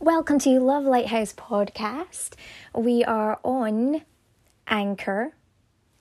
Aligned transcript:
Welcome 0.00 0.38
to 0.40 0.58
Love 0.58 0.84
Lighthouse 0.84 1.32
Podcast. 1.32 2.34
We 2.74 3.04
are 3.04 3.38
on 3.44 4.02
Anchor, 4.66 5.34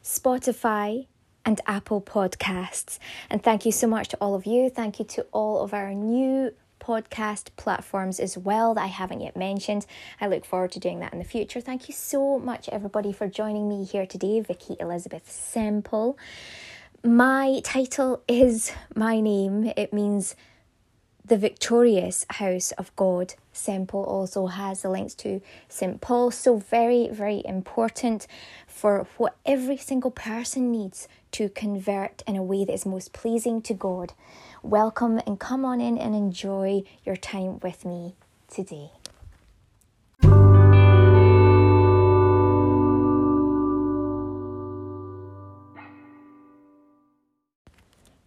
Spotify, 0.03 1.07
and 1.45 1.61
Apple 1.67 2.01
Podcasts. 2.01 2.97
And 3.29 3.43
thank 3.43 3.65
you 3.65 3.71
so 3.71 3.87
much 3.87 4.07
to 4.09 4.17
all 4.17 4.33
of 4.33 4.45
you. 4.45 4.69
Thank 4.69 4.97
you 4.97 5.05
to 5.05 5.23
all 5.31 5.63
of 5.63 5.73
our 5.73 5.93
new 5.93 6.51
podcast 6.79 7.49
platforms 7.57 8.19
as 8.19 8.37
well 8.37 8.73
that 8.73 8.81
I 8.81 8.87
haven't 8.87 9.21
yet 9.21 9.37
mentioned. 9.37 9.85
I 10.19 10.27
look 10.27 10.45
forward 10.45 10.71
to 10.71 10.79
doing 10.79 10.99
that 11.01 11.13
in 11.13 11.19
the 11.19 11.25
future. 11.25 11.61
Thank 11.61 11.87
you 11.87 11.93
so 11.93 12.39
much, 12.39 12.69
everybody, 12.69 13.13
for 13.13 13.27
joining 13.27 13.69
me 13.69 13.83
here 13.83 14.07
today. 14.07 14.39
Vikki 14.39 14.77
Elizabeth 14.79 15.29
Semple. 15.31 16.17
My 17.03 17.61
title 17.63 18.23
is 18.27 18.71
my 18.95 19.19
name, 19.19 19.71
it 19.75 19.91
means 19.93 20.35
the 21.23 21.37
victorious 21.37 22.25
house 22.29 22.71
of 22.73 22.95
God. 22.95 23.35
Semple 23.53 24.03
also 24.03 24.47
has 24.47 24.81
the 24.81 24.89
links 24.89 25.13
to 25.15 25.41
St. 25.69 26.01
Paul, 26.01 26.31
so 26.31 26.57
very, 26.57 27.09
very 27.09 27.41
important 27.45 28.27
for 28.67 29.07
what 29.17 29.35
every 29.45 29.77
single 29.77 30.11
person 30.11 30.71
needs 30.71 31.07
to 31.31 31.49
convert 31.49 32.23
in 32.27 32.35
a 32.35 32.43
way 32.43 32.65
that 32.65 32.73
is 32.73 32.85
most 32.85 33.13
pleasing 33.13 33.61
to 33.63 33.73
God. 33.73 34.13
Welcome 34.63 35.19
and 35.25 35.39
come 35.39 35.65
on 35.65 35.79
in 35.81 35.97
and 35.97 36.15
enjoy 36.15 36.83
your 37.05 37.15
time 37.15 37.59
with 37.59 37.85
me 37.85 38.15
today. 38.47 38.91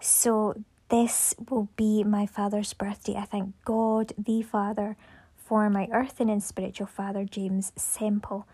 So, 0.00 0.54
this 0.88 1.34
will 1.50 1.68
be 1.76 2.04
my 2.04 2.26
father's 2.26 2.72
birthday. 2.72 3.16
I 3.16 3.24
thank 3.24 3.54
God 3.64 4.12
the 4.18 4.42
Father 4.42 4.96
for 5.36 5.68
my 5.70 5.88
earthen 5.92 6.28
and 6.28 6.42
spiritual 6.42 6.86
father, 6.86 7.24
James 7.24 7.72
Semple. 7.76 8.46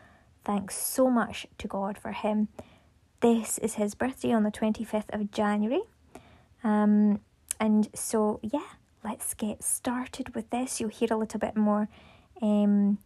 Thanks 0.45 0.77
so 0.77 1.11
much 1.11 1.47
to 1.59 1.69
God 1.69 1.99
for 1.99 2.13
him. 2.13 2.49
This 3.21 3.59
is 3.59 3.75
his 3.75 3.95
birthday 3.95 4.33
on 4.33 4.45
the 4.45 4.51
25th 4.51 5.13
of 5.13 5.31
January. 5.31 5.83
Um, 6.65 7.21
and 7.59 7.89
so, 7.95 8.41
yeah, 8.43 8.67
let's 9.05 9.35
get 9.35 9.63
started 9.63 10.35
with 10.35 10.51
this. 10.51 10.81
You'll 10.81 10.89
hear 10.91 11.09
a 11.11 11.17
little 11.17 11.41
bit 11.41 11.57
more 11.57 11.89
um, 12.41 12.99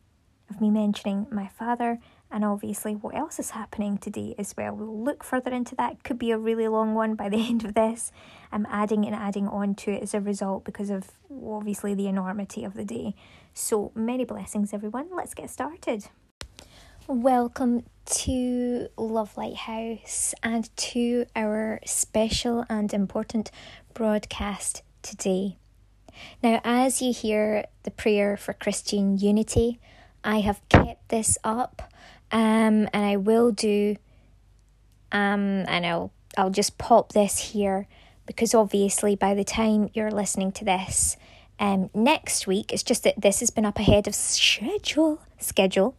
of 0.49 0.61
me 0.61 0.71
mentioning 0.71 1.27
my 1.31 1.49
father 1.49 1.99
and 2.35 2.45
obviously 2.45 2.97
what 2.97 3.15
else 3.15 3.39
is 3.39 3.51
happening 3.51 3.97
today 3.97 4.35
as 4.39 4.57
well. 4.57 4.75
We'll 4.75 5.05
look 5.05 5.23
further 5.23 5.53
into 5.53 5.77
that. 5.77 6.03
Could 6.03 6.19
be 6.19 6.33
a 6.33 6.37
really 6.37 6.67
long 6.67 6.93
one 6.93 7.15
by 7.15 7.29
the 7.29 7.37
end 7.49 7.65
of 7.65 7.75
this. 7.75 8.11
I'm 8.51 8.67
adding 8.69 9.07
and 9.07 9.15
adding 9.15 9.47
on 9.47 9.77
to 9.77 9.93
it 9.93 10.03
as 10.03 10.15
a 10.15 10.21
result 10.21 10.65
because 10.65 10.91
of 10.91 11.13
obviously 11.31 11.95
the 11.95 12.09
enormity 12.09 12.65
of 12.65 12.75
the 12.75 12.85
day. 12.85 13.15
So 13.55 13.93
many 13.95 14.25
blessings, 14.25 14.75
everyone. 14.75 15.11
Let's 15.15 15.33
get 15.33 15.49
started. 15.49 16.09
Welcome 17.07 17.85
to 18.05 18.89
Love 18.97 19.37
Lighthouse 19.37 20.35
and 20.43 20.77
to 20.77 21.27
our 21.37 21.79
special 21.87 22.65
and 22.69 22.93
important 22.93 23.53
broadcast 23.95 24.83
today. 25.03 25.57
Now, 26.43 26.61
as 26.65 27.01
you 27.01 27.13
hear 27.13 27.67
the 27.85 27.93
prayer 27.93 28.37
for 28.37 28.55
Christian 28.55 29.19
unity, 29.19 29.79
I 30.25 30.41
have 30.41 30.67
kept 30.69 31.11
this 31.11 31.39
up 31.45 31.93
um, 32.35 32.89
and 32.93 33.05
I 33.05 33.17
will 33.17 33.53
do, 33.53 33.95
um, 35.13 35.65
and 35.69 35.87
I'll, 35.87 36.13
I'll 36.37 36.51
just 36.51 36.79
pop 36.79 37.13
this 37.13 37.39
here 37.39 37.87
because 38.27 38.55
obviously 38.55 39.15
by 39.15 39.35
the 39.35 39.45
time 39.45 39.89
you're 39.95 40.11
listening 40.11 40.51
to 40.53 40.65
this, 40.65 41.17
um, 41.61 41.91
next 41.95 42.49
week, 42.49 42.73
it's 42.73 42.83
just 42.83 43.05
that 43.05 43.21
this 43.21 43.39
has 43.39 43.51
been 43.51 43.65
up 43.65 43.79
ahead 43.79 44.09
of 44.09 44.17
schedule, 44.17 45.23
schedule, 45.39 45.95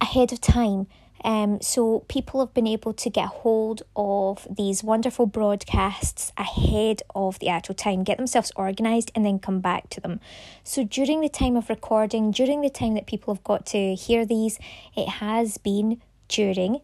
ahead 0.00 0.32
of 0.32 0.40
time. 0.40 0.86
Um, 1.24 1.60
so 1.60 2.00
people 2.08 2.40
have 2.40 2.54
been 2.54 2.66
able 2.66 2.92
to 2.94 3.10
get 3.10 3.26
hold 3.26 3.82
of 3.94 4.46
these 4.50 4.82
wonderful 4.82 5.26
broadcasts 5.26 6.32
ahead 6.36 7.02
of 7.14 7.38
the 7.38 7.48
actual 7.48 7.74
time, 7.74 8.02
get 8.02 8.16
themselves 8.16 8.52
organised, 8.56 9.10
and 9.14 9.24
then 9.24 9.38
come 9.38 9.60
back 9.60 9.88
to 9.90 10.00
them. 10.00 10.20
So 10.64 10.84
during 10.84 11.20
the 11.20 11.28
time 11.28 11.56
of 11.56 11.68
recording, 11.68 12.30
during 12.30 12.60
the 12.60 12.70
time 12.70 12.94
that 12.94 13.06
people 13.06 13.34
have 13.34 13.44
got 13.44 13.66
to 13.66 13.94
hear 13.94 14.26
these, 14.26 14.58
it 14.96 15.08
has 15.08 15.58
been 15.58 16.00
during 16.28 16.80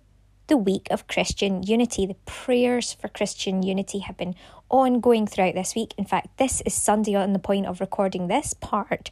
the 0.48 0.56
week 0.56 0.88
of 0.91 1.06
Christian 1.06 1.62
unity. 1.62 2.06
The 2.06 2.16
prayers 2.25 2.93
for 2.93 3.09
Christian 3.09 3.62
unity 3.62 4.00
have 4.00 4.16
been 4.16 4.34
ongoing 4.71 5.27
throughout 5.27 5.54
this 5.54 5.75
week. 5.75 5.94
In 5.97 6.04
fact, 6.04 6.37
this 6.38 6.62
is 6.62 6.75
Sunday 6.75 7.15
on 7.15 7.32
the 7.32 7.38
point 7.38 7.66
of 7.66 7.81
recording 7.81 8.28
this 8.28 8.54
part 8.54 9.10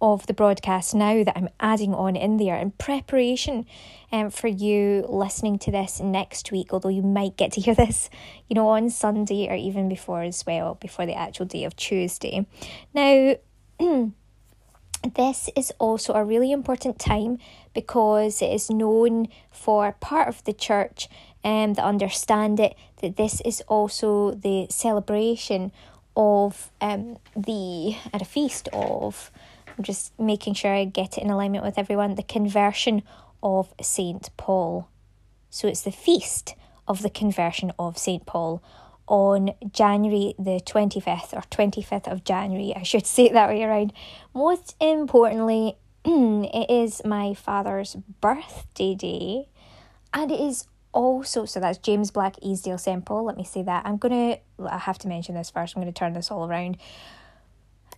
of 0.00 0.26
the 0.26 0.34
broadcast 0.34 0.94
now 0.94 1.24
that 1.24 1.36
I'm 1.36 1.48
adding 1.58 1.94
on 1.94 2.16
in 2.16 2.36
there 2.36 2.56
in 2.56 2.72
preparation 2.72 3.66
um, 4.12 4.30
for 4.30 4.48
you 4.48 5.06
listening 5.08 5.58
to 5.60 5.70
this 5.70 6.00
next 6.00 6.52
week, 6.52 6.72
although 6.72 6.90
you 6.90 7.02
might 7.02 7.36
get 7.36 7.52
to 7.52 7.60
hear 7.62 7.74
this, 7.74 8.10
you 8.48 8.54
know, 8.54 8.68
on 8.68 8.90
Sunday 8.90 9.48
or 9.48 9.54
even 9.54 9.88
before 9.88 10.22
as 10.22 10.44
well, 10.46 10.74
before 10.74 11.06
the 11.06 11.14
actual 11.14 11.46
day 11.46 11.64
of 11.64 11.76
Tuesday. 11.76 12.46
Now, 12.94 13.36
this 15.14 15.50
is 15.56 15.72
also 15.78 16.14
a 16.14 16.24
really 16.24 16.52
important 16.52 16.98
time 16.98 17.38
because 17.74 18.42
it 18.42 18.52
is 18.52 18.70
known 18.70 19.28
for 19.50 19.92
part 19.92 20.28
of 20.28 20.44
the 20.44 20.52
church 20.52 21.08
um, 21.44 21.74
that 21.74 21.84
understand 21.84 22.58
it 22.58 22.74
that 23.00 23.16
this 23.16 23.40
is 23.42 23.62
also 23.68 24.32
the 24.32 24.66
celebration 24.68 25.70
of 26.16 26.70
um, 26.80 27.18
the 27.36 27.96
at 28.12 28.22
a 28.22 28.24
feast 28.24 28.68
of 28.72 29.30
I'm 29.76 29.84
just 29.84 30.18
making 30.18 30.54
sure 30.54 30.72
I 30.72 30.84
get 30.84 31.18
it 31.18 31.22
in 31.22 31.30
alignment 31.30 31.64
with 31.64 31.78
everyone. 31.78 32.14
The 32.14 32.22
conversion 32.22 33.02
of 33.42 33.72
St. 33.80 34.28
Paul. 34.36 34.88
So 35.50 35.68
it's 35.68 35.82
the 35.82 35.92
feast 35.92 36.54
of 36.88 37.02
the 37.02 37.10
conversion 37.10 37.72
of 37.78 37.98
St. 37.98 38.24
Paul 38.26 38.62
on 39.06 39.50
January 39.72 40.34
the 40.38 40.60
25th 40.60 41.32
or 41.32 41.42
25th 41.42 42.10
of 42.10 42.24
January. 42.24 42.74
I 42.74 42.82
should 42.82 43.06
say 43.06 43.26
it 43.26 43.32
that 43.34 43.48
way 43.48 43.62
around. 43.62 43.92
Most 44.34 44.74
importantly, 44.80 45.76
it 46.04 46.70
is 46.70 47.02
my 47.04 47.34
father's 47.34 47.96
birthday 48.20 48.94
day 48.94 49.48
and 50.12 50.30
it 50.30 50.40
is 50.40 50.66
also 50.92 51.44
so 51.44 51.60
that's 51.60 51.78
James 51.78 52.10
Black 52.10 52.36
Easdale 52.42 52.78
Semple. 52.78 53.24
Let 53.24 53.36
me 53.36 53.44
say 53.44 53.62
that. 53.62 53.84
I'm 53.84 53.98
gonna 53.98 54.38
I 54.66 54.78
have 54.78 54.98
to 54.98 55.08
mention 55.08 55.34
this 55.34 55.50
first. 55.50 55.76
I'm 55.76 55.82
gonna 55.82 55.92
turn 55.92 56.14
this 56.14 56.30
all 56.30 56.48
around. 56.48 56.78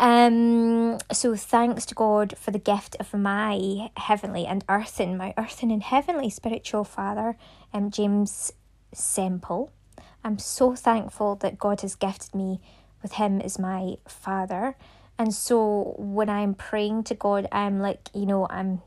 Um, 0.01 0.99
so 1.11 1.35
thanks 1.35 1.85
to 1.87 1.95
God 1.95 2.37
for 2.39 2.53
the 2.53 2.59
gift 2.59 2.97
of 3.01 3.13
my 3.13 3.91
heavenly 3.97 4.47
and 4.47 4.65
earthen, 4.69 5.17
my 5.17 5.35
earthen 5.37 5.71
and 5.71 5.83
heavenly 5.83 6.31
spiritual 6.31 6.85
father, 6.85 7.37
um, 7.73 7.91
James 7.91 8.53
Semple. 8.93 9.73
I'm 10.23 10.39
so 10.39 10.77
thankful 10.77 11.35
that 11.37 11.59
God 11.59 11.81
has 11.81 11.97
gifted 11.97 12.35
me 12.35 12.61
with 13.03 13.15
him 13.15 13.41
as 13.41 13.59
my 13.59 13.97
father. 14.07 14.77
And 15.19 15.35
so 15.35 15.95
when 15.99 16.29
I'm 16.29 16.55
praying 16.55 17.05
to 17.05 17.15
God, 17.15 17.49
I'm 17.51 17.81
like, 17.81 18.09
you 18.15 18.27
know, 18.27 18.47
I'm 18.49 18.83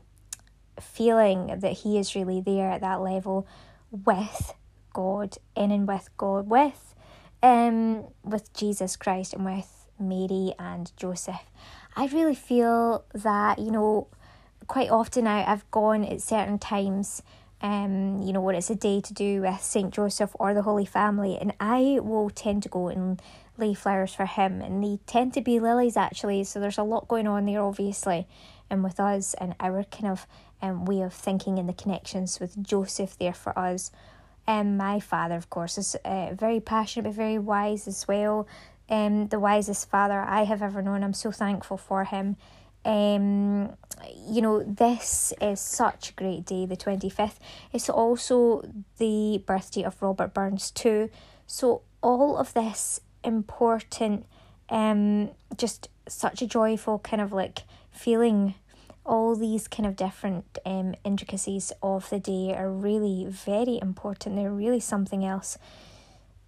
feeling 0.80 1.58
that 1.60 1.72
he 1.72 1.98
is 1.98 2.14
really 2.14 2.40
there 2.40 2.70
at 2.70 2.80
that 2.80 3.02
level 3.02 3.46
with 3.90 4.54
God, 4.94 5.36
in 5.54 5.70
and 5.70 5.86
with 5.86 6.08
God, 6.16 6.48
with 6.48 6.94
um 7.42 8.06
with 8.22 8.52
Jesus 8.54 8.96
Christ 8.96 9.34
and 9.34 9.44
with 9.44 9.81
Mary 10.02 10.54
and 10.58 10.90
Joseph. 10.96 11.40
I 11.96 12.06
really 12.06 12.34
feel 12.34 13.04
that, 13.14 13.58
you 13.58 13.70
know, 13.70 14.08
quite 14.66 14.90
often 14.90 15.26
I, 15.26 15.50
I've 15.50 15.70
gone 15.70 16.04
at 16.04 16.20
certain 16.20 16.58
times, 16.58 17.22
um, 17.60 18.22
you 18.22 18.32
know, 18.32 18.40
when 18.40 18.54
it's 18.54 18.70
a 18.70 18.74
day 18.74 19.00
to 19.00 19.12
do 19.12 19.42
with 19.42 19.60
St. 19.60 19.92
Joseph 19.92 20.34
or 20.38 20.54
the 20.54 20.62
Holy 20.62 20.86
Family, 20.86 21.36
and 21.40 21.52
I 21.60 21.98
will 22.02 22.30
tend 22.30 22.62
to 22.64 22.68
go 22.68 22.88
and 22.88 23.20
lay 23.58 23.74
flowers 23.74 24.14
for 24.14 24.26
him, 24.26 24.60
and 24.60 24.82
they 24.82 24.98
tend 25.06 25.34
to 25.34 25.40
be 25.40 25.60
lilies 25.60 25.96
actually, 25.96 26.44
so 26.44 26.58
there's 26.58 26.78
a 26.78 26.82
lot 26.82 27.08
going 27.08 27.26
on 27.26 27.46
there, 27.46 27.62
obviously, 27.62 28.26
and 28.70 28.82
with 28.82 28.98
us 28.98 29.34
and 29.34 29.54
our 29.60 29.84
kind 29.84 30.06
of 30.06 30.26
um, 30.62 30.84
way 30.86 31.02
of 31.02 31.12
thinking 31.12 31.58
and 31.58 31.68
the 31.68 31.74
connections 31.74 32.40
with 32.40 32.62
Joseph 32.62 33.18
there 33.18 33.34
for 33.34 33.56
us. 33.58 33.90
Um, 34.46 34.76
my 34.76 34.98
father, 34.98 35.36
of 35.36 35.50
course, 35.50 35.78
is 35.78 35.94
uh, 36.04 36.34
very 36.34 36.58
passionate 36.60 37.04
but 37.04 37.14
very 37.14 37.38
wise 37.38 37.86
as 37.86 38.08
well 38.08 38.48
um, 38.92 39.28
the 39.28 39.40
wisest 39.40 39.88
father 39.88 40.20
I 40.20 40.44
have 40.44 40.60
ever 40.60 40.82
known. 40.82 41.02
I'm 41.02 41.14
so 41.14 41.32
thankful 41.32 41.78
for 41.78 42.04
him. 42.04 42.36
Um, 42.84 43.72
you 44.28 44.42
know, 44.42 44.62
this 44.62 45.32
is 45.40 45.60
such 45.60 46.10
a 46.10 46.12
great 46.12 46.44
day, 46.44 46.66
the 46.66 46.76
25th. 46.76 47.36
It's 47.72 47.88
also 47.88 48.62
the 48.98 49.42
birthday 49.46 49.82
of 49.82 50.00
Robert 50.02 50.34
Burns, 50.34 50.70
too. 50.70 51.08
So, 51.46 51.80
all 52.02 52.36
of 52.36 52.52
this 52.52 53.00
important, 53.24 54.26
um, 54.68 55.30
just 55.56 55.88
such 56.06 56.42
a 56.42 56.46
joyful 56.46 56.98
kind 56.98 57.22
of 57.22 57.32
like 57.32 57.60
feeling. 57.90 58.56
All 59.06 59.34
these 59.34 59.68
kind 59.68 59.86
of 59.86 59.96
different 59.96 60.58
um, 60.66 60.94
intricacies 61.02 61.72
of 61.82 62.10
the 62.10 62.20
day 62.20 62.54
are 62.54 62.70
really 62.70 63.26
very 63.28 63.78
important. 63.80 64.36
They're 64.36 64.52
really 64.52 64.80
something 64.80 65.24
else. 65.24 65.56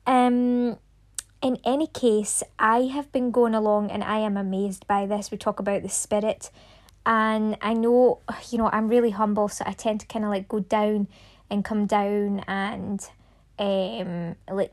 Um, 0.07 0.77
in 1.45 1.59
any 1.63 1.87
case, 1.87 2.43
I 2.59 2.85
have 2.85 3.13
been 3.13 3.31
going 3.31 3.55
along 3.55 3.91
and 3.91 4.03
I 4.03 4.21
am 4.21 4.39
amazed 4.39 4.87
by 4.87 5.05
this. 5.05 5.31
We 5.31 5.37
talk 5.37 5.61
about 5.61 5.83
the 5.83 5.91
spirit 5.91 6.51
and 7.05 7.59
I 7.61 7.75
know, 7.75 8.21
you 8.51 8.57
know, 8.57 8.71
I'm 8.73 8.89
really 8.89 9.11
humble, 9.11 9.49
so 9.49 9.63
I 9.67 9.73
tend 9.73 10.01
to 10.01 10.07
kind 10.07 10.25
of 10.25 10.31
like 10.31 10.49
go 10.49 10.61
down 10.61 11.07
and 11.51 11.63
come 11.63 11.85
down 11.85 12.41
and 12.49 13.07
um 13.59 14.35
like 14.51 14.73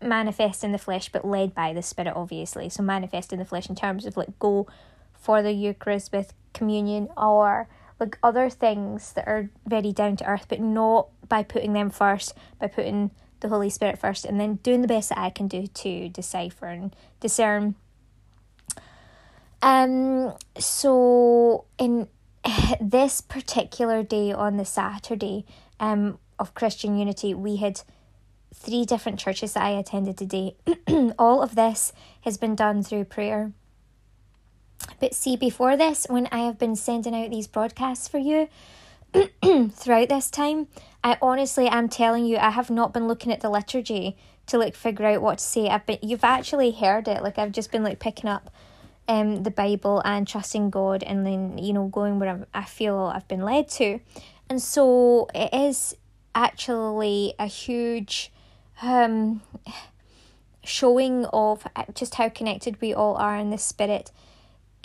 manifest 0.00 0.62
in 0.62 0.70
the 0.70 0.78
flesh 0.78 1.10
but 1.10 1.24
led 1.24 1.54
by 1.54 1.74
the 1.74 1.82
spirit 1.82 2.14
obviously 2.16 2.70
so 2.70 2.82
manifest 2.82 3.30
in 3.30 3.38
the 3.38 3.44
flesh 3.44 3.68
in 3.68 3.74
terms 3.74 4.06
of 4.06 4.16
like 4.16 4.38
go 4.38 4.66
for 5.12 5.42
the 5.42 5.52
eucharist 5.52 6.10
with 6.12 6.32
communion 6.54 7.08
or 7.14 7.68
like 8.00 8.16
other 8.22 8.48
things 8.48 9.12
that 9.12 9.26
are 9.26 9.50
very 9.66 9.92
down 9.92 10.16
to 10.16 10.24
earth 10.24 10.46
but 10.48 10.60
not 10.60 11.08
by 11.28 11.42
putting 11.42 11.74
them 11.74 11.90
first 11.90 12.32
by 12.58 12.66
putting 12.68 13.10
the 13.40 13.48
holy 13.48 13.70
spirit 13.70 13.98
first 13.98 14.24
and 14.24 14.40
then 14.40 14.56
doing 14.56 14.82
the 14.82 14.88
best 14.88 15.08
that 15.08 15.18
i 15.18 15.30
can 15.30 15.48
do 15.48 15.66
to 15.66 16.08
decipher 16.08 16.66
and 16.66 16.94
discern 17.20 17.74
um 19.62 20.32
so 20.58 21.64
in 21.78 22.08
this 22.80 23.20
particular 23.20 24.02
day 24.02 24.32
on 24.32 24.56
the 24.56 24.64
saturday 24.64 25.44
um 25.80 26.18
of 26.38 26.54
christian 26.54 26.96
unity 26.96 27.34
we 27.34 27.56
had 27.56 27.82
three 28.54 28.84
different 28.84 29.18
churches 29.18 29.52
that 29.52 29.62
I 29.62 29.70
attended 29.70 30.16
today. 30.16 30.56
All 31.18 31.42
of 31.42 31.54
this 31.54 31.92
has 32.22 32.36
been 32.36 32.54
done 32.54 32.82
through 32.82 33.04
prayer. 33.04 33.52
But 35.00 35.14
see, 35.14 35.36
before 35.36 35.76
this, 35.76 36.06
when 36.08 36.28
I 36.32 36.40
have 36.40 36.58
been 36.58 36.76
sending 36.76 37.14
out 37.14 37.30
these 37.30 37.46
broadcasts 37.46 38.08
for 38.08 38.18
you 38.18 38.48
throughout 39.70 40.08
this 40.08 40.30
time, 40.30 40.68
I 41.08 41.16
honestly 41.22 41.68
am 41.68 41.88
telling 41.88 42.26
you, 42.26 42.36
I 42.36 42.50
have 42.50 42.68
not 42.68 42.92
been 42.92 43.08
looking 43.08 43.32
at 43.32 43.40
the 43.40 43.48
liturgy 43.48 44.16
to 44.46 44.58
like 44.58 44.74
figure 44.74 45.06
out 45.06 45.22
what 45.22 45.38
to 45.38 45.44
say. 45.44 45.68
I've 45.68 45.86
been, 45.86 45.98
you've 46.02 46.24
actually 46.24 46.70
heard 46.72 47.08
it. 47.08 47.22
Like 47.22 47.38
I've 47.38 47.52
just 47.52 47.72
been 47.72 47.82
like 47.82 47.98
picking 47.98 48.28
up 48.28 48.50
um 49.08 49.42
the 49.42 49.50
Bible 49.50 50.02
and 50.04 50.28
trusting 50.28 50.68
God, 50.68 51.02
and 51.02 51.24
then 51.24 51.56
you 51.56 51.72
know 51.72 51.86
going 51.86 52.18
where 52.18 52.46
i 52.52 52.60
I 52.60 52.64
feel 52.64 52.98
I've 52.98 53.26
been 53.26 53.40
led 53.40 53.70
to, 53.70 54.00
and 54.50 54.60
so 54.60 55.28
it 55.34 55.54
is 55.54 55.96
actually 56.34 57.32
a 57.38 57.46
huge 57.46 58.30
um, 58.82 59.40
showing 60.62 61.24
of 61.26 61.66
just 61.94 62.16
how 62.16 62.28
connected 62.28 62.80
we 62.82 62.92
all 62.92 63.16
are 63.16 63.36
in 63.36 63.48
the 63.48 63.58
spirit. 63.58 64.12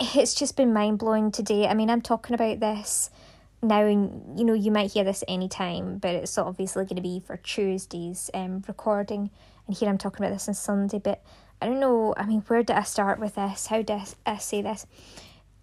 It's 0.00 0.34
just 0.34 0.56
been 0.56 0.72
mind 0.72 0.98
blowing 0.98 1.30
today. 1.30 1.68
I 1.68 1.74
mean, 1.74 1.90
I'm 1.90 2.00
talking 2.00 2.34
about 2.34 2.60
this 2.60 3.10
now, 3.68 3.86
you 3.86 4.44
know, 4.44 4.54
you 4.54 4.70
might 4.70 4.92
hear 4.92 5.04
this 5.04 5.24
any 5.28 5.48
time, 5.48 5.98
but 5.98 6.14
it's 6.14 6.38
obviously 6.38 6.84
going 6.84 6.96
to 6.96 7.02
be 7.02 7.20
for 7.20 7.36
Tuesday's 7.36 8.30
um, 8.34 8.62
recording. 8.68 9.30
And 9.66 9.76
here 9.76 9.88
I'm 9.88 9.98
talking 9.98 10.24
about 10.24 10.34
this 10.34 10.48
on 10.48 10.54
Sunday, 10.54 10.98
but 10.98 11.22
I 11.60 11.66
don't 11.66 11.80
know. 11.80 12.14
I 12.16 12.26
mean, 12.26 12.42
where 12.46 12.62
did 12.62 12.76
I 12.76 12.82
start 12.82 13.18
with 13.18 13.36
this? 13.36 13.66
How 13.66 13.82
did 13.82 14.02
I 14.26 14.36
say 14.38 14.62
this? 14.62 14.86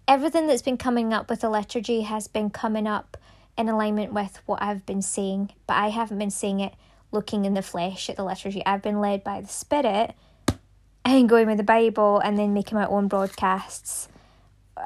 Everything 0.08 0.46
that's 0.46 0.62
been 0.62 0.76
coming 0.76 1.12
up 1.14 1.30
with 1.30 1.40
the 1.40 1.50
liturgy 1.50 2.02
has 2.02 2.26
been 2.28 2.50
coming 2.50 2.86
up 2.86 3.16
in 3.56 3.68
alignment 3.68 4.12
with 4.12 4.40
what 4.46 4.62
I've 4.62 4.84
been 4.84 5.02
saying, 5.02 5.52
but 5.66 5.74
I 5.74 5.88
haven't 5.88 6.18
been 6.18 6.30
saying 6.30 6.60
it 6.60 6.74
looking 7.12 7.44
in 7.44 7.54
the 7.54 7.62
flesh 7.62 8.10
at 8.10 8.16
the 8.16 8.24
liturgy. 8.24 8.64
I've 8.64 8.82
been 8.82 9.00
led 9.00 9.22
by 9.22 9.40
the 9.40 9.48
Spirit 9.48 10.14
and 11.04 11.28
going 11.28 11.46
with 11.46 11.58
the 11.58 11.62
Bible 11.62 12.18
and 12.18 12.38
then 12.38 12.54
making 12.54 12.78
my 12.78 12.86
own 12.86 13.08
broadcasts. 13.08 14.08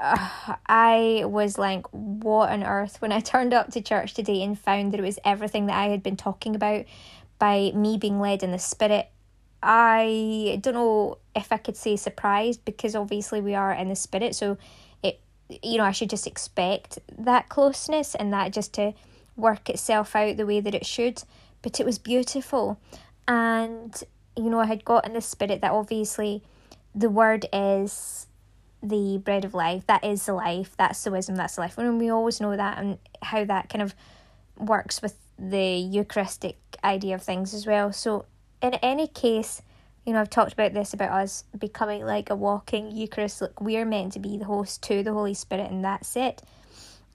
Uh, 0.00 0.56
I 0.66 1.22
was 1.24 1.58
like, 1.58 1.86
what 1.90 2.50
on 2.50 2.62
earth? 2.62 3.00
When 3.00 3.12
I 3.12 3.20
turned 3.32 3.54
up 3.54 3.70
to 3.72 3.80
church 3.80 4.14
today 4.14 4.42
and 4.42 4.58
found 4.58 4.92
that 4.92 5.00
it 5.00 5.02
was 5.02 5.18
everything 5.24 5.66
that 5.66 5.76
I 5.76 5.88
had 5.88 6.02
been 6.02 6.16
talking 6.16 6.54
about 6.54 6.84
by 7.38 7.72
me 7.74 7.98
being 7.98 8.20
led 8.20 8.42
in 8.42 8.52
the 8.52 8.58
Spirit, 8.58 9.08
I 9.62 10.58
don't 10.60 10.74
know 10.74 11.18
if 11.34 11.52
I 11.52 11.56
could 11.56 11.76
say 11.76 11.96
surprised 11.96 12.64
because 12.64 12.94
obviously 12.94 13.40
we 13.40 13.54
are 13.54 13.72
in 13.72 13.88
the 13.88 13.96
Spirit. 13.96 14.34
So 14.34 14.58
it, 15.02 15.20
you 15.62 15.78
know, 15.78 15.84
I 15.84 15.92
should 15.92 16.10
just 16.10 16.26
expect 16.26 16.98
that 17.18 17.48
closeness 17.48 18.14
and 18.14 18.32
that 18.32 18.52
just 18.52 18.74
to 18.74 18.92
work 19.36 19.68
itself 19.68 20.16
out 20.16 20.36
the 20.36 20.46
way 20.46 20.60
that 20.60 20.74
it 20.74 20.86
should 20.86 21.22
but 21.66 21.80
it 21.80 21.84
was 21.84 21.98
beautiful. 21.98 22.78
And, 23.26 23.92
you 24.36 24.50
know, 24.50 24.60
I 24.60 24.66
had 24.66 24.84
got 24.84 25.04
in 25.04 25.14
the 25.14 25.20
spirit 25.20 25.62
that 25.62 25.72
obviously 25.72 26.44
the 26.94 27.10
word 27.10 27.46
is 27.52 28.25
the 28.88 29.18
bread 29.18 29.44
of 29.44 29.54
life. 29.54 29.86
That 29.86 30.04
is 30.04 30.24
the 30.26 30.34
life. 30.34 30.76
That's 30.76 31.02
the 31.02 31.10
wisdom. 31.10 31.36
That's 31.36 31.56
the 31.56 31.62
life. 31.62 31.78
And 31.78 31.98
we 31.98 32.10
always 32.10 32.40
know 32.40 32.56
that 32.56 32.78
and 32.78 32.98
how 33.22 33.44
that 33.44 33.68
kind 33.68 33.82
of 33.82 33.94
works 34.58 35.02
with 35.02 35.16
the 35.38 35.76
Eucharistic 35.76 36.56
idea 36.82 37.14
of 37.14 37.22
things 37.22 37.54
as 37.54 37.66
well. 37.66 37.92
So, 37.92 38.26
in 38.62 38.74
any 38.74 39.06
case, 39.06 39.62
you 40.04 40.12
know, 40.12 40.20
I've 40.20 40.30
talked 40.30 40.52
about 40.52 40.72
this 40.72 40.94
about 40.94 41.10
us 41.10 41.44
becoming 41.58 42.04
like 42.04 42.30
a 42.30 42.36
walking 42.36 42.90
Eucharist. 42.90 43.42
We're 43.60 43.84
meant 43.84 44.12
to 44.12 44.18
be 44.18 44.38
the 44.38 44.44
host 44.44 44.82
to 44.84 45.02
the 45.02 45.12
Holy 45.12 45.34
Spirit, 45.34 45.70
and 45.70 45.84
that's 45.84 46.16
it. 46.16 46.42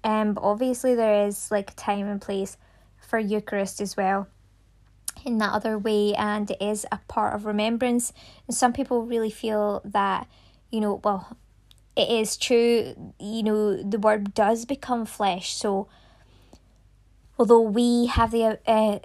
Um, 0.03 0.33
but 0.33 0.43
obviously 0.43 0.95
there 0.95 1.27
is 1.27 1.51
like 1.51 1.75
time 1.75 2.07
and 2.07 2.21
place 2.21 2.57
for 2.97 3.19
Eucharist 3.19 3.81
as 3.81 3.95
well 3.95 4.27
in 5.25 5.37
that 5.37 5.51
other 5.51 5.77
way 5.77 6.13
and 6.15 6.49
it 6.49 6.61
is 6.61 6.85
a 6.91 6.99
part 7.07 7.35
of 7.35 7.45
remembrance 7.45 8.13
and 8.47 8.55
some 8.55 8.73
people 8.73 9.05
really 9.05 9.29
feel 9.29 9.81
that 9.85 10.27
you 10.71 10.79
know 10.79 10.99
well 11.03 11.37
it 11.95 12.09
is 12.09 12.37
true 12.37 13.13
you 13.19 13.43
know 13.43 13.81
the 13.81 13.99
word 13.99 14.33
does 14.33 14.65
become 14.65 15.05
flesh. 15.05 15.53
So 15.53 15.87
although 17.37 17.61
we 17.61 18.07
have 18.07 18.31
the 18.31 18.59
uh, 18.65 18.99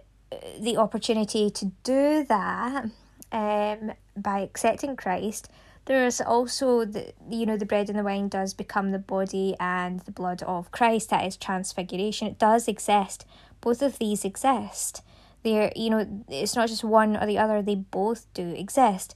the 0.61 0.77
opportunity 0.77 1.51
to 1.51 1.73
do 1.83 2.25
that 2.25 2.87
um 3.33 3.93
by 4.17 4.41
accepting 4.41 4.97
Christ 4.97 5.49
there's 5.87 6.21
also 6.21 6.85
the 6.85 7.13
you 7.31 7.47
know 7.47 7.57
the 7.57 7.65
bread 7.65 7.89
and 7.89 7.99
the 7.99 8.03
wine 8.03 8.29
does 8.29 8.55
become 8.55 8.91
the 8.91 8.99
body 8.99 9.55
and 9.59 10.01
the 10.01 10.11
blood 10.11 10.43
of 10.43 10.71
Christ. 10.73 11.11
That 11.11 11.25
is 11.25 11.37
transfiguration. 11.37 12.27
It 12.27 12.39
does 12.39 12.69
exist. 12.69 13.25
Both 13.61 13.83
of 13.83 13.99
these 13.99 14.25
exist. 14.25 15.03
They're, 15.45 15.73
you 15.77 15.91
know, 15.91 16.25
it's 16.29 16.57
not 16.57 16.69
just 16.69 16.83
one 16.83 17.17
or 17.17 17.25
the 17.25 17.39
other, 17.39 17.63
they 17.63 17.77
both 17.77 18.27
do 18.35 18.49
exist. 18.49 19.15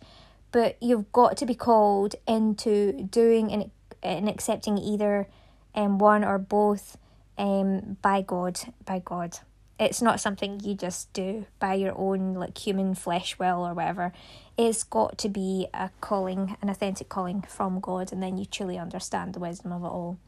But 0.53 0.83
you've 0.83 1.11
got 1.13 1.37
to 1.39 1.47
be 1.47 1.55
called 1.55 2.17
into 2.27 3.05
doing 3.05 3.53
and, 3.53 3.71
and 4.03 4.29
accepting 4.29 4.79
either 4.79 5.29
um, 5.75 5.99
one 5.99 6.25
or 6.25 6.39
both 6.39 6.97
um, 7.39 7.97
by 8.03 8.23
God, 8.23 8.61
by 8.85 9.01
God. 9.05 9.39
It's 9.79 10.03
not 10.03 10.21
something 10.21 10.61
you 10.61 10.75
just 10.75 11.11
do 11.15 11.47
by 11.59 11.75
your 11.75 11.97
own 11.97 12.35
like 12.35 12.59
human 12.59 12.95
flesh 12.95 13.39
will 13.39 13.67
or 13.67 13.73
whatever. 13.73 14.13
It's 14.59 14.83
got 14.83 15.17
to 15.19 15.29
be 15.31 15.69
a 15.73 15.91
calling, 16.03 16.57
an 16.61 16.69
authentic 16.69 17.09
calling 17.09 17.43
from 17.43 17.81
God, 17.81 18.13
and 18.13 18.23
then 18.23 18.37
you 18.37 18.45
truly 18.45 18.77
understand 18.77 19.33
the 19.33 19.41
wisdom 19.41 19.73
of 19.73 19.83
it 19.83 19.87
all. 19.87 20.19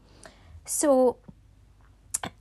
So 0.65 1.17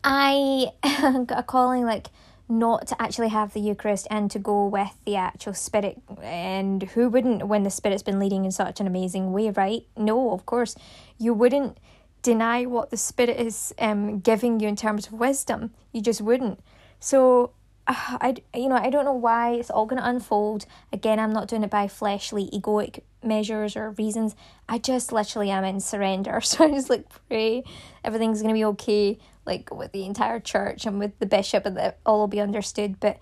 I 0.03 0.69
got 1.27 1.39
a 1.39 1.43
calling 1.43 1.85
like 1.85 2.09
not 2.53 2.87
to 2.89 3.01
actually 3.01 3.29
have 3.29 3.55
the 3.55 3.61
Eucharist 3.61 4.07
and 4.11 4.31
to 4.31 4.39
go 4.39 4.67
with 4.67 4.95
the 5.07 5.17
actual 5.17 5.55
Spirit. 5.55 6.01
And 6.23 6.83
who 6.83 7.09
wouldn't 7.09 7.47
when 7.47 7.63
the 7.63 7.71
Spirit's 7.71 8.03
been 8.03 8.19
leading 8.19 8.45
in 8.45 8.53
such 8.53 8.79
an 8.79 8.87
amazing 8.87 9.33
way, 9.33 9.51
right? 9.51 9.83
No, 9.97 10.33
of 10.33 10.45
course. 10.45 10.77
You 11.19 11.33
wouldn't 11.33 11.79
deny 12.21 12.67
what 12.67 12.91
the 12.91 12.97
Spirit 12.97 13.41
is 13.41 13.75
um, 13.79 14.21
giving 14.21 14.61
you 14.61 14.69
in 14.69 14.77
terms 14.77 15.07
of 15.07 15.15
wisdom. 15.15 15.73
You 15.93 16.03
just 16.03 16.21
wouldn't. 16.21 16.61
So, 17.01 17.53
uh, 17.87 18.19
I, 18.21 18.37
you 18.55 18.69
know, 18.69 18.77
I 18.77 18.91
don't 18.91 19.05
know 19.05 19.13
why 19.13 19.55
it's 19.55 19.71
all 19.71 19.87
going 19.87 20.01
to 20.01 20.09
unfold. 20.09 20.67
Again, 20.93 21.19
I'm 21.19 21.33
not 21.33 21.49
doing 21.49 21.65
it 21.65 21.71
by 21.71 21.89
fleshly, 21.89 22.49
egoic 22.53 23.01
measures 23.23 23.77
or 23.77 23.91
reasons. 23.93 24.35
I 24.69 24.79
just 24.79 25.13
literally 25.13 25.51
am 25.51 25.65
in 25.65 25.81
surrender. 25.81 26.41
So 26.53 26.65
I 26.65 26.71
just 26.71 26.91
like 26.91 27.07
pray 27.29 27.65
everything's 28.05 28.43
going 28.43 28.55
to 28.55 28.59
be 28.59 28.65
okay 28.65 29.19
like 29.47 29.75
with 29.75 29.93
the 29.93 30.05
entire 30.05 30.41
church 30.41 30.87
and 30.87 30.99
with 30.99 31.19
the 31.19 31.27
bishop 31.27 31.67
and 31.67 31.77
that 31.77 31.99
all 32.07 32.21
will 32.21 32.29
be 32.29 32.41
understood 32.41 33.01
but 33.01 33.19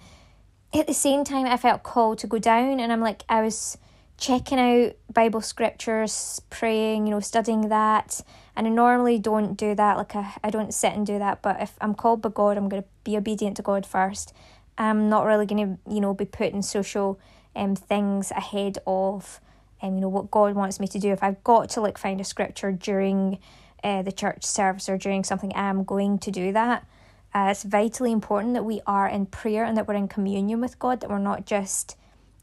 at 0.74 0.86
the 0.86 0.94
same 0.94 1.24
time 1.24 1.46
i 1.46 1.56
felt 1.56 1.82
called 1.82 2.18
to 2.18 2.26
go 2.26 2.38
down 2.38 2.80
and 2.80 2.92
i'm 2.92 3.00
like 3.00 3.22
i 3.28 3.40
was 3.40 3.78
checking 4.18 4.58
out 4.58 4.92
bible 5.12 5.40
scriptures 5.40 6.40
praying 6.50 7.06
you 7.06 7.10
know 7.10 7.20
studying 7.20 7.68
that 7.68 8.20
and 8.56 8.66
i 8.66 8.70
normally 8.70 9.18
don't 9.18 9.54
do 9.54 9.74
that 9.74 9.96
like 9.96 10.14
i, 10.14 10.34
I 10.42 10.50
don't 10.50 10.74
sit 10.74 10.92
and 10.92 11.06
do 11.06 11.18
that 11.18 11.42
but 11.42 11.60
if 11.60 11.74
i'm 11.80 11.94
called 11.94 12.22
by 12.22 12.30
god 12.30 12.56
i'm 12.56 12.68
going 12.68 12.82
to 12.82 12.88
be 13.04 13.16
obedient 13.16 13.56
to 13.56 13.62
god 13.62 13.86
first 13.86 14.32
i'm 14.78 15.08
not 15.08 15.24
really 15.26 15.46
going 15.46 15.78
to 15.86 15.92
you 15.92 16.00
know 16.00 16.14
be 16.14 16.24
putting 16.24 16.62
social 16.62 17.18
um 17.56 17.74
things 17.74 18.30
ahead 18.30 18.78
of 18.86 19.40
um 19.82 19.94
you 19.94 20.00
know 20.00 20.08
what 20.08 20.30
god 20.30 20.54
wants 20.54 20.78
me 20.80 20.86
to 20.86 20.98
do 20.98 21.10
if 21.10 21.22
i've 21.22 21.42
got 21.44 21.68
to 21.70 21.80
like 21.80 21.98
find 21.98 22.20
a 22.20 22.24
scripture 22.24 22.72
during 22.72 23.38
uh, 23.82 24.02
the 24.02 24.12
church 24.12 24.44
service 24.44 24.88
or 24.88 24.98
during 24.98 25.24
something, 25.24 25.52
I'm 25.54 25.84
going 25.84 26.18
to 26.20 26.30
do 26.30 26.52
that. 26.52 26.86
Uh, 27.34 27.48
it's 27.50 27.62
vitally 27.62 28.12
important 28.12 28.54
that 28.54 28.64
we 28.64 28.80
are 28.86 29.08
in 29.08 29.26
prayer 29.26 29.64
and 29.64 29.76
that 29.76 29.86
we're 29.86 29.94
in 29.94 30.08
communion 30.08 30.60
with 30.60 30.78
God, 30.78 31.00
that 31.00 31.10
we're 31.10 31.18
not 31.18 31.46
just, 31.46 31.96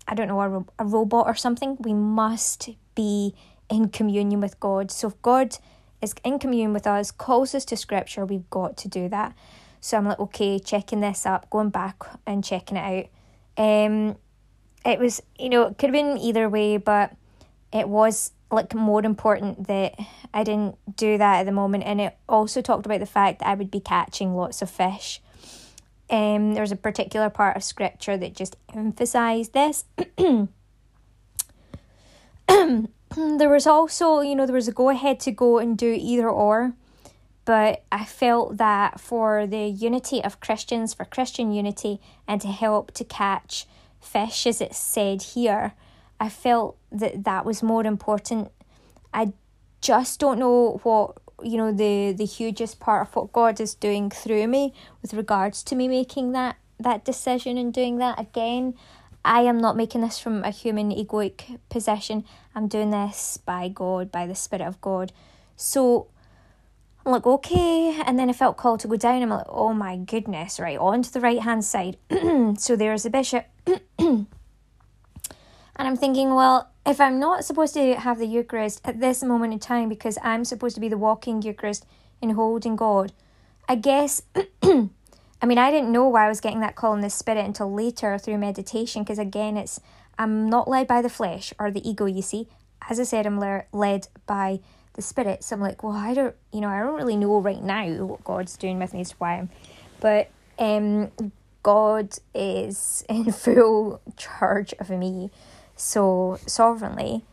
I 0.07 0.15
don't 0.15 0.27
know, 0.27 0.41
a, 0.41 0.49
ro- 0.49 0.67
a 0.79 0.85
robot 0.85 1.27
or 1.27 1.35
something. 1.35 1.77
We 1.79 1.93
must 1.93 2.69
be 2.95 3.35
in 3.69 3.89
communion 3.89 4.39
with 4.39 4.59
God. 4.59 4.91
So 4.91 5.09
if 5.09 5.21
God 5.21 5.57
is 6.01 6.13
in 6.23 6.39
communion 6.39 6.73
with 6.73 6.87
us, 6.87 7.11
calls 7.11 7.55
us 7.55 7.65
to 7.65 7.77
scripture, 7.77 8.25
we've 8.25 8.49
got 8.49 8.77
to 8.77 8.87
do 8.87 9.09
that. 9.09 9.35
So 9.79 9.97
I'm 9.97 10.05
like, 10.05 10.19
okay, 10.19 10.59
checking 10.59 11.01
this 11.01 11.25
up, 11.25 11.49
going 11.49 11.69
back 11.69 12.03
and 12.25 12.43
checking 12.43 12.77
it 12.77 13.09
out. 13.57 13.63
Um, 13.63 14.15
it 14.85 14.99
was, 14.99 15.21
you 15.37 15.49
know, 15.49 15.63
it 15.63 15.77
could 15.77 15.89
have 15.89 15.93
been 15.93 16.17
either 16.17 16.49
way, 16.49 16.77
but 16.77 17.15
it 17.73 17.87
was 17.87 18.31
like 18.51 18.73
more 18.73 19.03
important 19.03 19.67
that 19.67 19.95
I 20.33 20.43
didn't 20.43 20.77
do 20.95 21.17
that 21.17 21.39
at 21.41 21.45
the 21.45 21.51
moment 21.51 21.83
and 21.83 21.99
it 21.99 22.17
also 22.29 22.61
talked 22.61 22.85
about 22.85 22.99
the 22.99 23.05
fact 23.05 23.39
that 23.39 23.47
I 23.47 23.55
would 23.55 23.69
be 23.69 23.79
catching 23.79 24.35
lots 24.35 24.61
of 24.61 24.69
fish. 24.69 25.21
Um 26.09 26.53
there 26.53 26.61
was 26.61 26.71
a 26.71 26.77
particular 26.77 27.29
part 27.29 27.57
of 27.57 27.63
scripture 27.63 28.15
that 28.17 28.33
just 28.33 28.55
emphasized 28.73 29.53
this. 29.53 29.83
Mm, 33.17 33.39
there 33.39 33.49
was 33.49 33.65
also, 33.65 34.21
you 34.21 34.35
know, 34.35 34.45
there 34.45 34.55
was 34.55 34.67
a 34.67 34.71
go 34.71 34.89
ahead 34.89 35.19
to 35.21 35.31
go 35.31 35.57
and 35.57 35.75
do 35.75 35.97
either 35.99 36.29
or, 36.29 36.73
but 37.45 37.83
I 37.91 38.05
felt 38.05 38.57
that 38.57 38.99
for 38.99 39.47
the 39.47 39.65
unity 39.65 40.23
of 40.23 40.39
Christians, 40.39 40.93
for 40.93 41.05
Christian 41.05 41.51
unity, 41.51 41.99
and 42.27 42.39
to 42.41 42.47
help 42.49 42.91
to 42.91 43.03
catch 43.03 43.65
fish, 43.99 44.45
as 44.45 44.61
it 44.61 44.75
said 44.75 45.21
here, 45.23 45.73
I 46.19 46.29
felt 46.29 46.77
that 46.91 47.23
that 47.23 47.43
was 47.43 47.63
more 47.63 47.85
important. 47.85 48.51
I 49.13 49.33
just 49.81 50.19
don't 50.19 50.39
know 50.39 50.79
what 50.83 51.17
you 51.43 51.57
know 51.57 51.71
the 51.71 52.13
the 52.13 52.25
hugest 52.25 52.79
part 52.79 53.07
of 53.07 53.15
what 53.15 53.31
God 53.31 53.59
is 53.59 53.75
doing 53.75 54.09
through 54.09 54.47
me 54.47 54.73
with 55.01 55.13
regards 55.13 55.63
to 55.63 55.75
me 55.75 55.87
making 55.87 56.31
that 56.31 56.57
that 56.79 57.05
decision 57.05 57.57
and 57.57 57.73
doing 57.73 57.97
that 57.97 58.19
again. 58.19 58.75
I 59.23 59.41
am 59.41 59.57
not 59.57 59.75
making 59.75 60.01
this 60.01 60.19
from 60.19 60.43
a 60.43 60.51
human 60.51 60.91
egoic 60.91 61.59
position. 61.69 62.23
I'm 62.55 62.67
doing 62.67 62.91
this 62.91 63.37
by 63.37 63.67
God, 63.67 64.11
by 64.11 64.25
the 64.25 64.35
Spirit 64.35 64.65
of 64.65 64.79
God. 64.81 65.11
So 65.55 66.07
I'm 67.05 67.11
like, 67.11 67.25
okay. 67.25 68.01
And 68.05 68.19
then 68.19 68.29
I 68.29 68.33
felt 68.33 68.57
called 68.57 68.81
to 68.81 68.87
go 68.87 68.95
down. 68.95 69.21
I'm 69.21 69.29
like, 69.29 69.45
oh 69.47 69.73
my 69.73 69.97
goodness, 69.97 70.59
right, 70.59 70.77
on 70.77 71.03
to 71.03 71.13
the 71.13 71.21
right 71.21 71.39
hand 71.39 71.63
side. 71.63 71.97
so 72.57 72.75
there's 72.75 73.03
the 73.03 73.09
bishop. 73.09 73.45
and 73.99 74.27
I'm 75.77 75.97
thinking, 75.97 76.33
well, 76.33 76.69
if 76.85 77.01
I'm 77.01 77.19
not 77.19 77.45
supposed 77.45 77.73
to 77.73 77.95
have 77.95 78.19
the 78.19 78.27
Eucharist 78.27 78.81
at 78.83 78.99
this 78.99 79.23
moment 79.23 79.53
in 79.53 79.59
time 79.59 79.89
because 79.89 80.17
I'm 80.23 80.45
supposed 80.45 80.75
to 80.75 80.81
be 80.81 80.89
the 80.89 80.97
walking 80.97 81.41
Eucharist 81.41 81.85
in 82.21 82.31
holding 82.31 82.75
God, 82.75 83.13
I 83.69 83.75
guess 83.75 84.21
I 85.41 85.45
mean, 85.45 85.57
I 85.57 85.71
didn't 85.71 85.91
know 85.91 86.07
why 86.07 86.25
I 86.25 86.29
was 86.29 86.41
getting 86.41 86.61
that 86.61 86.75
call 86.75 86.93
in 86.93 87.01
the 87.01 87.09
spirit 87.09 87.45
until 87.45 87.71
later 87.71 88.17
through 88.17 88.37
meditation, 88.39 89.03
because 89.03 89.19
again, 89.19 89.55
it's 89.57 89.79
I'm 90.17 90.49
not 90.49 90.67
led 90.67 90.87
by 90.87 91.01
the 91.01 91.09
flesh 91.09 91.53
or 91.59 91.69
the 91.69 91.87
ego. 91.87 92.05
You 92.05 92.21
see, 92.23 92.47
as 92.89 92.99
I 92.99 93.03
said, 93.03 93.25
I'm 93.25 93.39
le- 93.39 93.65
led 93.71 94.07
by 94.25 94.59
the 94.93 95.01
spirit. 95.01 95.43
So 95.43 95.55
I'm 95.55 95.61
like, 95.61 95.83
well, 95.83 95.93
I 95.93 96.13
don't, 96.13 96.35
you 96.51 96.59
know, 96.59 96.69
I 96.69 96.79
don't 96.79 96.95
really 96.95 97.15
know 97.15 97.39
right 97.39 97.61
now 97.61 97.87
what 98.05 98.23
God's 98.23 98.57
doing 98.57 98.79
with 98.79 98.93
me 98.93 99.01
as 99.01 99.11
to 99.11 99.15
why 99.17 99.37
I'm, 99.37 99.49
but 99.99 100.29
um, 100.57 101.11
God 101.61 102.17
is 102.33 103.05
in 103.09 103.31
full 103.31 104.01
charge 104.17 104.73
of 104.79 104.89
me, 104.89 105.29
so 105.75 106.39
sovereignly. 106.47 107.23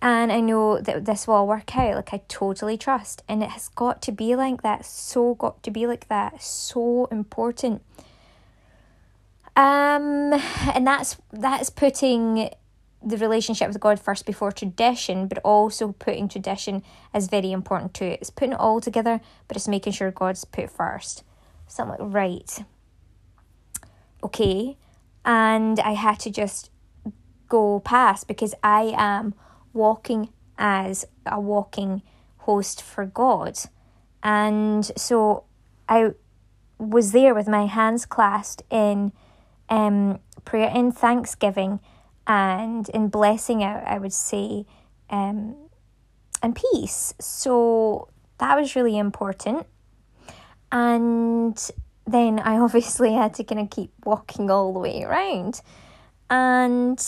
And 0.00 0.30
I 0.30 0.40
know 0.40 0.80
that 0.80 1.06
this 1.06 1.26
will 1.26 1.46
work 1.46 1.76
out. 1.76 1.96
Like, 1.96 2.14
I 2.14 2.20
totally 2.28 2.76
trust. 2.76 3.22
And 3.28 3.42
it 3.42 3.50
has 3.50 3.68
got 3.68 4.00
to 4.02 4.12
be 4.12 4.36
like 4.36 4.62
that. 4.62 4.86
So, 4.86 5.34
got 5.34 5.62
to 5.64 5.70
be 5.70 5.86
like 5.86 6.08
that. 6.08 6.40
So 6.40 7.06
important. 7.06 7.82
Um, 9.56 10.34
and 10.72 10.86
that's 10.86 11.16
that's 11.32 11.68
putting 11.68 12.48
the 13.04 13.16
relationship 13.16 13.66
with 13.66 13.80
God 13.80 13.98
first 13.98 14.24
before 14.24 14.52
tradition, 14.52 15.26
but 15.26 15.38
also 15.38 15.92
putting 15.92 16.28
tradition 16.28 16.84
as 17.12 17.26
very 17.28 17.50
important 17.50 17.92
too. 17.92 18.16
It's 18.20 18.30
putting 18.30 18.52
it 18.52 18.60
all 18.60 18.80
together, 18.80 19.20
but 19.48 19.56
it's 19.56 19.66
making 19.66 19.94
sure 19.94 20.12
God's 20.12 20.44
put 20.44 20.70
first. 20.70 21.24
So 21.66 21.82
I'm 21.82 21.88
like, 21.88 21.98
right, 22.00 22.64
okay. 24.22 24.76
And 25.24 25.80
I 25.80 25.92
had 25.92 26.20
to 26.20 26.30
just 26.30 26.70
go 27.48 27.80
past 27.80 28.28
because 28.28 28.54
I 28.62 28.94
am 28.96 29.34
walking 29.72 30.30
as 30.58 31.06
a 31.26 31.40
walking 31.40 32.02
host 32.38 32.82
for 32.82 33.04
God. 33.06 33.58
And 34.22 34.84
so 34.96 35.44
I 35.88 36.10
was 36.78 37.12
there 37.12 37.34
with 37.34 37.48
my 37.48 37.66
hands 37.66 38.06
clasped 38.06 38.62
in 38.70 39.12
um, 39.68 40.20
prayer 40.44 40.70
in 40.74 40.92
thanksgiving 40.92 41.80
and 42.26 42.88
in 42.90 43.08
blessing 43.08 43.62
I, 43.62 43.80
I 43.80 43.98
would 43.98 44.12
say 44.12 44.64
um, 45.10 45.56
and 46.42 46.56
peace. 46.56 47.14
So 47.20 48.08
that 48.38 48.58
was 48.58 48.76
really 48.76 48.98
important. 48.98 49.66
And 50.70 51.70
then 52.06 52.38
I 52.38 52.58
obviously 52.58 53.12
had 53.12 53.34
to 53.34 53.44
kind 53.44 53.60
of 53.60 53.70
keep 53.70 53.92
walking 54.04 54.50
all 54.50 54.72
the 54.72 54.80
way 54.80 55.02
around. 55.02 55.60
And 56.30 56.98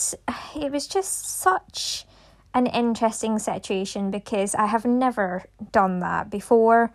it 0.55 0.71
was 0.71 0.87
just 0.87 1.39
such 1.39 2.05
an 2.53 2.67
interesting 2.67 3.39
situation 3.39 4.11
because 4.11 4.55
I 4.55 4.65
have 4.65 4.85
never 4.85 5.43
done 5.71 5.99
that 5.99 6.29
before. 6.29 6.93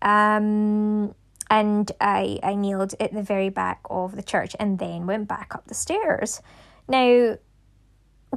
Um, 0.00 1.14
and 1.50 1.92
I, 2.00 2.38
I 2.42 2.54
kneeled 2.54 2.94
at 2.98 3.12
the 3.12 3.22
very 3.22 3.48
back 3.48 3.80
of 3.90 4.16
the 4.16 4.22
church 4.22 4.56
and 4.58 4.78
then 4.78 5.06
went 5.06 5.28
back 5.28 5.54
up 5.54 5.66
the 5.66 5.74
stairs. 5.74 6.40
Now, 6.88 7.36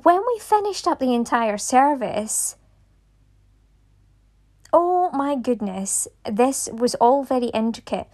when 0.03 0.17
we 0.17 0.39
finished 0.39 0.87
up 0.87 0.99
the 0.99 1.13
entire 1.13 1.57
service, 1.57 2.57
oh 4.73 5.09
my 5.11 5.35
goodness, 5.35 6.07
this 6.29 6.67
was 6.71 6.95
all 6.95 7.23
very 7.23 7.47
intricate. 7.47 8.07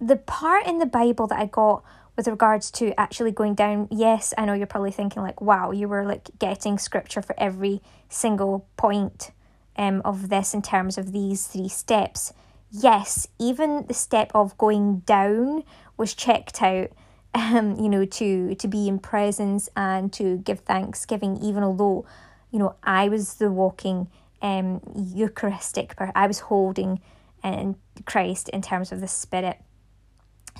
The 0.00 0.16
part 0.16 0.66
in 0.66 0.78
the 0.78 0.86
Bible 0.86 1.26
that 1.28 1.38
I 1.38 1.46
got 1.46 1.84
with 2.16 2.28
regards 2.28 2.70
to 2.72 2.98
actually 3.00 3.30
going 3.30 3.54
down, 3.54 3.88
yes, 3.90 4.34
I 4.36 4.44
know 4.44 4.52
you're 4.52 4.66
probably 4.66 4.90
thinking 4.90 5.22
like, 5.22 5.40
wow, 5.40 5.70
you 5.70 5.88
were 5.88 6.04
like 6.04 6.30
getting 6.38 6.78
scripture 6.78 7.22
for 7.22 7.34
every 7.38 7.80
single 8.08 8.66
point 8.76 9.30
um, 9.76 10.02
of 10.04 10.28
this 10.28 10.52
in 10.52 10.62
terms 10.62 10.98
of 10.98 11.12
these 11.12 11.46
three 11.46 11.68
steps. 11.68 12.32
Yes, 12.70 13.26
even 13.38 13.86
the 13.86 13.94
step 13.94 14.30
of 14.34 14.56
going 14.58 15.00
down 15.00 15.64
was 15.96 16.14
checked 16.14 16.62
out. 16.62 16.90
Um, 17.34 17.76
you 17.80 17.88
know, 17.88 18.04
to 18.04 18.54
to 18.56 18.68
be 18.68 18.88
in 18.88 18.98
presence 18.98 19.66
and 19.74 20.12
to 20.12 20.36
give 20.36 20.60
thanksgiving, 20.60 21.38
even 21.38 21.62
although, 21.62 22.04
you 22.50 22.58
know, 22.58 22.74
I 22.82 23.08
was 23.08 23.36
the 23.36 23.50
walking 23.50 24.08
um 24.42 24.82
Eucharistic, 24.94 25.94
I 26.14 26.26
was 26.26 26.40
holding 26.40 27.00
and 27.42 27.74
um, 27.74 27.76
Christ 28.04 28.48
in 28.50 28.62
terms 28.62 28.92
of 28.92 29.00
the 29.00 29.08
Spirit 29.08 29.58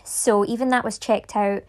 so 0.04 0.44
even 0.46 0.68
that 0.70 0.84
was 0.84 0.98
checked 0.98 1.36
out, 1.36 1.64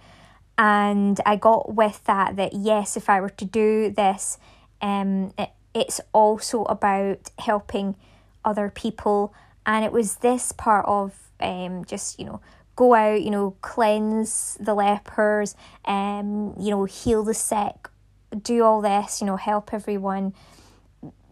and 0.58 1.20
I 1.26 1.36
got 1.36 1.74
with 1.74 2.04
that 2.06 2.36
that 2.36 2.54
yes, 2.54 2.98
if 2.98 3.10
I 3.10 3.22
were 3.22 3.30
to 3.30 3.46
do 3.46 3.90
this, 3.90 4.38
um, 4.82 5.34
it, 5.38 5.50
it's 5.74 6.02
also 6.14 6.64
about 6.64 7.32
helping 7.40 7.96
other 8.46 8.70
people, 8.70 9.34
and 9.66 9.84
it 9.86 9.92
was 9.92 10.18
this 10.18 10.52
part 10.52 10.86
of 10.88 11.14
um, 11.40 11.86
just 11.86 12.20
you 12.20 12.26
know 12.26 12.42
go 12.76 12.94
out, 12.94 13.22
you 13.22 13.30
know, 13.30 13.56
cleanse 13.62 14.58
the 14.60 14.74
lepers, 14.74 15.56
um, 15.86 16.56
you 16.60 16.72
know, 16.72 16.86
heal 16.86 17.24
the 17.24 17.34
sick, 17.34 17.88
do 18.42 18.64
all 18.64 18.82
this, 18.82 19.22
you 19.22 19.28
know, 19.28 19.36
help 19.36 19.74
everyone. 19.74 20.34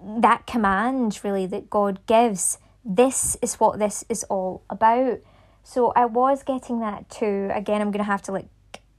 That 0.04 0.46
command 0.46 1.20
really 1.24 1.46
that 1.48 1.70
God 1.70 2.00
gives. 2.06 2.58
This 2.84 3.38
is 3.42 3.56
what 3.56 3.80
this 3.80 4.04
is 4.10 4.24
all 4.26 4.64
about. 4.70 5.20
So 5.64 5.92
I 5.96 6.06
was 6.06 6.44
getting 6.44 6.80
that 6.80 7.10
too. 7.10 7.50
Again, 7.54 7.82
I'm 7.82 7.92
gonna 7.92 8.04
have 8.04 8.22
to 8.24 8.32
like 8.32 8.48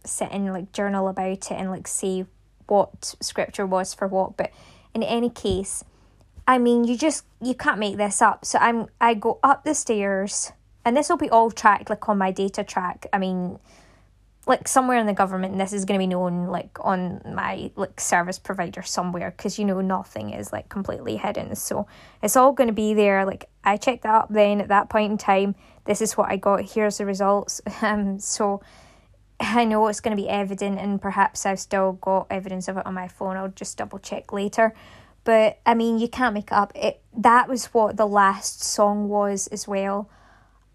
sit 0.05 0.29
and 0.31 0.53
like 0.53 0.73
journal 0.73 1.09
about 1.09 1.31
it 1.31 1.51
and 1.51 1.71
like 1.71 1.87
see 1.87 2.27
what 2.67 3.15
scripture 3.21 3.67
was 3.67 3.95
for 3.95 4.07
what. 4.07 4.37
But 4.37 4.53
in 4.95 5.03
any 5.03 5.31
case, 5.31 5.85
I 6.47 6.59
mean, 6.59 6.85
you 6.85 6.97
just 6.97 7.25
you 7.41 7.55
can't 7.55 7.79
make 7.79 7.97
this 7.97 8.23
up. 8.23 8.45
So 8.45 8.59
I'm 8.59 8.87
I 9.01 9.15
go 9.15 9.39
up 9.43 9.65
the 9.65 9.75
stairs, 9.75 10.53
and 10.85 10.97
this 10.97 11.09
will 11.09 11.17
be 11.17 11.31
all 11.31 11.51
tracked 11.51 11.91
like 11.91 12.09
on 12.09 12.19
my 12.19 12.31
data 12.31 12.65
track. 12.65 13.07
I 13.13 13.19
mean, 13.19 13.59
like 14.47 14.67
somewhere 14.67 14.99
in 14.99 15.07
the 15.07 15.13
government 15.13 15.57
this 15.57 15.73
is 15.73 15.85
going 15.85 15.99
to 15.99 16.03
be 16.03 16.07
known 16.07 16.47
like 16.47 16.77
on 16.81 17.21
my 17.25 17.71
like 17.77 18.01
service 18.01 18.39
provider 18.39 18.83
somewhere 18.83 19.33
because 19.37 19.59
you 19.59 19.65
know 19.65 19.81
nothing 19.81 20.31
is 20.31 20.53
like 20.53 20.69
completely 20.69 21.17
hidden 21.17 21.55
so 21.55 21.87
it's 22.23 22.37
all 22.37 22.53
going 22.53 22.67
to 22.67 22.75
be 22.75 22.93
there 22.93 23.25
like 23.25 23.49
i 23.63 23.77
checked 23.77 24.03
that 24.03 24.15
up 24.15 24.27
then 24.31 24.61
at 24.61 24.69
that 24.69 24.89
point 24.89 25.13
in 25.13 25.19
time 25.19 25.55
this 25.85 26.01
is 26.01 26.17
what 26.17 26.31
i 26.31 26.37
got 26.37 26.63
here's 26.73 26.99
the 26.99 27.07
results 27.07 27.61
um 27.83 28.19
so 28.19 28.61
i 29.41 29.65
know 29.65 29.87
it's 29.89 30.01
going 30.01 30.17
to 30.17 30.23
be 30.23 30.29
evident 30.29 30.79
and 30.79 31.01
perhaps 31.01 31.47
i've 31.47 31.61
still 31.61 31.93
got 31.95 32.27
evidence 32.31 32.69
of 32.69 32.77
it 32.77 32.87
on 32.87 32.95
my 32.95 33.09
phone 33.09 33.37
i'll 33.37 33.49
just 33.49 33.77
double 33.79 33.99
check 33.99 34.33
later 34.33 34.75
but 35.25 35.59
i 35.67 35.75
mean 35.75 35.99
you 35.99 36.09
can't 36.09 36.35
make 36.35 36.51
it 36.51 36.53
up 36.53 36.73
it 36.75 37.01
that 37.17 37.49
was 37.49 37.67
what 37.67 37.97
the 37.97 38.07
last 38.07 38.63
song 38.63 39.09
was 39.09 39.47
as 39.49 39.67
well 39.67 40.09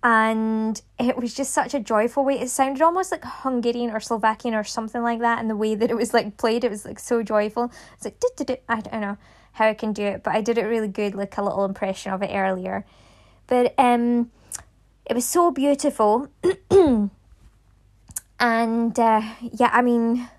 and 0.04 0.82
it 1.00 1.18
was 1.18 1.34
just 1.34 1.54
such 1.54 1.74
a 1.74 1.80
joyful 1.80 2.24
way. 2.24 2.40
It 2.40 2.50
sounded 2.50 2.82
almost 2.82 3.12
like 3.12 3.24
Hungarian 3.26 3.90
or 3.90 4.00
Slovakian 4.00 4.54
or 4.54 4.64
something 4.64 5.02
like 5.02 5.20
that, 5.20 5.40
and 5.40 5.50
the 5.50 5.56
way 5.56 5.76
that 5.76 5.90
it 5.90 5.96
was 5.96 6.14
like 6.14 6.38
played, 6.38 6.64
it 6.64 6.72
was 6.72 6.86
like 6.86 7.00
so 7.00 7.24
joyful. 7.24 7.72
It's 7.96 8.06
like 8.06 8.62
I 8.70 8.82
don't 8.82 9.02
know 9.02 9.18
how 9.54 9.66
I 9.68 9.74
can 9.74 9.94
do 9.94 10.04
it, 10.04 10.24
but 10.24 10.36
I 10.36 10.42
did 10.42 10.58
it 10.58 10.66
really 10.66 10.88
good, 10.88 11.16
like 11.16 11.36
a 11.38 11.42
little 11.42 11.66
impression 11.66 12.14
of 12.14 12.22
it 12.22 12.30
earlier. 12.32 12.86
But 13.48 13.74
um, 13.78 14.32
it 15.10 15.14
was 15.14 15.26
so 15.26 15.52
beautiful, 15.52 16.30
and 18.40 19.00
uh, 19.00 19.22
yeah, 19.42 19.70
I 19.72 19.82
mean, 19.82 20.30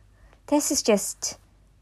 this 0.47 0.71
is 0.71 0.83
just 0.83 1.39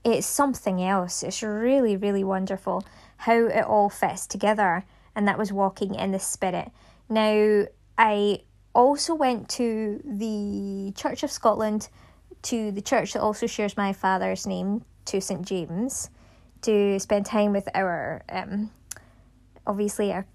it's 0.07 0.27
something 0.27 0.81
else. 0.83 1.25
It's 1.25 1.43
really, 1.43 1.97
really 1.97 2.23
wonderful 2.23 2.85
how 3.17 3.47
it 3.47 3.65
all 3.65 3.91
fits 3.91 4.27
together. 4.27 4.85
And 5.17 5.27
that 5.27 5.39
was 5.39 5.53
walking 5.53 5.97
in 5.97 6.13
the 6.13 6.21
Spirit. 6.21 6.71
Now, 7.09 7.65
I 7.99 8.43
also 8.73 9.15
went 9.15 9.49
to 9.51 10.01
the 10.05 10.93
Church 10.95 11.25
of 11.25 11.33
Scotland, 11.33 11.89
to 12.43 12.71
the 12.71 12.83
church 12.83 13.15
that 13.15 13.21
also 13.21 13.49
shares 13.49 13.77
my 13.77 13.93
father's 13.93 14.47
name, 14.47 14.85
to 15.07 15.21
St 15.21 15.43
James, 15.43 16.11
to 16.63 17.01
spend 17.01 17.27
time 17.27 17.53
with 17.53 17.69
our, 17.75 18.23
um, 18.29 18.71
obviously, 19.67 20.13
our 20.13 20.27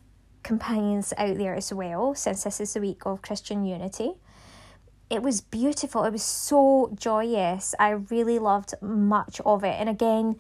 companions 0.44 1.14
out 1.18 1.38
there 1.38 1.56
as 1.56 1.74
well, 1.74 2.16
since 2.16 2.44
this 2.44 2.60
is 2.60 2.74
the 2.74 2.82
week 2.82 3.06
of 3.06 3.22
Christian 3.22 3.66
unity. 3.66 4.14
It 5.10 5.22
was 5.22 5.42
beautiful. 5.42 6.04
It 6.06 6.14
was 6.14 6.24
so 6.24 6.96
joyous. 6.98 7.76
I 7.80 7.90
really 7.90 8.40
loved 8.40 8.74
much 8.82 9.42
of 9.46 9.64
it. 9.64 9.76
And 9.78 9.90
again, 9.90 10.38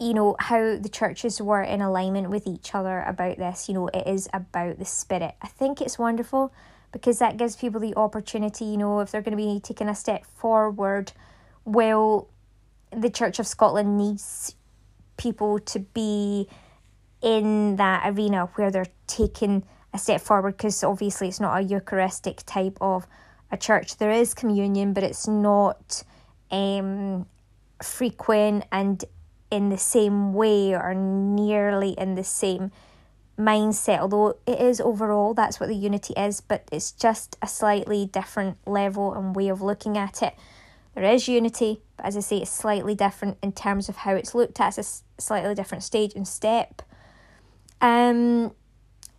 you 0.00 0.14
know, 0.14 0.36
how 0.38 0.76
the 0.76 0.88
churches 0.88 1.42
were 1.42 1.62
in 1.62 1.82
alignment 1.82 2.30
with 2.30 2.46
each 2.46 2.74
other 2.74 3.02
about 3.02 3.36
this. 3.36 3.68
You 3.68 3.74
know, 3.74 3.88
it 3.88 4.06
is 4.06 4.28
about 4.32 4.78
the 4.78 4.84
spirit. 4.84 5.34
I 5.42 5.48
think 5.48 5.80
it's 5.80 5.98
wonderful 5.98 6.52
because 6.92 7.18
that 7.18 7.36
gives 7.36 7.56
people 7.56 7.80
the 7.80 7.94
opportunity, 7.96 8.64
you 8.64 8.76
know, 8.76 9.00
if 9.00 9.10
they're 9.10 9.22
going 9.22 9.36
to 9.36 9.42
be 9.42 9.60
taking 9.60 9.88
a 9.88 9.94
step 9.94 10.24
forward, 10.24 11.12
well, 11.64 12.28
the 12.90 13.10
Church 13.10 13.38
of 13.38 13.46
Scotland 13.46 13.98
needs 13.98 14.54
people 15.18 15.58
to 15.58 15.80
be 15.80 16.48
in 17.22 17.76
that 17.76 18.02
arena 18.06 18.46
where 18.54 18.70
they're 18.70 18.86
taking 19.06 19.64
a 19.92 19.98
step 19.98 20.20
forward 20.20 20.56
because 20.56 20.84
obviously 20.84 21.28
it's 21.28 21.40
not 21.40 21.58
a 21.58 21.62
Eucharistic 21.62 22.42
type 22.46 22.78
of 22.80 23.06
a 23.50 23.56
church. 23.56 23.96
There 23.96 24.10
is 24.10 24.34
communion, 24.34 24.92
but 24.92 25.02
it's 25.02 25.26
not 25.26 26.02
um, 26.50 27.26
frequent 27.82 28.64
and 28.70 29.04
in 29.50 29.70
the 29.70 29.78
same 29.78 30.34
way 30.34 30.74
or 30.74 30.94
nearly 30.94 31.90
in 31.92 32.14
the 32.14 32.24
same 32.24 32.70
mindset, 33.38 34.00
although 34.00 34.36
it 34.46 34.60
is 34.60 34.80
overall, 34.80 35.32
that's 35.32 35.60
what 35.60 35.68
the 35.68 35.74
unity 35.74 36.12
is, 36.14 36.40
but 36.40 36.68
it's 36.72 36.92
just 36.92 37.36
a 37.40 37.46
slightly 37.46 38.06
different 38.06 38.58
level 38.66 39.14
and 39.14 39.34
way 39.34 39.48
of 39.48 39.62
looking 39.62 39.96
at 39.96 40.22
it. 40.22 40.34
There 40.94 41.04
is 41.04 41.28
unity, 41.28 41.80
but 41.96 42.06
as 42.06 42.16
I 42.16 42.20
say, 42.20 42.38
it's 42.38 42.50
slightly 42.50 42.94
different 42.94 43.38
in 43.42 43.52
terms 43.52 43.88
of 43.88 43.98
how 43.98 44.14
it's 44.14 44.34
looked 44.34 44.60
at. 44.60 44.76
It's 44.76 45.04
a 45.16 45.22
slightly 45.22 45.54
different 45.54 45.84
stage 45.84 46.14
and 46.14 46.26
step. 46.26 46.82
Um, 47.80 48.52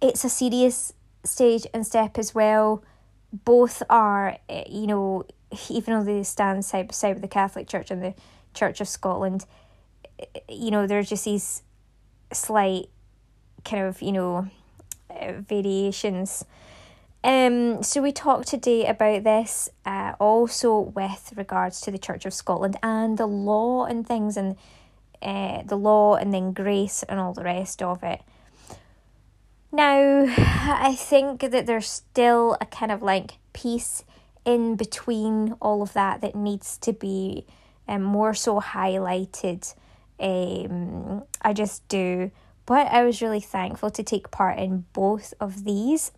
it's 0.01 0.23
a 0.23 0.29
serious 0.29 0.93
stage 1.23 1.65
and 1.73 1.85
step 1.85 2.17
as 2.17 2.33
well. 2.33 2.83
Both 3.31 3.83
are, 3.89 4.37
eh, 4.47 4.63
you 4.69 4.87
know, 4.87 5.25
even 5.69 5.93
though 5.93 6.03
they 6.03 6.23
stand 6.23 6.65
side 6.65 6.87
by 6.87 6.93
side 6.93 7.13
with 7.13 7.21
the 7.21 7.27
Catholic 7.27 7.67
Church 7.67 7.91
and 7.91 8.01
the 8.01 8.13
Church 8.53 8.81
of 8.81 8.87
Scotland, 8.87 9.45
eh, 10.19 10.39
you 10.49 10.71
know, 10.71 10.87
there's 10.87 11.09
just 11.09 11.25
these 11.25 11.63
slight 12.33 12.89
kind 13.65 13.85
of, 13.85 14.01
you 14.01 14.11
know, 14.11 14.47
uh, 15.09 15.33
variations. 15.41 16.45
Um, 17.23 17.83
so 17.83 18.01
we 18.01 18.13
talked 18.13 18.47
today 18.47 18.85
about 18.85 19.25
this 19.25 19.69
uh, 19.85 20.13
also 20.19 20.79
with 20.79 21.33
regards 21.35 21.81
to 21.81 21.91
the 21.91 21.97
Church 21.97 22.25
of 22.25 22.33
Scotland 22.33 22.77
and 22.81 23.17
the 23.17 23.25
law 23.25 23.85
and 23.85 24.07
things 24.07 24.37
and 24.37 24.55
uh, 25.21 25.63
the 25.63 25.77
law 25.77 26.15
and 26.15 26.33
then 26.33 26.53
grace 26.53 27.03
and 27.03 27.19
all 27.19 27.33
the 27.33 27.43
rest 27.43 27.81
of 27.81 28.03
it. 28.03 28.21
Now, 29.71 30.25
I 30.37 30.95
think 30.95 31.41
that 31.41 31.65
there's 31.65 31.89
still 31.89 32.57
a 32.59 32.65
kind 32.65 32.91
of 32.91 33.01
like 33.01 33.37
piece 33.53 34.03
in 34.45 34.75
between 34.75 35.55
all 35.61 35.81
of 35.81 35.93
that 35.93 36.21
that 36.21 36.35
needs 36.35 36.77
to 36.79 36.93
be 36.93 37.45
um, 37.87 38.03
more 38.03 38.33
so 38.33 38.59
highlighted. 38.59 39.73
Um, 40.19 41.23
I 41.41 41.53
just 41.53 41.87
do. 41.87 42.31
But 42.65 42.87
I 42.87 43.03
was 43.03 43.21
really 43.21 43.39
thankful 43.39 43.89
to 43.91 44.03
take 44.03 44.31
part 44.31 44.59
in 44.59 44.85
both 44.93 45.33
of 45.39 45.63
these. 45.63 46.11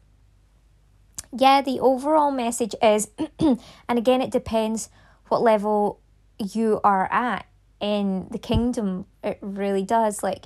Yeah, 1.34 1.62
the 1.62 1.80
overall 1.80 2.32
message 2.32 2.76
is, 2.84 3.10
and 3.40 3.60
again, 3.90 4.22
it 4.22 4.32
depends 4.32 4.90
what 5.30 5.42
level 5.42 6.02
you 6.38 6.82
are 6.84 7.08
at 7.12 7.46
in 7.80 8.28
the 8.32 8.38
kingdom. 8.38 9.06
It 9.24 9.40
really 9.42 9.84
does. 9.84 10.24
Like, 10.24 10.46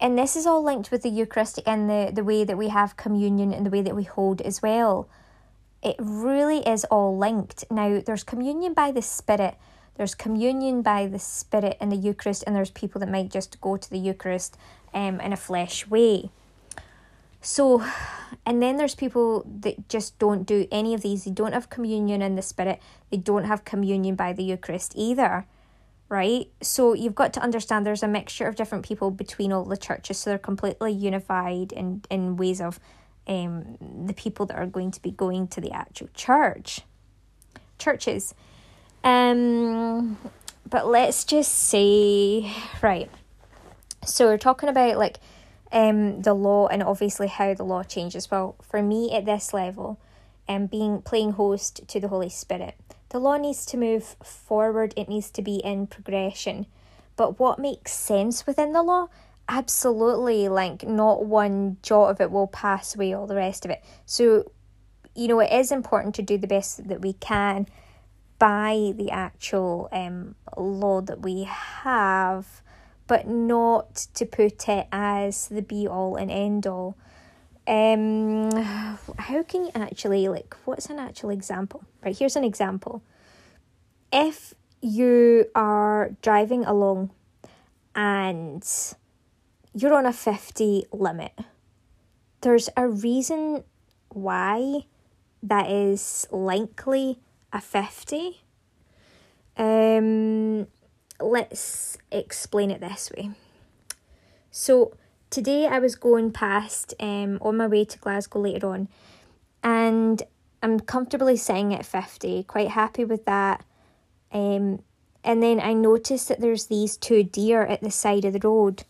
and 0.00 0.18
this 0.18 0.36
is 0.36 0.46
all 0.46 0.62
linked 0.62 0.90
with 0.90 1.02
the 1.02 1.08
Eucharistic 1.08 1.66
and 1.66 1.88
the, 1.88 2.10
the 2.12 2.24
way 2.24 2.44
that 2.44 2.58
we 2.58 2.68
have 2.68 2.96
communion 2.96 3.52
and 3.52 3.64
the 3.64 3.70
way 3.70 3.82
that 3.82 3.96
we 3.96 4.04
hold 4.04 4.40
as 4.42 4.60
well. 4.60 5.08
It 5.82 5.96
really 5.98 6.58
is 6.68 6.84
all 6.86 7.16
linked. 7.16 7.64
Now, 7.70 8.00
there's 8.04 8.24
communion 8.24 8.74
by 8.74 8.90
the 8.90 9.02
Spirit, 9.02 9.56
there's 9.96 10.14
communion 10.14 10.82
by 10.82 11.06
the 11.06 11.18
Spirit 11.18 11.78
in 11.80 11.88
the 11.88 11.96
Eucharist, 11.96 12.44
and 12.46 12.54
there's 12.54 12.70
people 12.70 12.98
that 13.00 13.10
might 13.10 13.30
just 13.30 13.60
go 13.60 13.76
to 13.76 13.88
the 13.88 13.98
Eucharist 13.98 14.56
um, 14.92 15.20
in 15.20 15.32
a 15.32 15.36
flesh 15.36 15.86
way. 15.86 16.30
So, 17.40 17.84
and 18.44 18.62
then 18.62 18.76
there's 18.76 18.94
people 18.94 19.46
that 19.60 19.88
just 19.88 20.18
don't 20.18 20.44
do 20.44 20.66
any 20.70 20.92
of 20.92 21.02
these. 21.02 21.24
They 21.24 21.30
don't 21.30 21.52
have 21.52 21.70
communion 21.70 22.20
in 22.20 22.34
the 22.34 22.42
Spirit, 22.42 22.82
they 23.10 23.16
don't 23.16 23.44
have 23.44 23.64
communion 23.64 24.14
by 24.14 24.34
the 24.34 24.42
Eucharist 24.42 24.92
either 24.94 25.46
right? 26.08 26.48
So 26.62 26.92
you've 26.94 27.14
got 27.14 27.32
to 27.34 27.40
understand 27.40 27.84
there's 27.84 28.02
a 28.02 28.08
mixture 28.08 28.46
of 28.46 28.56
different 28.56 28.84
people 28.84 29.10
between 29.10 29.52
all 29.52 29.64
the 29.64 29.76
churches, 29.76 30.18
so 30.18 30.30
they're 30.30 30.38
completely 30.38 30.92
unified 30.92 31.72
in, 31.72 32.02
in 32.10 32.36
ways 32.36 32.60
of 32.60 32.78
um, 33.26 33.76
the 34.06 34.14
people 34.14 34.46
that 34.46 34.56
are 34.56 34.66
going 34.66 34.90
to 34.92 35.02
be 35.02 35.10
going 35.10 35.48
to 35.48 35.60
the 35.60 35.72
actual 35.72 36.08
church, 36.14 36.82
churches. 37.78 38.34
Um, 39.02 40.16
but 40.68 40.86
let's 40.86 41.24
just 41.24 41.52
say, 41.52 42.52
right. 42.82 43.10
So 44.04 44.26
we're 44.26 44.38
talking 44.38 44.68
about 44.68 44.98
like 44.98 45.18
um 45.72 46.22
the 46.22 46.32
law 46.32 46.68
and 46.68 46.80
obviously 46.80 47.26
how 47.26 47.54
the 47.54 47.64
law 47.64 47.82
changes. 47.82 48.30
Well, 48.30 48.54
for 48.62 48.80
me 48.82 49.12
at 49.12 49.26
this 49.26 49.52
level, 49.52 49.98
um, 50.48 50.66
being 50.66 51.02
playing 51.02 51.32
host 51.32 51.80
to 51.88 51.98
the 51.98 52.08
Holy 52.08 52.28
Spirit 52.28 52.76
the 53.10 53.18
law 53.20 53.36
needs 53.36 53.64
to 53.66 53.76
move 53.76 54.16
forward, 54.22 54.92
it 54.96 55.08
needs 55.08 55.30
to 55.32 55.42
be 55.42 55.56
in 55.56 55.86
progression. 55.86 56.66
But 57.16 57.38
what 57.38 57.58
makes 57.58 57.92
sense 57.92 58.46
within 58.46 58.72
the 58.72 58.82
law? 58.82 59.08
Absolutely, 59.48 60.48
like 60.48 60.86
not 60.86 61.24
one 61.24 61.78
jot 61.82 62.10
of 62.10 62.20
it 62.20 62.30
will 62.30 62.48
pass 62.48 62.94
away, 62.94 63.12
all 63.12 63.26
the 63.26 63.36
rest 63.36 63.64
of 63.64 63.70
it. 63.70 63.82
So, 64.04 64.50
you 65.14 65.28
know, 65.28 65.40
it 65.40 65.52
is 65.52 65.70
important 65.70 66.14
to 66.16 66.22
do 66.22 66.36
the 66.36 66.46
best 66.46 66.88
that 66.88 67.00
we 67.00 67.12
can 67.14 67.66
by 68.38 68.92
the 68.96 69.10
actual 69.10 69.88
um, 69.92 70.34
law 70.56 71.00
that 71.00 71.22
we 71.22 71.44
have, 71.44 72.62
but 73.06 73.26
not 73.26 73.94
to 74.14 74.26
put 74.26 74.68
it 74.68 74.86
as 74.92 75.48
the 75.48 75.62
be 75.62 75.86
all 75.86 76.16
and 76.16 76.30
end 76.30 76.66
all. 76.66 76.96
Um, 77.66 78.50
how 79.18 79.42
can 79.42 79.64
you 79.64 79.70
actually 79.74 80.28
like? 80.28 80.54
What's 80.64 80.86
an 80.86 80.98
actual 80.98 81.30
example? 81.30 81.82
Right 82.02 82.16
here's 82.16 82.36
an 82.36 82.44
example. 82.44 83.02
If 84.12 84.54
you 84.80 85.46
are 85.54 86.10
driving 86.22 86.64
along 86.64 87.10
and 87.94 88.64
you're 89.74 89.94
on 89.94 90.06
a 90.06 90.12
50 90.12 90.86
limit, 90.92 91.32
there's 92.40 92.68
a 92.76 92.86
reason 92.86 93.64
why 94.10 94.86
that 95.42 95.70
is 95.70 96.26
likely 96.30 97.18
a 97.52 97.60
50. 97.60 98.42
Um, 99.56 100.66
let's 101.20 101.98
explain 102.10 102.70
it 102.70 102.80
this 102.80 103.10
way. 103.16 103.30
So, 104.50 104.94
today 105.36 105.66
I 105.66 105.80
was 105.80 105.96
going 105.96 106.32
past 106.32 106.94
um 106.98 107.36
on 107.42 107.58
my 107.58 107.66
way 107.66 107.84
to 107.84 107.98
Glasgow 107.98 108.40
later 108.40 108.68
on 108.68 108.88
and 109.62 110.22
I'm 110.62 110.80
comfortably 110.80 111.36
sitting 111.36 111.74
at 111.74 111.84
50, 111.84 112.44
quite 112.44 112.70
happy 112.70 113.04
with 113.04 113.26
that. 113.26 113.62
Um 114.32 114.82
and 115.22 115.42
then 115.42 115.60
I 115.60 115.74
noticed 115.74 116.28
that 116.28 116.40
there's 116.40 116.68
these 116.68 116.96
two 116.96 117.22
deer 117.22 117.60
at 117.60 117.82
the 117.82 117.90
side 117.90 118.24
of 118.24 118.32
the 118.32 118.48
road. 118.48 118.84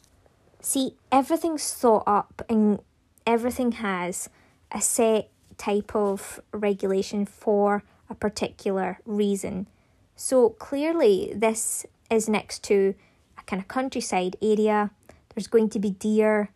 See, 0.60 0.94
everything's 1.10 1.74
thought 1.74 2.04
up 2.06 2.42
and 2.48 2.78
everything 3.26 3.72
has 3.72 4.30
a 4.70 4.80
set 4.80 5.28
type 5.58 5.96
of 5.96 6.38
regulation 6.52 7.26
for 7.26 7.82
a 8.08 8.14
particular 8.14 9.00
reason. 9.04 9.66
So 10.14 10.50
clearly, 10.50 11.32
this 11.34 11.86
is 12.08 12.28
next 12.28 12.62
to 12.70 12.94
a 13.36 13.42
kind 13.42 13.60
of 13.60 13.66
countryside 13.66 14.36
area 14.40 14.92
there's 15.36 15.46
going 15.46 15.68
to 15.68 15.78
be 15.78 15.90
deer, 15.90 16.50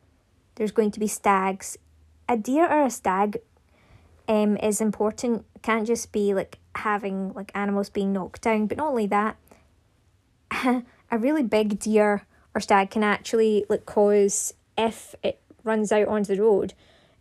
there's 0.54 0.72
going 0.72 0.90
to 0.90 0.98
be 0.98 1.06
stags. 1.06 1.76
A 2.28 2.36
deer 2.36 2.66
or 2.66 2.86
a 2.86 2.90
stag 2.90 3.40
um, 4.26 4.56
is 4.56 4.80
important. 4.80 5.44
It 5.54 5.62
can't 5.62 5.86
just 5.86 6.12
be 6.12 6.32
like 6.32 6.58
having 6.74 7.34
like 7.34 7.52
animals 7.54 7.90
being 7.90 8.12
knocked 8.12 8.42
down, 8.42 8.66
but 8.66 8.78
not 8.78 8.88
only 8.88 9.06
that, 9.08 9.36
a 10.64 11.18
really 11.18 11.42
big 11.42 11.78
deer 11.78 12.26
or 12.54 12.60
stag 12.60 12.90
can 12.90 13.04
actually 13.04 13.66
like 13.68 13.84
cause 13.84 14.54
if 14.78 15.14
it 15.22 15.40
runs 15.62 15.92
out 15.92 16.08
onto 16.08 16.34
the 16.34 16.42
road, 16.42 16.72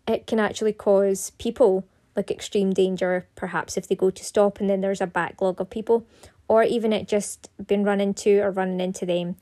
it 0.07 0.27
can 0.27 0.39
actually 0.39 0.73
cause 0.73 1.31
people 1.31 1.83
like 2.15 2.31
extreme 2.31 2.71
danger, 2.71 3.27
perhaps 3.35 3.75
if 3.75 3.87
they 3.87 3.95
go 3.95 4.09
to 4.09 4.23
stop 4.23 4.61
and 4.61 4.69
then 4.69 4.79
there's 4.79 5.01
a 5.01 5.07
backlog 5.07 5.59
of 5.59 5.69
people, 5.69 6.07
or 6.47 6.63
even 6.63 6.93
it 6.93 7.05
just 7.05 7.49
been 7.67 7.83
run 7.83 7.99
into 7.99 8.39
or 8.39 8.49
running 8.49 8.79
into 8.79 9.05
them 9.05 9.35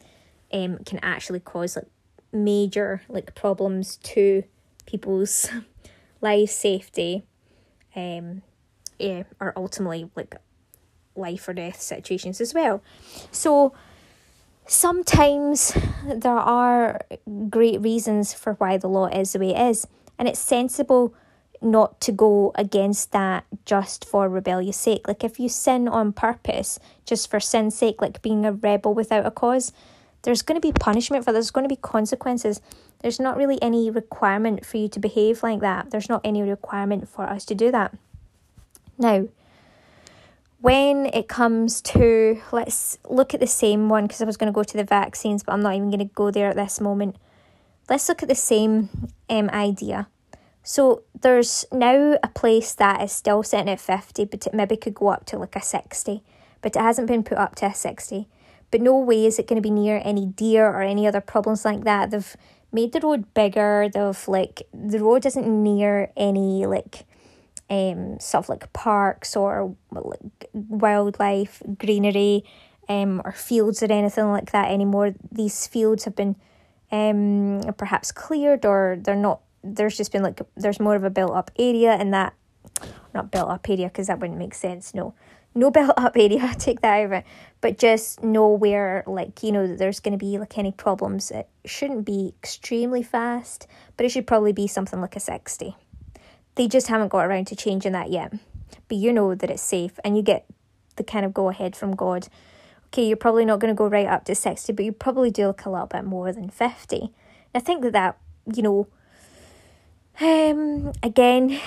um, 0.52 0.80
can 0.80 1.00
actually 1.04 1.40
cause 1.40 1.76
like 1.76 1.86
major 2.32 3.02
like 3.10 3.36
problems 3.36 3.98
to 3.98 4.44
people's 4.86 5.50
life 6.22 6.50
safety 6.50 7.24
um 7.96 8.42
yeah 9.00 9.24
or 9.40 9.54
ultimately 9.56 10.10
like 10.16 10.36
life 11.18 11.48
or 11.48 11.54
death 11.54 11.82
situations 11.82 12.40
as 12.40 12.54
well. 12.54 12.82
So 13.32 13.74
sometimes 14.66 15.76
there 16.06 16.38
are 16.38 17.02
great 17.50 17.82
reasons 17.82 18.34
for 18.34 18.54
why 18.54 18.78
the 18.78 18.88
law 18.88 19.08
is 19.08 19.34
the 19.34 19.40
way 19.40 19.56
it 19.56 19.70
is 19.70 19.88
and 20.18 20.28
it's 20.28 20.40
sensible 20.40 21.14
not 21.60 22.00
to 22.02 22.12
go 22.12 22.52
against 22.54 23.12
that 23.12 23.44
just 23.66 24.06
for 24.06 24.30
rebellious 24.30 24.78
sake. 24.78 25.08
Like 25.08 25.24
if 25.24 25.40
you 25.40 25.50
sin 25.50 25.88
on 25.88 26.14
purpose 26.14 26.80
just 27.06 27.30
for 27.30 27.40
sin's 27.40 27.76
sake 27.76 28.02
like 28.02 28.22
being 28.22 28.46
a 28.46 28.52
rebel 28.52 28.94
without 28.94 29.26
a 29.26 29.32
cause 29.32 29.74
there's 30.28 30.42
going 30.42 30.60
to 30.60 30.68
be 30.68 30.74
punishment 30.74 31.24
for 31.24 31.32
there's 31.32 31.52
going 31.52 31.64
to 31.64 31.74
be 31.74 31.80
consequences. 31.82 32.60
There's 33.00 33.18
not 33.18 33.38
really 33.38 33.58
any 33.62 33.90
requirement 33.90 34.66
for 34.66 34.76
you 34.76 34.90
to 34.90 35.00
behave 35.00 35.42
like 35.42 35.62
that. 35.62 35.90
There's 35.90 36.10
not 36.10 36.20
any 36.26 36.42
requirement 36.42 37.08
for 37.08 37.24
us 37.24 37.46
to 37.46 37.56
do 37.56 37.72
that. 37.72 37.96
Now 38.98 39.30
when 40.60 41.06
it 41.06 41.30
comes 41.30 41.82
to 41.84 42.42
let's 42.52 42.98
look 43.08 43.34
at 43.34 43.40
the 43.40 43.48
same 43.48 43.88
one 43.88 44.06
because 44.06 44.22
i 44.22 44.26
was 44.26 44.36
going 44.36 44.52
to 44.52 44.56
go 44.56 44.64
to 44.64 44.76
the 44.76 44.84
vaccines 44.84 45.44
but 45.44 45.54
i'm 45.54 45.62
not 45.62 45.76
even 45.76 45.92
going 45.92 46.00
to 46.00 46.14
go 46.14 46.30
there 46.30 46.50
at 46.50 46.58
this 46.58 46.82
moment. 46.82 47.16
Let's 47.90 48.10
look 48.10 48.22
at 48.22 48.28
the 48.28 48.36
same 48.36 48.90
um, 49.30 49.50
idea. 49.52 50.10
So 50.62 51.04
there's 51.22 51.64
now 51.72 52.18
a 52.22 52.28
place 52.28 52.74
that 52.74 53.02
is 53.02 53.14
still 53.14 53.44
sitting 53.44 53.70
at 53.70 53.80
50 53.80 54.26
but 54.26 54.46
it 54.46 54.54
maybe 54.54 54.76
could 54.76 54.96
go 54.96 55.08
up 55.08 55.26
to 55.28 55.38
like 55.38 55.56
a 55.56 55.62
60 55.62 56.22
but 56.62 56.76
it 56.76 56.82
hasn't 56.82 57.08
been 57.08 57.24
put 57.24 57.38
up 57.38 57.56
to 57.56 57.68
a 57.68 57.74
60 57.74 58.28
but 58.72 58.82
no 58.82 58.98
way 58.98 59.26
is 59.26 59.40
it 59.40 59.48
going 59.48 59.62
to 59.62 59.62
be 59.62 59.72
near 59.72 60.02
any 60.04 60.26
deer 60.26 60.68
or 60.68 60.82
any 60.82 61.08
other 61.08 61.22
problems 61.22 61.64
like 61.64 61.84
that. 61.84 62.12
They've 62.12 62.36
made 62.72 62.92
the 62.94 63.00
road 63.00 63.34
bigger. 63.34 63.90
They've 63.94 64.28
like 64.28 64.64
the 64.74 65.00
road 65.00 65.26
isn't 65.26 65.48
near 65.48 66.12
any 66.18 66.66
like 66.66 67.06
um 67.70 68.20
stuff 68.20 68.50
like 68.50 68.72
parks 68.74 69.36
or 69.36 69.76
like 69.92 70.50
wildlife, 70.54 71.62
greenery, 71.78 72.44
um 72.90 73.22
or 73.24 73.32
fields 73.32 73.82
or 73.82 73.92
anything 73.92 74.32
like 74.32 74.52
that 74.52 74.72
anymore. 74.72 75.14
These 75.32 75.68
fields 75.68 76.06
have 76.06 76.16
been 76.16 76.36
um 76.92 77.62
perhaps 77.78 78.12
cleared 78.12 78.66
or 78.66 78.98
they're 79.02 79.16
not 79.16 79.42
there's 79.64 79.98
just 79.98 80.12
been 80.12 80.24
like 80.24 80.42
there's 80.56 80.80
more 80.80 80.96
of 80.96 81.04
a 81.04 81.10
built 81.10 81.36
up 81.36 81.52
area 81.58 81.98
in 82.00 82.12
that 82.12 82.34
not 83.14 83.32
built 83.32 83.50
up 83.50 83.68
area 83.70 83.88
because 83.88 84.08
that 84.08 84.20
wouldn't 84.20 84.40
make 84.40 84.54
sense 84.54 84.94
no 84.94 85.14
no 85.58 85.72
built 85.78 85.94
up 85.98 86.16
area, 86.16 86.54
take 86.58 86.82
that 86.82 87.12
out 87.12 87.24
but 87.62 87.78
just 87.78 88.24
know 88.24 88.48
where, 88.48 89.04
like, 89.08 89.42
you 89.44 89.52
know, 89.52 89.76
there's 89.76 90.00
going 90.00 90.18
to 90.18 90.24
be 90.24 90.38
like 90.38 90.58
any 90.58 90.72
problems. 90.72 91.32
It 91.32 91.48
shouldn't 91.66 92.06
be 92.06 92.34
extremely 92.42 93.04
fast, 93.04 93.68
but 93.96 94.06
it 94.06 94.10
should 94.10 94.28
probably 94.28 94.54
be 94.54 94.68
something 94.68 95.02
like 95.02 95.16
a 95.16 95.20
60. 95.20 95.76
They 96.56 96.68
just 96.68 96.88
haven't 96.88 97.10
got 97.10 97.26
around 97.26 97.48
to 97.48 97.56
changing 97.56 97.94
that 97.94 98.12
yet. 98.12 98.34
But 98.88 98.98
you 98.98 99.12
know 99.12 99.36
that 99.36 99.50
it's 99.50 99.62
safe 99.62 100.00
and 100.04 100.16
you 100.16 100.24
get 100.24 100.46
the 100.96 101.04
kind 101.04 101.26
of 101.26 101.34
go 101.34 101.50
ahead 101.50 101.76
from 101.76 101.96
God. 101.96 102.28
Okay, 102.88 103.08
you're 103.08 103.18
probably 103.18 103.46
not 103.46 103.60
going 103.60 103.74
to 103.74 103.78
go 103.78 103.88
right 103.88 104.08
up 104.08 104.26
to 104.26 104.36
60, 104.36 104.74
but 104.74 104.86
you 104.86 104.92
probably 104.92 105.32
do 105.32 105.48
look 105.48 105.66
a 105.66 105.70
little 105.70 105.88
bit 105.88 106.04
more 106.04 106.32
than 106.32 106.50
50. 106.50 107.12
I 107.54 107.60
think 107.60 107.82
that 107.84 107.94
that, 107.94 108.18
you 108.54 108.64
know, 108.64 108.88
um, 110.20 110.94
again, 111.04 111.60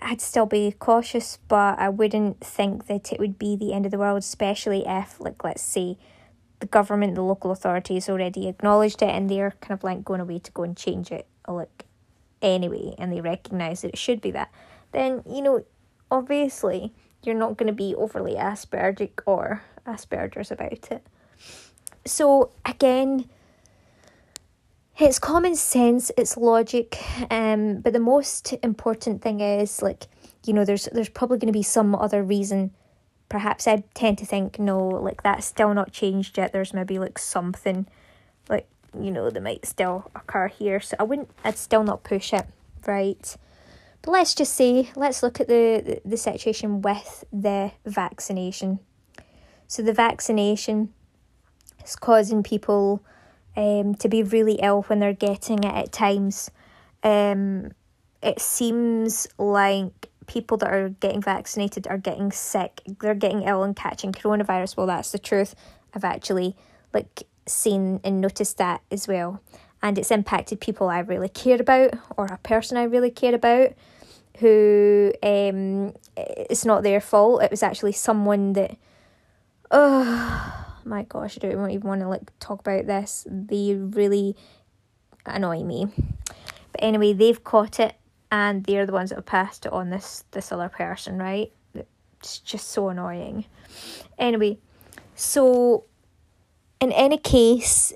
I'd 0.00 0.20
still 0.20 0.46
be 0.46 0.72
cautious, 0.78 1.38
but 1.48 1.78
I 1.78 1.88
wouldn't 1.88 2.40
think 2.40 2.86
that 2.86 3.12
it 3.12 3.18
would 3.18 3.38
be 3.38 3.56
the 3.56 3.72
end 3.72 3.84
of 3.84 3.92
the 3.92 3.98
world, 3.98 4.18
especially 4.18 4.84
if, 4.86 5.20
like, 5.20 5.44
let's 5.44 5.62
say, 5.62 5.96
the 6.60 6.66
government, 6.66 7.14
the 7.14 7.22
local 7.22 7.50
authorities 7.50 8.08
already 8.08 8.48
acknowledged 8.48 9.02
it 9.02 9.10
and 9.10 9.30
they're 9.30 9.54
kind 9.60 9.72
of 9.72 9.84
like 9.84 10.04
going 10.04 10.20
away 10.20 10.40
to 10.40 10.50
go 10.52 10.64
and 10.64 10.76
change 10.76 11.12
it, 11.12 11.26
like, 11.46 11.86
anyway, 12.42 12.94
and 12.98 13.12
they 13.12 13.20
recognise 13.20 13.82
that 13.82 13.88
it 13.88 13.98
should 13.98 14.20
be 14.20 14.30
that. 14.32 14.50
Then, 14.92 15.22
you 15.28 15.42
know, 15.42 15.64
obviously, 16.10 16.92
you're 17.22 17.34
not 17.34 17.56
going 17.56 17.66
to 17.68 17.72
be 17.72 17.94
overly 17.94 18.34
aspergic 18.34 19.20
or 19.26 19.62
Asperger's 19.86 20.50
about 20.50 20.90
it. 20.90 21.06
So, 22.04 22.50
again, 22.64 23.28
it's 25.06 25.18
common 25.18 25.54
sense, 25.54 26.10
it's 26.16 26.36
logic, 26.36 26.98
um, 27.30 27.80
but 27.80 27.92
the 27.92 28.00
most 28.00 28.54
important 28.62 29.22
thing 29.22 29.40
is 29.40 29.80
like, 29.80 30.08
you 30.44 30.52
know, 30.52 30.64
there's 30.64 30.88
there's 30.92 31.08
probably 31.08 31.38
going 31.38 31.52
to 31.52 31.58
be 31.58 31.62
some 31.62 31.94
other 31.94 32.22
reason. 32.22 32.72
Perhaps 33.28 33.68
I 33.68 33.84
tend 33.94 34.18
to 34.18 34.26
think 34.26 34.58
no, 34.58 34.78
like 34.88 35.22
that's 35.22 35.46
still 35.46 35.74
not 35.74 35.92
changed 35.92 36.38
yet. 36.38 36.52
There's 36.52 36.74
maybe 36.74 36.98
like 36.98 37.18
something, 37.18 37.86
like 38.48 38.66
you 38.98 39.10
know, 39.10 39.30
that 39.30 39.42
might 39.42 39.66
still 39.66 40.10
occur 40.16 40.48
here. 40.48 40.80
So 40.80 40.96
I 40.98 41.04
wouldn't, 41.04 41.30
I'd 41.44 41.58
still 41.58 41.84
not 41.84 42.02
push 42.02 42.32
it, 42.32 42.46
right? 42.86 43.36
But 44.02 44.10
let's 44.12 44.34
just 44.34 44.54
say, 44.54 44.90
let's 44.96 45.22
look 45.22 45.40
at 45.40 45.48
the 45.48 45.82
the, 45.84 46.10
the 46.10 46.16
situation 46.16 46.82
with 46.82 47.24
the 47.32 47.72
vaccination. 47.84 48.80
So 49.66 49.82
the 49.82 49.92
vaccination 49.92 50.92
is 51.84 51.94
causing 51.94 52.42
people 52.42 53.04
um, 53.56 53.94
to 53.96 54.08
be 54.08 54.22
really 54.22 54.54
ill 54.62 54.82
when 54.82 55.00
they're 55.00 55.12
getting 55.12 55.64
it 55.64 55.74
at 55.74 55.92
times. 55.92 56.50
Um, 57.02 57.72
it 58.22 58.40
seems 58.40 59.28
like 59.38 60.08
people 60.26 60.56
that 60.58 60.72
are 60.72 60.90
getting 60.90 61.20
vaccinated 61.20 61.86
are 61.88 61.98
getting 61.98 62.30
sick. 62.30 62.82
They're 63.00 63.14
getting 63.14 63.42
ill 63.42 63.62
and 63.64 63.74
catching 63.74 64.12
coronavirus. 64.12 64.76
Well, 64.76 64.86
that's 64.86 65.10
the 65.10 65.18
truth. 65.18 65.54
I've 65.94 66.04
actually 66.04 66.56
like 66.92 67.24
seen 67.46 68.00
and 68.04 68.20
noticed 68.20 68.58
that 68.58 68.82
as 68.90 69.08
well. 69.08 69.40
And 69.82 69.98
it's 69.98 70.10
impacted 70.10 70.60
people 70.60 70.88
I 70.88 71.00
really 71.00 71.28
care 71.28 71.60
about 71.60 71.94
or 72.16 72.26
a 72.26 72.38
person 72.38 72.76
I 72.76 72.84
really 72.84 73.10
care 73.10 73.34
about 73.34 73.72
who 74.38 75.12
um 75.22 75.94
it's 76.16 76.64
not 76.64 76.82
their 76.82 77.00
fault. 77.00 77.42
It 77.42 77.50
was 77.50 77.62
actually 77.62 77.92
someone 77.92 78.52
that 78.52 78.76
oh 79.70 80.67
my 80.88 81.02
gosh, 81.04 81.36
I 81.36 81.46
don't 81.46 81.70
even 81.70 81.88
want 81.88 82.00
to 82.00 82.08
like 82.08 82.30
talk 82.40 82.60
about 82.60 82.86
this. 82.86 83.26
They 83.30 83.74
really 83.74 84.36
annoy 85.26 85.62
me. 85.62 85.88
But 86.72 86.82
anyway, 86.82 87.12
they've 87.12 87.42
caught 87.42 87.78
it 87.78 87.94
and 88.30 88.64
they're 88.64 88.86
the 88.86 88.92
ones 88.92 89.10
that 89.10 89.16
have 89.16 89.26
passed 89.26 89.66
it 89.66 89.72
on 89.72 89.90
this 89.90 90.24
this 90.32 90.50
other 90.50 90.68
person, 90.68 91.18
right? 91.18 91.52
It's 92.20 92.38
just 92.38 92.70
so 92.70 92.88
annoying. 92.88 93.44
Anyway, 94.18 94.58
so 95.14 95.84
in 96.80 96.90
any 96.92 97.18
case, 97.18 97.92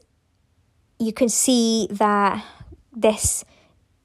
you 0.98 1.12
can 1.12 1.28
see 1.28 1.88
that 1.90 2.44
this 2.94 3.44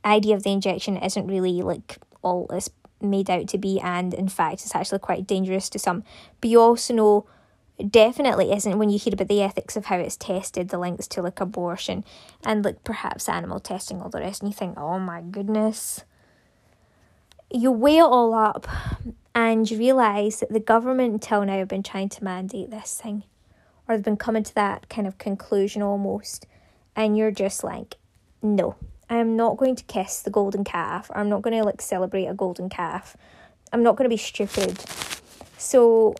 idea 0.03 0.35
of 0.35 0.43
the 0.43 0.51
injection 0.51 0.97
isn't 0.97 1.27
really 1.27 1.61
like 1.61 1.97
all 2.21 2.47
it's 2.51 2.69
made 3.01 3.29
out 3.29 3.47
to 3.49 3.57
be, 3.57 3.79
and 3.79 4.13
in 4.13 4.27
fact, 4.27 4.61
it's 4.61 4.75
actually 4.75 4.99
quite 4.99 5.27
dangerous 5.27 5.69
to 5.69 5.79
some. 5.79 6.03
But 6.41 6.49
you 6.49 6.59
also 6.59 6.93
know 6.93 7.25
definitely 7.85 8.51
isn't 8.51 8.77
when 8.77 8.89
you 8.89 8.97
hear 8.97 9.13
about 9.13 9.27
the 9.27 9.41
ethics 9.41 9.75
of 9.75 9.85
how 9.85 9.97
it's 9.97 10.17
tested, 10.17 10.69
the 10.69 10.79
links 10.79 11.07
to 11.09 11.21
like 11.21 11.39
abortion 11.39 12.03
and 12.43 12.65
like 12.65 12.83
perhaps 12.83 13.29
animal 13.29 13.59
testing, 13.59 14.01
all 14.01 14.09
the 14.09 14.19
rest, 14.19 14.41
and 14.41 14.51
you 14.51 14.55
think, 14.55 14.77
oh 14.77 14.99
my 14.99 15.21
goodness. 15.21 16.03
You 17.51 17.71
weigh 17.71 17.99
it 17.99 18.01
all 18.01 18.33
up 18.33 18.67
and 19.33 19.69
you 19.69 19.77
realise 19.77 20.39
that 20.39 20.51
the 20.51 20.59
government 20.59 21.13
until 21.13 21.45
now 21.45 21.59
have 21.59 21.67
been 21.67 21.83
trying 21.83 22.09
to 22.09 22.23
mandate 22.23 22.71
this 22.71 22.99
thing. 23.01 23.23
Or 23.87 23.95
they've 23.95 24.03
been 24.03 24.17
coming 24.17 24.43
to 24.43 24.55
that 24.55 24.89
kind 24.89 25.07
of 25.07 25.17
conclusion 25.17 25.81
almost. 25.81 26.45
And 26.95 27.15
you're 27.15 27.31
just 27.31 27.63
like, 27.63 27.95
no, 28.41 28.75
I'm 29.09 29.37
not 29.37 29.55
going 29.55 29.75
to 29.75 29.83
kiss 29.83 30.21
the 30.21 30.31
golden 30.31 30.63
calf, 30.63 31.09
I'm 31.13 31.29
not 31.29 31.41
going 31.41 31.55
to 31.55 31.63
like 31.63 31.81
celebrate 31.81 32.25
a 32.25 32.33
golden 32.33 32.69
calf. 32.69 33.15
I'm 33.71 33.83
not 33.83 33.95
going 33.95 34.05
to 34.05 34.13
be 34.13 34.17
stupid. 34.17 34.79
So 35.57 36.15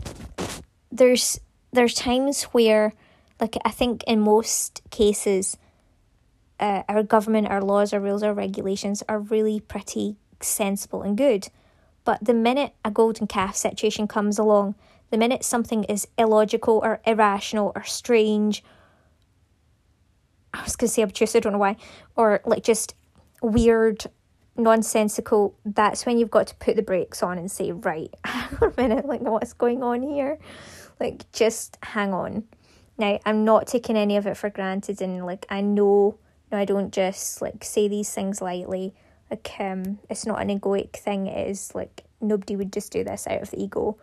there's 0.92 1.40
there's 1.78 1.94
times 1.94 2.44
where, 2.44 2.94
like, 3.40 3.56
I 3.64 3.70
think 3.70 4.04
in 4.06 4.20
most 4.20 4.82
cases, 4.90 5.58
uh, 6.60 6.84
our 6.90 7.04
government, 7.04 7.48
our 7.48 7.62
laws, 7.62 7.94
our 7.94 8.00
rules, 8.00 8.24
our 8.24 8.34
regulations 8.34 9.04
are 9.08 9.20
really 9.20 9.60
pretty 9.60 10.16
sensible 10.42 11.04
and 11.04 11.16
good. 11.18 11.50
But 12.04 12.24
the 12.24 12.34
minute 12.34 12.74
a 12.84 12.90
golden 12.90 13.28
calf 13.28 13.56
situation 13.56 14.08
comes 14.08 14.40
along, 14.40 14.76
the 15.12 15.18
minute 15.18 15.44
something 15.44 15.84
is 15.84 16.08
illogical 16.18 16.80
or 16.84 17.00
irrational 17.06 17.72
or 17.76 17.84
strange, 17.84 18.64
I 20.54 20.64
was 20.64 20.76
going 20.76 20.88
to 20.88 20.94
say 20.94 21.04
obtuse, 21.04 21.36
I 21.36 21.40
don't 21.40 21.54
know 21.54 21.60
why, 21.60 21.78
or 22.16 22.42
like 22.46 22.64
just 22.64 22.96
weird, 23.42 24.06
nonsensical, 24.56 25.54
that's 25.64 26.06
when 26.06 26.18
you've 26.18 26.32
got 26.32 26.48
to 26.48 26.56
put 26.56 26.76
the 26.76 26.82
brakes 26.82 27.22
on 27.22 27.38
and 27.38 27.52
say, 27.52 27.72
right, 27.72 28.14
hang 28.26 28.58
on 28.62 28.74
a 28.76 28.82
minute, 28.82 29.06
like, 29.06 29.22
what's 29.22 29.54
going 29.54 29.84
on 29.84 30.02
here? 30.02 30.40
Like, 31.00 31.32
just 31.32 31.78
hang 31.84 32.14
on. 32.14 32.44
Now, 32.98 33.20
I'm 33.26 33.46
not 33.46 33.68
taking 33.68 33.96
any 33.96 34.18
of 34.18 34.26
it 34.26 34.38
for 34.38 34.50
granted, 34.50 35.02
and 35.02 35.26
like, 35.26 35.46
I 35.50 35.62
know, 35.62 36.18
no, 36.52 36.58
I 36.58 36.66
don't 36.66 36.92
just 36.92 37.42
like 37.42 37.64
say 37.64 37.88
these 37.88 38.12
things 38.14 38.42
lightly. 38.42 38.94
Like, 39.30 39.52
um, 39.60 40.00
it's 40.10 40.26
not 40.26 40.42
an 40.42 40.50
egoic 40.50 40.94
thing. 40.96 41.28
It 41.28 41.48
is 41.50 41.76
like 41.76 42.06
nobody 42.22 42.56
would 42.56 42.74
just 42.74 42.92
do 42.92 43.04
this 43.04 43.28
out 43.28 43.42
of 43.42 43.52
the 43.52 43.62
ego. 43.62 43.98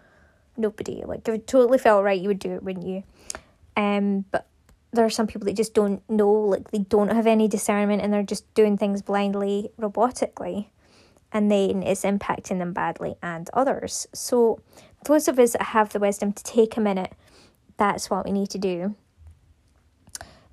nobody. 0.56 1.02
Like 1.04 1.26
if 1.28 1.34
it 1.34 1.46
totally 1.46 1.78
felt 1.78 2.04
right, 2.04 2.20
you 2.20 2.28
would 2.28 2.38
do 2.38 2.52
it, 2.52 2.62
wouldn't 2.62 2.86
you? 2.86 3.02
Um, 3.76 4.24
but 4.30 4.46
there 4.92 5.04
are 5.04 5.10
some 5.10 5.26
people 5.26 5.46
that 5.46 5.56
just 5.56 5.74
don't 5.74 6.08
know, 6.08 6.30
like 6.30 6.70
they 6.70 6.78
don't 6.78 7.12
have 7.12 7.26
any 7.26 7.48
discernment 7.48 8.02
and 8.02 8.12
they're 8.12 8.22
just 8.22 8.52
doing 8.54 8.78
things 8.78 9.02
blindly, 9.02 9.70
robotically, 9.80 10.68
and 11.32 11.50
then 11.50 11.82
it's 11.82 12.02
impacting 12.02 12.58
them 12.58 12.72
badly 12.72 13.16
and 13.22 13.50
others. 13.52 14.06
So, 14.14 14.60
those 15.04 15.28
of 15.28 15.38
us 15.38 15.52
that 15.52 15.62
have 15.62 15.90
the 15.90 15.98
wisdom 15.98 16.32
to 16.32 16.42
take 16.42 16.76
a 16.76 16.80
minute, 16.80 17.12
that's 17.76 18.10
what 18.10 18.24
we 18.24 18.32
need 18.32 18.50
to 18.50 18.58
do. 18.58 18.94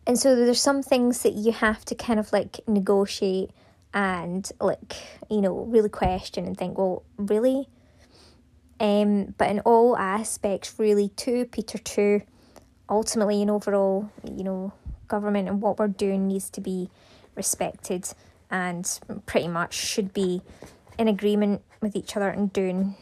And 0.07 0.17
so, 0.17 0.35
there's 0.35 0.61
some 0.61 0.81
things 0.81 1.23
that 1.23 1.33
you 1.33 1.51
have 1.51 1.85
to 1.85 1.95
kind 1.95 2.19
of 2.19 2.33
like 2.33 2.59
negotiate 2.67 3.51
and 3.93 4.49
like, 4.59 4.95
you 5.29 5.41
know, 5.41 5.59
really 5.59 5.89
question 5.89 6.45
and 6.45 6.57
think, 6.57 6.77
well, 6.77 7.03
really? 7.17 7.67
Um, 8.79 9.35
but 9.37 9.49
in 9.49 9.59
all 9.59 9.95
aspects, 9.95 10.73
really, 10.79 11.09
2 11.09 11.45
Peter 11.45 11.77
2 11.77 12.21
ultimately 12.89 13.41
and 13.41 13.51
overall, 13.51 14.09
you 14.23 14.43
know, 14.43 14.73
government 15.07 15.47
and 15.47 15.61
what 15.61 15.77
we're 15.77 15.87
doing 15.87 16.27
needs 16.27 16.49
to 16.49 16.61
be 16.61 16.89
respected 17.35 18.07
and 18.49 18.99
pretty 19.25 19.47
much 19.47 19.73
should 19.73 20.13
be 20.13 20.41
in 20.97 21.07
agreement 21.07 21.61
with 21.79 21.95
each 21.95 22.17
other 22.17 22.29
and 22.29 22.51
doing 22.51 22.95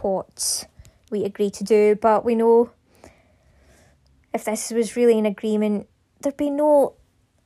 what 0.00 0.66
we 1.10 1.24
agree 1.24 1.50
to 1.50 1.64
do. 1.64 1.96
But 1.96 2.24
we 2.24 2.34
know 2.34 2.70
if 4.32 4.44
this 4.44 4.70
was 4.70 4.96
really 4.96 5.18
an 5.18 5.26
agreement, 5.26 5.88
there'd 6.20 6.36
be 6.36 6.50
no 6.50 6.94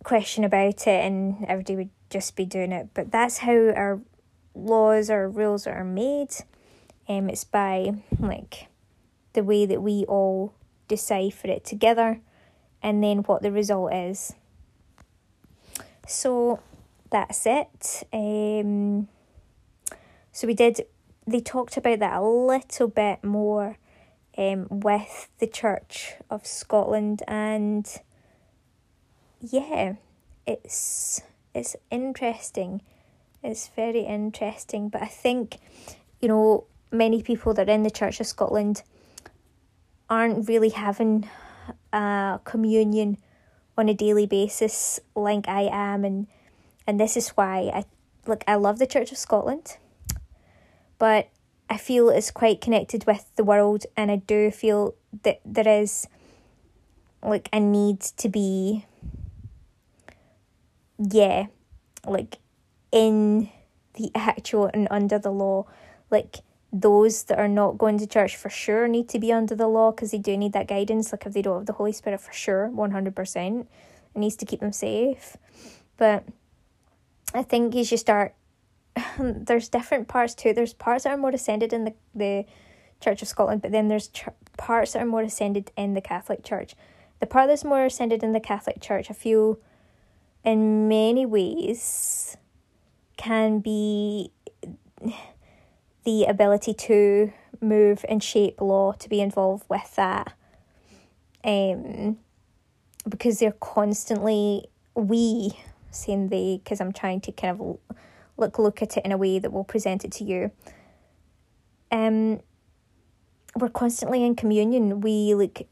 question 0.02 0.44
about 0.44 0.86
it 0.86 1.04
and 1.04 1.44
everybody 1.46 1.76
would 1.76 1.90
just 2.08 2.36
be 2.36 2.44
doing 2.44 2.72
it. 2.72 2.88
But 2.94 3.10
that's 3.10 3.38
how 3.38 3.52
our 3.52 4.00
laws 4.54 5.10
or 5.10 5.28
rules 5.28 5.66
are 5.66 5.84
made. 5.84 6.30
Um, 7.08 7.28
it's 7.28 7.44
by 7.44 7.92
like 8.18 8.68
the 9.32 9.44
way 9.44 9.66
that 9.66 9.82
we 9.82 10.04
all 10.04 10.54
decipher 10.88 11.48
it 11.48 11.64
together 11.64 12.20
and 12.82 13.02
then 13.02 13.18
what 13.18 13.42
the 13.42 13.52
result 13.52 13.92
is. 13.92 14.34
So 16.06 16.60
that's 17.10 17.46
it. 17.46 18.04
Um, 18.12 19.08
so 20.32 20.46
we 20.46 20.54
did, 20.54 20.82
they 21.32 21.40
talked 21.40 21.76
about 21.76 21.98
that 22.00 22.16
a 22.16 22.22
little 22.22 22.88
bit 22.88 23.22
more 23.24 23.78
um, 24.36 24.66
with 24.70 25.28
the 25.38 25.46
Church 25.46 26.14
of 26.30 26.46
Scotland 26.46 27.22
and 27.28 28.00
yeah, 29.40 29.94
it's 30.46 31.22
it's 31.54 31.76
interesting. 31.90 32.82
It's 33.42 33.68
very 33.68 34.00
interesting, 34.00 34.88
but 34.88 35.02
I 35.02 35.06
think 35.06 35.58
you 36.20 36.28
know 36.28 36.64
many 36.92 37.22
people 37.22 37.54
that 37.54 37.68
are 37.68 37.72
in 37.72 37.82
the 37.82 37.90
Church 37.90 38.20
of 38.20 38.26
Scotland 38.26 38.82
aren't 40.08 40.48
really 40.48 40.70
having 40.70 41.28
a 41.92 42.40
communion 42.44 43.18
on 43.78 43.88
a 43.88 43.94
daily 43.94 44.26
basis 44.26 45.00
like 45.14 45.48
I 45.48 45.68
am 45.72 46.04
and 46.04 46.26
and 46.86 47.00
this 47.00 47.16
is 47.16 47.30
why 47.30 47.70
I 47.72 47.84
like 48.26 48.44
I 48.46 48.56
love 48.56 48.78
the 48.78 48.86
Church 48.86 49.12
of 49.12 49.18
Scotland 49.18 49.78
but 51.00 51.30
I 51.68 51.78
feel 51.78 52.10
it's 52.10 52.30
quite 52.30 52.60
connected 52.60 53.06
with 53.06 53.28
the 53.34 53.42
world 53.42 53.86
and 53.96 54.12
I 54.12 54.16
do 54.16 54.52
feel 54.52 54.94
that 55.24 55.40
there 55.44 55.66
is 55.66 56.06
like 57.24 57.48
a 57.52 57.58
need 57.58 58.00
to 58.00 58.28
be 58.28 58.86
yeah 60.98 61.46
like 62.06 62.38
in 62.92 63.50
the 63.94 64.12
actual 64.14 64.70
and 64.72 64.86
under 64.90 65.18
the 65.18 65.32
law 65.32 65.64
like 66.10 66.36
those 66.72 67.24
that 67.24 67.38
are 67.38 67.48
not 67.48 67.78
going 67.78 67.98
to 67.98 68.06
church 68.06 68.36
for 68.36 68.48
sure 68.48 68.86
need 68.86 69.08
to 69.08 69.18
be 69.18 69.32
under 69.32 69.54
the 69.54 69.66
law 69.66 69.90
because 69.90 70.12
they 70.12 70.18
do 70.18 70.36
need 70.36 70.52
that 70.52 70.68
guidance. 70.68 71.12
Like 71.12 71.26
if 71.26 71.32
they 71.32 71.42
don't 71.42 71.58
have 71.58 71.66
the 71.66 71.72
Holy 71.72 71.92
Spirit 71.92 72.20
for 72.20 72.32
sure, 72.32 72.70
100%, 72.72 73.60
it 73.60 73.66
needs 74.14 74.36
to 74.36 74.46
keep 74.46 74.60
them 74.60 74.72
safe. 74.72 75.36
But 75.96 76.24
I 77.34 77.42
think 77.42 77.74
as 77.74 77.90
you 77.90 77.96
start, 77.96 78.34
there's 79.18 79.68
different 79.68 80.08
parts 80.08 80.34
too. 80.34 80.52
There's 80.52 80.72
parts 80.72 81.04
that 81.04 81.12
are 81.12 81.16
more 81.16 81.30
ascended 81.30 81.72
in 81.72 81.84
the, 81.84 81.94
the 82.14 82.44
Church 83.00 83.22
of 83.22 83.28
Scotland, 83.28 83.62
but 83.62 83.72
then 83.72 83.88
there's 83.88 84.08
ch- 84.08 84.28
parts 84.56 84.92
that 84.92 85.02
are 85.02 85.06
more 85.06 85.22
ascended 85.22 85.70
in 85.76 85.94
the 85.94 86.00
Catholic 86.00 86.44
Church. 86.44 86.74
The 87.20 87.26
part 87.26 87.48
that's 87.48 87.64
more 87.64 87.84
ascended 87.84 88.22
in 88.22 88.32
the 88.32 88.40
Catholic 88.40 88.80
Church, 88.80 89.10
I 89.10 89.14
feel 89.14 89.58
in 90.44 90.88
many 90.88 91.26
ways 91.26 92.36
can 93.16 93.60
be 93.60 94.32
the 96.04 96.24
ability 96.24 96.72
to 96.72 97.32
move 97.60 98.04
and 98.08 98.22
shape 98.22 98.60
law 98.60 98.92
to 98.92 99.08
be 99.08 99.20
involved 99.20 99.64
with 99.68 99.94
that 99.96 100.32
um 101.44 102.16
because 103.08 103.38
they're 103.38 103.52
constantly 103.52 104.66
we 104.94 105.52
saying 105.90 106.28
they 106.28 106.58
because 106.62 106.80
i'm 106.80 106.92
trying 106.92 107.20
to 107.20 107.30
kind 107.32 107.60
of 107.60 107.78
look 108.40 108.58
look 108.58 108.82
at 108.82 108.96
it 108.96 109.04
in 109.04 109.12
a 109.12 109.16
way 109.16 109.38
that 109.38 109.52
will 109.52 109.64
present 109.64 110.04
it 110.04 110.12
to 110.12 110.24
you. 110.24 110.50
Um 111.90 112.40
we're 113.56 113.68
constantly 113.68 114.24
in 114.24 114.36
communion. 114.36 115.00
We 115.00 115.34
like 115.34 115.70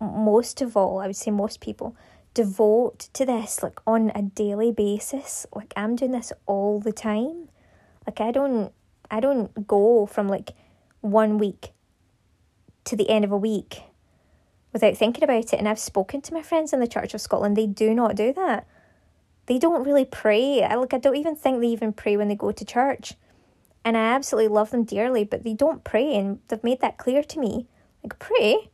most 0.00 0.60
of 0.60 0.76
all 0.76 0.98
i 0.98 1.06
would 1.06 1.14
say 1.14 1.30
most 1.30 1.60
people 1.60 1.94
devote 2.34 3.08
to 3.12 3.24
this 3.24 3.62
like 3.62 3.78
on 3.86 4.10
a 4.14 4.22
daily 4.22 4.72
basis. 4.72 5.46
Like 5.54 5.72
i'm 5.76 5.96
doing 5.96 6.12
this 6.12 6.32
all 6.46 6.80
the 6.80 6.92
time. 6.92 7.48
Like 8.06 8.20
I 8.20 8.30
don't 8.30 8.72
I 9.10 9.20
don't 9.20 9.66
go 9.66 10.06
from 10.06 10.28
like 10.28 10.52
one 11.00 11.38
week 11.38 11.72
to 12.84 12.96
the 12.96 13.10
end 13.10 13.24
of 13.24 13.32
a 13.32 13.36
week 13.36 13.82
without 14.72 14.96
thinking 14.96 15.22
about 15.22 15.52
it. 15.52 15.54
And 15.54 15.68
I've 15.68 15.78
spoken 15.78 16.22
to 16.22 16.34
my 16.34 16.42
friends 16.42 16.72
in 16.72 16.80
the 16.80 16.86
Church 16.86 17.14
of 17.14 17.20
Scotland, 17.20 17.56
they 17.56 17.66
do 17.66 17.94
not 17.94 18.16
do 18.16 18.32
that. 18.32 18.66
They 19.46 19.58
don't 19.58 19.84
really 19.84 20.04
pray. 20.04 20.62
I 20.62 20.74
like 20.76 20.94
I 20.94 20.98
don't 20.98 21.16
even 21.16 21.36
think 21.36 21.60
they 21.60 21.68
even 21.68 21.92
pray 21.92 22.16
when 22.16 22.28
they 22.28 22.34
go 22.34 22.52
to 22.52 22.64
church. 22.64 23.14
And 23.84 23.96
I 23.96 24.12
absolutely 24.12 24.48
love 24.48 24.70
them 24.70 24.84
dearly, 24.84 25.24
but 25.24 25.42
they 25.42 25.54
don't 25.54 25.82
pray 25.82 26.14
and 26.14 26.38
they've 26.48 26.62
made 26.62 26.80
that 26.80 26.98
clear 26.98 27.22
to 27.24 27.40
me. 27.40 27.66
Like 28.02 28.18
pray? 28.18 28.70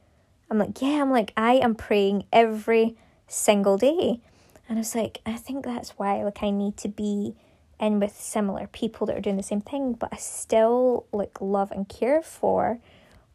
I'm 0.50 0.58
like, 0.58 0.80
yeah, 0.80 1.00
I'm 1.00 1.10
like, 1.10 1.32
I 1.36 1.54
am 1.54 1.74
praying 1.74 2.24
every 2.32 2.96
single 3.26 3.78
day. 3.78 4.20
And 4.68 4.78
I 4.78 4.80
was 4.80 4.94
like, 4.94 5.20
I 5.24 5.34
think 5.34 5.64
that's 5.64 5.90
why 5.90 6.22
like 6.24 6.42
I 6.42 6.50
need 6.50 6.76
to 6.78 6.88
be 6.88 7.34
in 7.80 8.00
with 8.00 8.18
similar 8.18 8.66
people 8.66 9.06
that 9.06 9.16
are 9.16 9.20
doing 9.20 9.36
the 9.36 9.42
same 9.42 9.60
thing, 9.60 9.92
but 9.92 10.10
I 10.12 10.16
still 10.16 11.06
like 11.12 11.40
love 11.40 11.70
and 11.70 11.88
care 11.88 12.22
for 12.22 12.80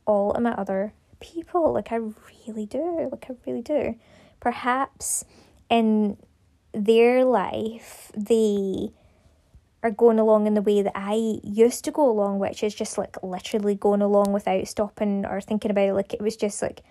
all 0.06 0.32
of 0.32 0.42
my 0.42 0.52
other 0.52 0.94
people. 1.20 1.74
Like 1.74 1.92
I 1.92 1.96
really 1.96 2.66
do. 2.66 3.10
Like 3.12 3.26
I 3.30 3.34
really 3.48 3.62
do. 3.62 3.96
Perhaps 4.40 5.26
in 5.70 6.18
their 6.74 7.24
life 7.24 8.12
they 8.16 8.92
are 9.84 9.92
going 9.92 10.18
along 10.18 10.48
in 10.48 10.54
the 10.54 10.62
way 10.62 10.82
that 10.82 10.94
I 10.96 11.40
used 11.44 11.84
to 11.86 11.92
go 11.92 12.10
along, 12.10 12.40
which 12.40 12.64
is 12.64 12.74
just 12.74 12.98
like 12.98 13.22
literally 13.22 13.76
going 13.76 14.02
along 14.02 14.32
without 14.32 14.68
stopping 14.68 15.26
or 15.26 15.42
thinking 15.42 15.72
about 15.72 15.90
it. 15.90 15.94
Like 15.94 16.14
it 16.14 16.22
was 16.22 16.38
just 16.38 16.62
like 16.62 16.82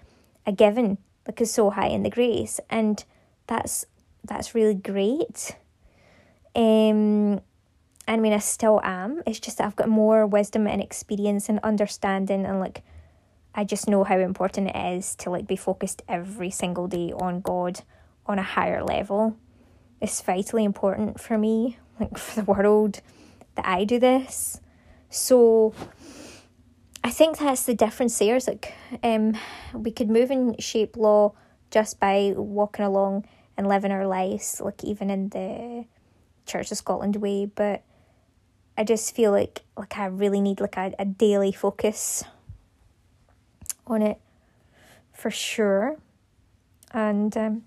a 0.47 0.53
given, 0.53 0.99
like 1.27 1.41
it's 1.41 1.53
so 1.53 1.71
high 1.71 1.89
in 1.89 2.03
the 2.03 2.11
grace. 2.11 2.61
And 2.69 3.03
that's 3.47 3.87
that's 4.25 4.55
really 4.55 4.75
great. 4.75 5.57
Um, 6.55 7.41
and 8.07 8.09
I 8.09 8.17
mean, 8.19 8.33
I 8.33 8.39
still 8.39 8.81
am. 8.85 9.23
It's 9.27 9.41
just 9.41 9.59
that 9.59 9.67
I've 9.67 9.77
got 9.77 9.89
more 9.89 10.27
wisdom 10.27 10.67
and 10.67 10.83
experience 10.83 11.49
and 11.49 11.61
understanding, 11.63 12.45
and 12.45 12.61
like, 12.61 12.83
I 13.55 13.65
just 13.65 13.89
know 13.89 14.05
how 14.05 14.19
important 14.19 14.69
it 14.69 14.97
is 14.97 15.15
to 15.17 15.31
like 15.31 15.47
be 15.47 15.57
focused 15.57 16.03
every 16.09 16.51
single 16.51 16.89
day 16.89 17.13
on 17.13 17.41
God 17.41 17.81
on 18.27 18.39
a 18.39 18.43
higher 18.43 18.83
level. 18.85 19.37
It's 20.03 20.21
vitally 20.21 20.65
important 20.65 21.21
for 21.21 21.39
me, 21.39 21.79
like 21.99 22.19
for 22.19 22.43
the 22.43 22.45
world, 22.45 23.01
that 23.55 23.65
I 23.65 23.85
do 23.85 23.99
this. 23.99 24.61
So, 25.09 25.73
I 27.05 27.11
think 27.11 27.39
that's 27.39 27.65
the 27.65 27.75
difference 27.75 28.19
there. 28.19 28.37
Is 28.37 28.49
like, 28.49 28.75
um, 29.03 29.37
we 29.73 29.93
could 29.93 30.11
move 30.11 30.31
and 30.31 30.61
shape 30.63 30.97
law 30.97 31.35
just 31.71 32.01
by 32.01 32.35
walking 32.37 32.85
along 32.85 33.27
and 33.57 33.69
living 33.69 33.93
our 33.93 34.07
lives, 34.07 34.61
like 34.61 34.83
even 34.83 35.09
in 35.09 35.29
the 35.29 35.85
Church 36.47 36.73
of 36.73 36.79
Scotland 36.79 37.17
way, 37.17 37.47
but 37.47 37.83
I 38.77 38.85
just 38.85 39.15
feel 39.15 39.31
like 39.31 39.63
like 39.77 39.97
I 39.99 40.07
really 40.07 40.41
need 40.41 40.61
like 40.61 40.77
a, 40.77 40.93
a 40.99 41.05
daily 41.05 41.53
focus 41.53 42.25
on 43.87 44.03
it 44.03 44.19
for 45.13 45.31
sure. 45.31 45.97
And 46.93 47.37
um 47.37 47.63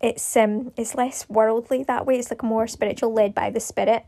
it's 0.00 0.36
um 0.36 0.72
it's 0.76 0.94
less 0.94 1.28
worldly 1.28 1.84
that 1.84 2.06
way. 2.06 2.18
It's 2.18 2.30
like 2.30 2.42
more 2.42 2.66
spiritual, 2.66 3.12
led 3.12 3.34
by 3.34 3.50
the 3.50 3.60
spirit, 3.60 4.04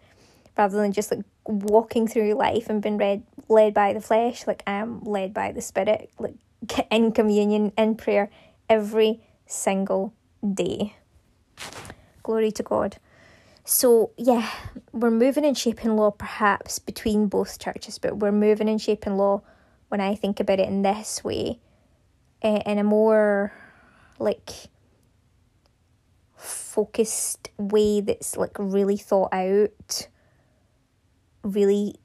rather 0.57 0.77
than 0.77 0.93
just 0.93 1.11
like 1.11 1.25
walking 1.45 2.07
through 2.07 2.35
life 2.35 2.69
and 2.69 2.83
being 2.83 2.99
read 2.99 3.23
led 3.49 3.75
by 3.75 3.93
the 3.93 4.01
flesh. 4.01 4.47
Like 4.47 4.63
I 4.67 4.73
am 4.73 5.03
led 5.03 5.33
by 5.33 5.53
the 5.53 5.63
spirit, 5.63 6.11
like 6.19 6.35
in 6.91 7.13
communion, 7.13 7.73
in 7.77 7.95
prayer 7.97 8.31
every 8.69 9.21
single 9.47 10.13
day. 10.55 10.95
Glory 12.23 12.53
to 12.53 12.63
God. 12.63 12.99
So, 13.65 14.13
yeah, 14.17 14.51
we're 14.93 15.11
moving 15.11 15.45
and 15.45 15.57
shaping 15.57 15.95
law 15.95 16.11
perhaps 16.11 16.79
between 16.79 17.27
both 17.27 17.59
churches, 17.59 17.99
but 17.99 18.17
we're 18.17 18.33
moving 18.33 18.67
and 18.67 18.81
shaping 18.81 19.19
law 19.19 19.43
when 19.89 20.01
I 20.01 20.15
think 20.15 20.41
about 20.41 20.59
it 20.59 20.69
in 20.69 20.81
this 20.81 21.23
way, 21.23 21.59
eh, 22.41 22.63
in 22.65 22.79
a 22.79 22.85
more 22.85 23.53
like 24.19 24.51
focused 26.39 27.51
way 27.59 28.01
that's 28.01 28.37
like 28.37 28.57
really 28.59 28.97
thought 28.97 29.33
out, 29.33 30.09
really 31.43 31.97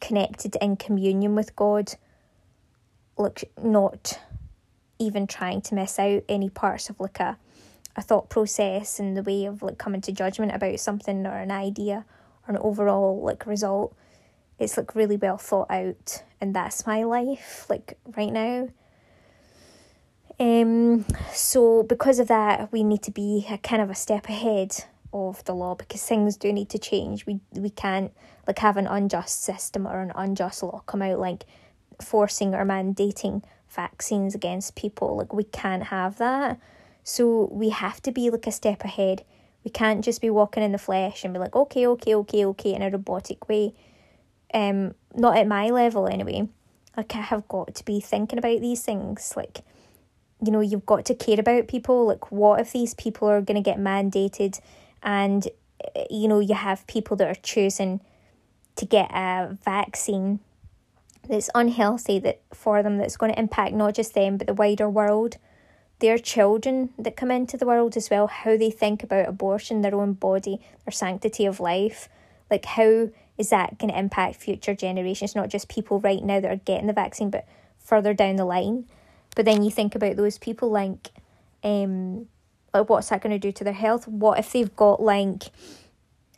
connected 0.00 0.56
in 0.60 0.76
communion 0.76 1.34
with 1.34 1.56
God, 1.56 1.94
like 3.16 3.50
not 3.62 4.18
even 4.98 5.26
trying 5.26 5.60
to 5.62 5.74
miss 5.74 5.98
out 5.98 6.22
any 6.28 6.48
parts 6.48 6.90
of 6.90 7.00
like 7.00 7.18
a 7.20 7.38
a 7.94 8.02
thought 8.02 8.30
process 8.30 8.98
and 8.98 9.16
the 9.16 9.22
way 9.22 9.44
of 9.44 9.62
like 9.62 9.76
coming 9.76 10.00
to 10.00 10.12
judgment 10.12 10.54
about 10.54 10.80
something 10.80 11.26
or 11.26 11.36
an 11.36 11.50
idea 11.50 12.06
or 12.48 12.54
an 12.54 12.60
overall 12.62 13.20
like 13.22 13.46
result. 13.46 13.94
It's 14.58 14.76
like 14.76 14.94
really 14.94 15.16
well 15.16 15.36
thought 15.36 15.70
out 15.70 16.22
and 16.40 16.54
that's 16.54 16.86
my 16.86 17.04
life 17.04 17.66
like 17.68 17.98
right 18.16 18.32
now 18.32 18.68
um 20.42 21.04
so 21.32 21.84
because 21.84 22.18
of 22.18 22.28
that 22.28 22.72
we 22.72 22.82
need 22.82 23.02
to 23.02 23.12
be 23.12 23.46
a 23.48 23.58
kind 23.58 23.80
of 23.80 23.90
a 23.90 23.94
step 23.94 24.28
ahead 24.28 24.84
of 25.12 25.44
the 25.44 25.54
law 25.54 25.74
because 25.74 26.02
things 26.02 26.36
do 26.36 26.52
need 26.52 26.70
to 26.70 26.78
change. 26.78 27.26
We 27.26 27.40
we 27.52 27.70
can't 27.70 28.12
like 28.46 28.58
have 28.58 28.76
an 28.76 28.86
unjust 28.86 29.42
system 29.44 29.86
or 29.86 30.00
an 30.00 30.12
unjust 30.14 30.62
law 30.62 30.82
come 30.86 31.02
out 31.02 31.18
like 31.18 31.44
forcing 32.00 32.54
or 32.54 32.64
mandating 32.64 33.42
vaccines 33.68 34.34
against 34.34 34.74
people. 34.74 35.16
Like 35.16 35.32
we 35.32 35.44
can't 35.44 35.84
have 35.84 36.18
that. 36.18 36.58
So 37.04 37.48
we 37.52 37.70
have 37.70 38.00
to 38.02 38.12
be 38.12 38.30
like 38.30 38.46
a 38.46 38.52
step 38.52 38.84
ahead. 38.84 39.24
We 39.64 39.70
can't 39.70 40.04
just 40.04 40.20
be 40.20 40.30
walking 40.30 40.62
in 40.62 40.72
the 40.72 40.78
flesh 40.78 41.24
and 41.24 41.32
be 41.32 41.40
like 41.40 41.54
okay 41.54 41.86
okay 41.86 42.14
okay 42.14 42.46
okay 42.46 42.74
in 42.74 42.82
a 42.82 42.90
robotic 42.90 43.48
way. 43.48 43.74
Um 44.54 44.94
not 45.14 45.36
at 45.36 45.46
my 45.46 45.70
level 45.70 46.08
anyway. 46.08 46.48
Like 46.96 47.14
i 47.14 47.20
have 47.20 47.48
got 47.48 47.74
to 47.74 47.84
be 47.84 48.00
thinking 48.00 48.38
about 48.38 48.60
these 48.60 48.82
things. 48.82 49.34
Like 49.36 49.60
you 50.42 50.50
know 50.50 50.60
you've 50.60 50.86
got 50.86 51.04
to 51.06 51.14
care 51.14 51.40
about 51.40 51.68
people. 51.68 52.06
Like 52.06 52.32
what 52.32 52.60
if 52.60 52.72
these 52.72 52.94
people 52.94 53.28
are 53.28 53.40
going 53.40 53.62
to 53.62 53.70
get 53.70 53.78
mandated? 53.78 54.60
And 55.02 55.46
eh, 55.94 56.06
you 56.10 56.28
know 56.28 56.40
you 56.40 56.54
have 56.54 56.86
people 56.86 57.16
that 57.18 57.28
are 57.28 57.40
choosing 57.40 58.00
to 58.76 58.84
get 58.84 59.10
a 59.12 59.56
vaccine 59.64 60.40
that's 61.28 61.50
unhealthy 61.54 62.18
that 62.18 62.40
for 62.52 62.82
them 62.82 62.98
that's 62.98 63.16
going 63.16 63.32
to 63.32 63.38
impact 63.38 63.74
not 63.74 63.94
just 63.94 64.14
them 64.14 64.36
but 64.36 64.46
the 64.46 64.54
wider 64.54 64.90
world. 64.90 65.36
Their 66.00 66.18
children 66.18 66.90
that 66.98 67.16
come 67.16 67.30
into 67.30 67.56
the 67.56 67.66
world 67.66 67.96
as 67.96 68.10
well 68.10 68.26
how 68.26 68.56
they 68.56 68.72
think 68.72 69.04
about 69.04 69.28
abortion 69.28 69.82
their 69.82 69.94
own 69.94 70.14
body 70.14 70.60
their 70.84 70.92
sanctity 70.92 71.46
of 71.46 71.60
life. 71.60 72.08
Like 72.50 72.64
how 72.64 73.10
is 73.38 73.50
that 73.50 73.78
going 73.78 73.92
to 73.92 73.98
impact 73.98 74.36
future 74.36 74.74
generations? 74.74 75.36
Not 75.36 75.48
just 75.48 75.68
people 75.68 76.00
right 76.00 76.22
now 76.22 76.40
that 76.40 76.50
are 76.50 76.56
getting 76.56 76.88
the 76.88 76.92
vaccine 76.92 77.30
but 77.30 77.46
further 77.78 78.14
down 78.14 78.34
the 78.34 78.44
line 78.44 78.86
but 79.34 79.44
then 79.44 79.62
you 79.62 79.70
think 79.70 79.94
about 79.94 80.16
those 80.16 80.38
people 80.38 80.70
like 80.70 81.10
um 81.64 82.26
like 82.74 82.88
what's 82.88 83.08
that 83.08 83.22
going 83.22 83.32
to 83.32 83.38
do 83.38 83.52
to 83.52 83.64
their 83.64 83.72
health? 83.72 84.08
What 84.08 84.38
if 84.38 84.52
they've 84.52 84.74
got 84.74 85.02
like 85.02 85.44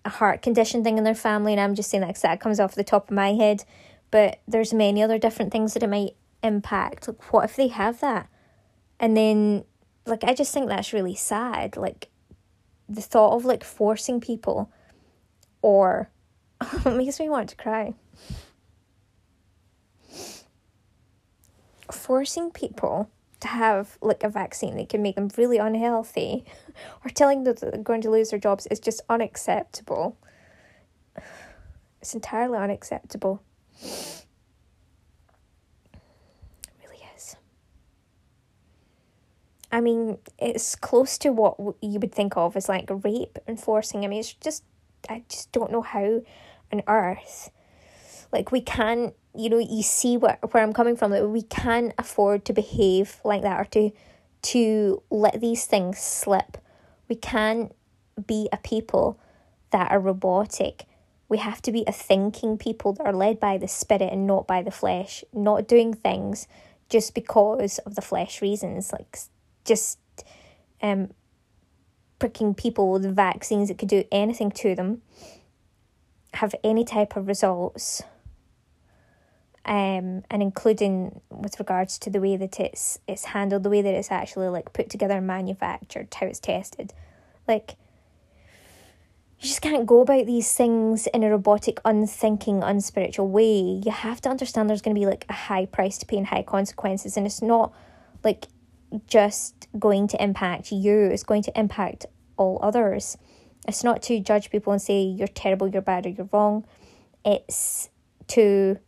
a 0.05 0.11
heart 0.11 0.43
condition 0.43 0.83
thing 0.83 0.99
in 0.99 1.05
their 1.05 1.15
family? 1.15 1.53
And 1.53 1.61
i'm 1.61 1.75
just 1.75 1.91
saying 1.91 2.01
that 2.03 2.09
because 2.09 2.23
that 2.23 2.41
comes 2.41 2.61
off 2.61 2.75
the 2.75 2.85
top 2.85 3.09
of 3.09 3.15
my 3.15 3.35
head. 3.35 3.65
But 4.11 4.41
there's 4.47 4.73
many 4.73 5.03
other 5.03 5.19
different 5.19 5.53
things 5.53 5.75
that 5.75 5.83
it 5.83 5.89
might 5.89 6.17
impact. 6.43 7.09
Like 7.09 7.33
what 7.33 7.45
if 7.45 7.57
they 7.57 7.69
have 7.69 8.01
that? 8.01 8.29
And 9.01 9.17
then 9.17 9.65
like 10.07 10.25
i 10.25 10.35
just 10.35 10.53
think 10.53 10.69
that's 10.69 10.93
really 10.93 11.15
sad. 11.15 11.77
Like 11.77 12.09
the 12.89 13.01
thought 13.01 13.35
of 13.35 13.45
like 13.45 13.65
forcing 13.65 14.21
people 14.21 14.71
or 15.63 16.11
makes 16.85 17.19
me 17.19 17.29
want 17.29 17.49
to 17.51 17.57
cry 17.57 17.95
forcing 21.95 22.51
people 22.51 23.11
to 23.41 23.49
have 23.49 23.99
like 24.01 24.23
a 24.23 24.29
vaccine 24.29 24.77
that 24.77 24.89
can 24.89 25.03
make 25.03 25.17
them 25.17 25.29
really 25.37 25.59
unhealthy 25.59 26.45
or 27.05 27.11
telling 27.11 27.45
them 27.45 27.55
that 27.55 27.73
they're 27.73 27.83
going 27.83 28.01
to 28.01 28.11
lose 28.11 28.31
their 28.31 28.39
jobs 28.39 28.67
is 28.67 28.81
just 28.81 29.03
unacceptable. 29.09 30.17
It's 32.01 32.15
entirely 32.15 32.59
unacceptable. 32.59 33.43
It 33.83 34.25
really 36.83 37.03
is. 37.17 37.37
I 39.71 39.81
mean, 39.81 40.19
it's 40.39 40.75
close 40.75 41.19
to 41.19 41.31
what 41.31 41.57
you 41.83 41.99
would 42.01 42.13
think 42.13 42.37
of 42.37 42.57
as 42.57 42.69
like 42.69 42.89
rape 42.89 43.39
and 43.47 43.61
forcing. 43.61 44.05
I 44.05 44.09
mean, 44.09 44.21
it's 44.21 44.33
just, 44.33 44.65
I 45.09 45.23
just 45.29 45.53
don't 45.53 45.73
know 45.73 45.83
how 45.83 46.23
on 46.73 46.83
earth. 46.87 47.51
Like, 48.35 48.53
we 48.53 48.61
can't 48.61 49.15
you 49.35 49.51
know 49.51 49.59
you 49.59 49.83
see 49.83 50.17
where 50.17 50.39
where 50.51 50.63
I'm 50.63 50.73
coming 50.73 50.97
from 50.97 51.11
that 51.11 51.29
we 51.29 51.43
can't 51.43 51.93
afford 51.99 52.45
to 52.47 52.53
behave 52.53 53.21
like 53.25 53.43
that 53.43 53.61
or 53.61 53.65
to 53.67 53.91
to 54.43 55.03
let 55.11 55.41
these 55.41 55.67
things 55.67 55.99
slip. 55.99 56.59
We 57.09 57.17
can't 57.17 57.75
be 58.27 58.49
a 58.53 58.59
people 58.59 59.19
that 59.71 59.91
are 59.91 59.99
robotic. 59.99 60.85
We 61.29 61.39
have 61.39 61.63
to 61.63 61.73
be 61.73 61.85
a 61.87 61.93
thinking 61.93 62.59
people 62.59 62.93
that 62.95 63.07
are 63.07 63.13
led 63.13 63.41
by 63.41 63.59
the 63.59 63.67
spirit 63.67 64.13
and 64.13 64.27
not 64.27 64.47
by 64.47 64.63
the 64.63 64.71
flesh, 64.71 65.25
not 65.33 65.67
doing 65.67 65.95
things 65.95 66.47
just 66.91 67.15
because 67.15 67.79
of 67.79 67.95
the 67.95 68.03
flesh 68.03 68.43
reasons, 68.43 68.93
like 68.93 69.19
just 69.65 69.99
um 70.83 71.11
pricking 72.19 72.55
people 72.55 72.93
with 72.93 73.17
vaccines 73.17 73.69
that 73.69 73.79
could 73.79 73.89
do 73.89 74.05
anything 74.13 74.51
to 74.51 74.75
them, 74.75 75.03
have 76.35 76.55
any 76.63 76.85
type 76.85 77.17
of 77.17 77.27
results 77.27 78.03
um, 79.67 80.23
and 80.31 80.43
including 80.43 81.21
with 81.31 81.59
regards 81.59 81.99
to 82.01 82.11
the 82.11 82.21
way 82.21 82.37
that 82.37 82.61
it's 82.61 82.99
it's 83.09 83.27
handled, 83.27 83.63
the 83.63 83.71
way 83.71 83.83
that 83.83 83.95
it's 83.95 84.11
actually 84.11 84.49
like 84.49 84.73
put 84.73 84.91
together 84.91 85.21
manufactured, 85.21 86.15
how 86.15 86.27
it's 86.27 86.41
tested. 86.41 86.93
Like 87.49 87.77
you 89.41 89.49
just 89.49 89.63
can't 89.63 89.87
go 89.87 90.01
about 90.01 90.27
these 90.27 90.53
things 90.55 91.07
in 91.09 91.23
a 91.23 91.31
robotic, 91.31 91.81
unthinking, 91.85 92.63
unspiritual 92.63 93.29
way. 93.29 93.81
You 93.85 93.91
have 93.91 94.21
to 94.23 94.29
understand 94.29 94.69
there's 94.69 94.83
gonna 94.83 94.95
be 94.95 95.07
like 95.07 95.27
a 95.29 95.35
high 95.35 95.67
price 95.67 95.99
to 95.99 96.07
pay 96.07 96.19
and 96.19 96.27
high 96.27 96.43
consequences, 96.43 97.17
and 97.17 97.27
it's 97.27 97.43
not 97.43 97.73
like 98.23 98.47
just 99.07 99.69
going 99.79 100.09
to 100.09 100.23
impact 100.23 100.73
you, 100.73 101.07
it's 101.07 101.25
going 101.25 101.43
to 101.43 101.59
impact 101.59 102.07
all 102.37 102.59
others. 102.63 103.17
It's 103.67 103.83
not 103.83 104.03
to 104.05 104.21
judge 104.21 104.51
people 104.51 104.73
and 104.73 104.81
say 104.81 105.03
you're 105.03 105.29
terrible, 105.29 105.69
you're 105.69 105.83
bad, 105.83 106.07
or 106.07 106.11
you're 106.11 106.29
wrong. 106.33 106.67
It's 107.25 107.89
to 108.29 108.79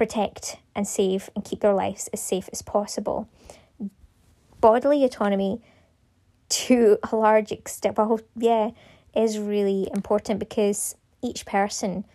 protect 0.00 0.56
and 0.74 0.88
save 0.88 1.28
and 1.34 1.44
keep 1.44 1.60
their 1.60 1.74
lives 1.74 2.08
as 2.14 2.22
safe 2.22 2.48
as 2.54 2.62
possible. 2.62 3.28
Bodily 4.58 5.04
autonomy, 5.04 5.60
to 6.48 6.96
a 7.12 7.14
large 7.14 7.52
extent, 7.52 7.98
well, 7.98 8.18
yeah, 8.34 8.70
is 9.14 9.38
really 9.38 9.90
important 9.92 10.38
because 10.38 10.96
each 11.20 11.44
person 11.44 12.06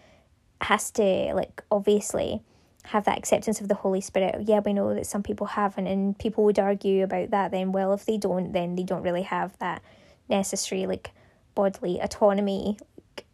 has 0.62 0.90
to, 0.90 1.04
like, 1.36 1.62
obviously 1.70 2.42
have 2.86 3.06
that 3.06 3.20
acceptance 3.20 3.62
of 3.62 3.68
the 3.68 3.76
Holy 3.76 4.02
Spirit. 4.02 4.34
Yeah, 4.48 4.62
we 4.66 4.74
know 4.74 4.96
that 4.96 5.06
some 5.06 5.22
people 5.22 5.46
haven't, 5.46 5.86
and 5.86 6.18
people 6.18 6.44
would 6.46 6.58
argue 6.58 7.04
about 7.04 7.30
that. 7.30 7.52
Then, 7.52 7.72
well, 7.72 7.94
if 7.94 8.08
they 8.08 8.18
don't, 8.18 8.52
then 8.52 8.76
they 8.76 8.84
don't 8.84 9.04
really 9.04 9.22
have 9.22 9.56
that 9.60 9.84
necessary, 10.28 10.88
like, 10.88 11.12
bodily 11.54 12.00
autonomy, 12.00 12.80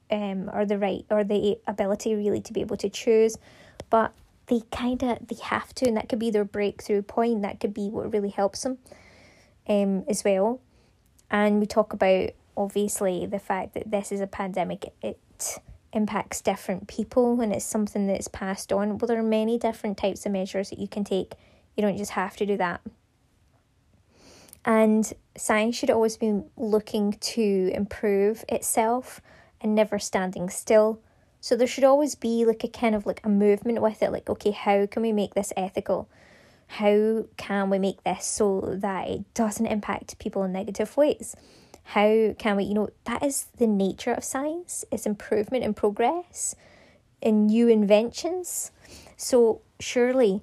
um, 0.10 0.50
or 0.52 0.66
the 0.66 0.78
right 0.78 1.06
or 1.10 1.24
the 1.24 1.58
ability 1.68 2.16
really 2.16 2.42
to 2.42 2.52
be 2.52 2.60
able 2.60 2.76
to 2.76 2.90
choose. 2.90 3.38
But 3.90 4.12
they 4.52 4.62
kind 4.70 5.02
of 5.02 5.18
they 5.28 5.38
have 5.42 5.74
to 5.74 5.88
and 5.88 5.96
that 5.96 6.10
could 6.10 6.20
be 6.20 6.30
their 6.30 6.44
breakthrough 6.44 7.02
point 7.02 7.42
that 7.42 7.62
could 7.62 7.74
be 7.74 7.90
what 7.90 8.12
really 8.12 8.30
helps 8.30 8.64
them 8.64 8.78
um 9.68 10.04
as 10.10 10.24
well. 10.24 10.60
And 11.32 11.62
we 11.62 11.66
talk 11.66 11.94
about 11.94 12.32
obviously 12.58 13.26
the 13.26 13.40
fact 13.40 13.74
that 13.76 13.90
this 13.90 14.12
is 14.12 14.20
a 14.20 14.28
pandemic 14.28 14.94
it 15.02 15.18
impacts 15.94 16.42
different 16.42 16.88
people 16.88 17.40
and 17.40 17.54
it's 17.54 17.64
something 17.64 18.08
that's 18.08 18.28
passed 18.28 18.74
on. 18.74 18.98
Well 18.98 19.08
there 19.08 19.20
are 19.20 19.24
many 19.24 19.58
different 19.58 19.98
types 19.98 20.26
of 20.26 20.34
measures 20.34 20.70
that 20.70 20.80
you 20.80 20.88
can 20.90 21.06
take. 21.06 21.36
You 21.78 21.82
don't 21.82 21.98
just 21.98 22.12
have 22.12 22.36
to 22.36 22.46
do 22.46 22.58
that. 22.58 22.82
And 24.66 25.12
science 25.38 25.78
should 25.78 25.90
always 25.90 26.18
be 26.18 26.42
looking 26.58 27.14
to 27.14 27.72
improve 27.74 28.44
itself 28.50 29.22
and 29.62 29.74
never 29.74 29.98
standing 29.98 30.50
still 30.50 31.00
so 31.42 31.56
there 31.56 31.68
should 31.68 31.84
always 31.84 32.14
be 32.14 32.46
like 32.46 32.64
a 32.64 32.68
kind 32.68 32.94
of 32.94 33.08
like 33.08 33.20
a 33.26 33.30
movement 33.30 33.82
with 33.82 34.04
it, 34.04 34.12
like, 34.12 34.30
okay, 34.30 34.52
how 34.52 34.86
can 34.86 35.02
we 35.02 35.12
make 35.12 35.34
this 35.34 35.52
ethical? 35.58 36.08
How 36.68 37.26
can 37.36 37.70
we 37.72 37.80
make 37.80 38.04
this 38.04 38.26
so 38.26 38.76
that 38.78 39.10
it 39.10 39.34
doesn't 39.34 39.66
impact 39.66 40.20
people 40.20 40.44
in 40.44 40.54
negative 40.54 40.96
ways? 40.96 41.36
How 41.84 42.36
can 42.38 42.58
we, 42.58 42.66
you 42.66 42.76
know, 42.76 42.90
that 43.06 43.24
is 43.24 43.48
the 43.58 43.66
nature 43.66 44.14
of 44.14 44.24
science, 44.24 44.86
it's 44.92 45.08
improvement 45.08 45.64
and 45.64 45.76
progress 45.76 46.56
in 47.22 47.48
new 47.48 47.68
inventions. 47.68 48.72
So 49.18 49.62
surely 49.80 50.42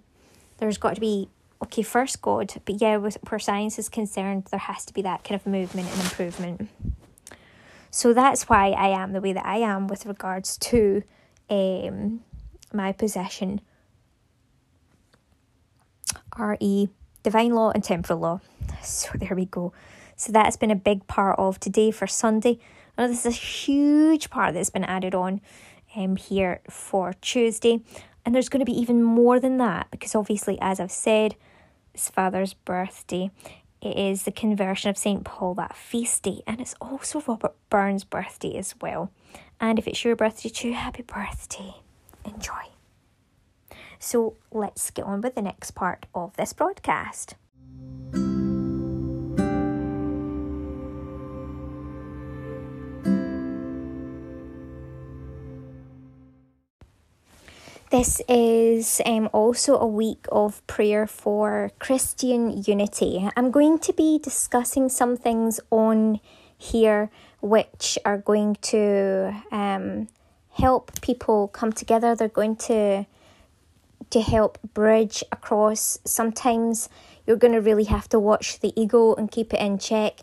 there's 0.58 0.78
got 0.78 0.96
to 0.96 1.00
be 1.00 1.28
okay, 1.62 1.82
first 1.82 2.20
God, 2.22 2.54
but 2.64 2.80
yeah, 2.80 2.96
where 2.96 3.38
science 3.38 3.78
is 3.78 3.88
concerned, 3.88 4.48
there 4.50 4.60
has 4.60 4.84
to 4.86 4.92
be 4.92 5.02
that 5.02 5.24
kind 5.24 5.40
of 5.40 5.46
movement 5.46 5.88
and 5.90 6.00
improvement. 6.02 6.68
So 7.98 8.12
that's 8.12 8.48
why 8.48 8.70
I 8.70 8.90
am 8.90 9.12
the 9.12 9.20
way 9.20 9.32
that 9.32 9.44
I 9.44 9.56
am 9.56 9.88
with 9.88 10.06
regards 10.06 10.56
to 10.58 11.02
um, 11.50 12.20
my 12.72 12.92
possession. 12.92 13.60
RE, 16.38 16.90
divine 17.24 17.50
law 17.50 17.72
and 17.72 17.82
temporal 17.82 18.20
law. 18.20 18.40
So 18.84 19.10
there 19.16 19.34
we 19.34 19.46
go. 19.46 19.72
So 20.14 20.30
that's 20.30 20.56
been 20.56 20.70
a 20.70 20.76
big 20.76 21.08
part 21.08 21.40
of 21.40 21.58
today 21.58 21.90
for 21.90 22.06
Sunday. 22.06 22.60
I 22.96 23.02
know 23.02 23.08
this 23.08 23.26
is 23.26 23.34
a 23.34 23.36
huge 23.36 24.30
part 24.30 24.54
that's 24.54 24.70
been 24.70 24.84
added 24.84 25.16
on 25.16 25.40
um, 25.96 26.14
here 26.14 26.60
for 26.70 27.14
Tuesday. 27.14 27.80
And 28.24 28.32
there's 28.32 28.48
going 28.48 28.64
to 28.64 28.72
be 28.72 28.80
even 28.80 29.02
more 29.02 29.40
than 29.40 29.56
that 29.56 29.88
because 29.90 30.14
obviously, 30.14 30.56
as 30.60 30.78
I've 30.78 30.92
said, 30.92 31.34
it's 31.92 32.08
Father's 32.08 32.54
birthday. 32.54 33.32
It 33.80 33.96
is 33.96 34.24
the 34.24 34.32
conversion 34.32 34.90
of 34.90 34.98
St. 34.98 35.24
Paul, 35.24 35.54
that 35.54 35.76
feast 35.76 36.24
day, 36.24 36.42
and 36.46 36.60
it's 36.60 36.74
also 36.80 37.22
Robert 37.26 37.54
Burns' 37.70 38.04
birthday 38.04 38.56
as 38.56 38.74
well. 38.80 39.10
And 39.60 39.78
if 39.78 39.86
it's 39.86 40.04
your 40.04 40.16
birthday 40.16 40.48
too, 40.48 40.72
happy 40.72 41.02
birthday. 41.02 41.74
Enjoy. 42.24 42.54
So 43.98 44.34
let's 44.50 44.90
get 44.90 45.04
on 45.04 45.20
with 45.20 45.34
the 45.34 45.42
next 45.42 45.72
part 45.72 46.06
of 46.14 46.36
this 46.36 46.52
broadcast. 46.52 47.34
This 57.90 58.20
is 58.28 59.00
um, 59.06 59.30
also 59.32 59.78
a 59.78 59.86
week 59.86 60.26
of 60.30 60.66
prayer 60.66 61.06
for 61.06 61.70
Christian 61.78 62.62
unity. 62.62 63.26
I'm 63.34 63.50
going 63.50 63.78
to 63.78 63.94
be 63.94 64.18
discussing 64.18 64.90
some 64.90 65.16
things 65.16 65.58
on 65.70 66.20
here 66.58 67.10
which 67.40 67.98
are 68.04 68.18
going 68.18 68.56
to 68.56 69.34
um, 69.50 70.08
help 70.50 71.00
people 71.00 71.48
come 71.48 71.72
together. 71.72 72.14
They're 72.14 72.28
going 72.28 72.56
to 72.68 73.06
to 74.10 74.20
help 74.20 74.58
bridge 74.74 75.24
across. 75.32 75.98
Sometimes 76.04 76.90
you're 77.26 77.36
going 77.36 77.54
to 77.54 77.60
really 77.60 77.84
have 77.84 78.06
to 78.10 78.18
watch 78.18 78.60
the 78.60 78.78
ego 78.78 79.14
and 79.14 79.30
keep 79.30 79.54
it 79.54 79.60
in 79.60 79.78
check 79.78 80.20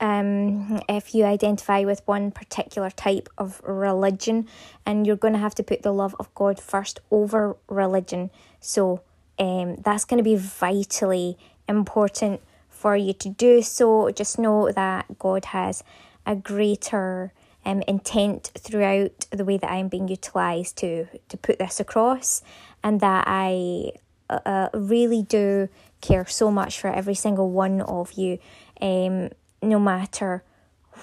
um, 0.00 0.80
if 0.88 1.14
you 1.14 1.24
identify 1.24 1.84
with 1.84 2.02
one 2.06 2.30
particular 2.30 2.90
type 2.90 3.28
of 3.38 3.60
religion, 3.64 4.46
and 4.84 5.06
you're 5.06 5.16
going 5.16 5.32
to 5.32 5.38
have 5.40 5.54
to 5.56 5.62
put 5.62 5.82
the 5.82 5.92
love 5.92 6.14
of 6.18 6.32
God 6.34 6.60
first 6.60 7.00
over 7.10 7.56
religion. 7.68 8.30
So 8.60 9.02
um, 9.38 9.76
that's 9.76 10.04
going 10.04 10.18
to 10.18 10.24
be 10.24 10.36
vitally 10.36 11.38
important 11.68 12.40
for 12.68 12.96
you 12.96 13.12
to 13.14 13.28
do 13.28 13.62
so. 13.62 14.10
Just 14.10 14.38
know 14.38 14.70
that 14.70 15.18
God 15.18 15.46
has 15.46 15.82
a 16.26 16.36
greater 16.36 17.32
um, 17.64 17.82
intent 17.88 18.52
throughout 18.58 19.26
the 19.30 19.44
way 19.44 19.56
that 19.58 19.70
I'm 19.70 19.88
being 19.88 20.08
utilized 20.08 20.76
to 20.78 21.06
to 21.28 21.36
put 21.36 21.58
this 21.58 21.80
across, 21.80 22.42
and 22.82 23.00
that 23.00 23.24
I 23.26 23.92
uh, 24.28 24.40
uh 24.44 24.68
really 24.74 25.22
do 25.22 25.68
care 26.00 26.26
so 26.26 26.50
much 26.50 26.78
for 26.78 26.88
every 26.88 27.14
single 27.14 27.50
one 27.50 27.80
of 27.80 28.12
you. 28.12 28.38
Um, 28.80 29.30
no 29.66 29.78
matter 29.78 30.42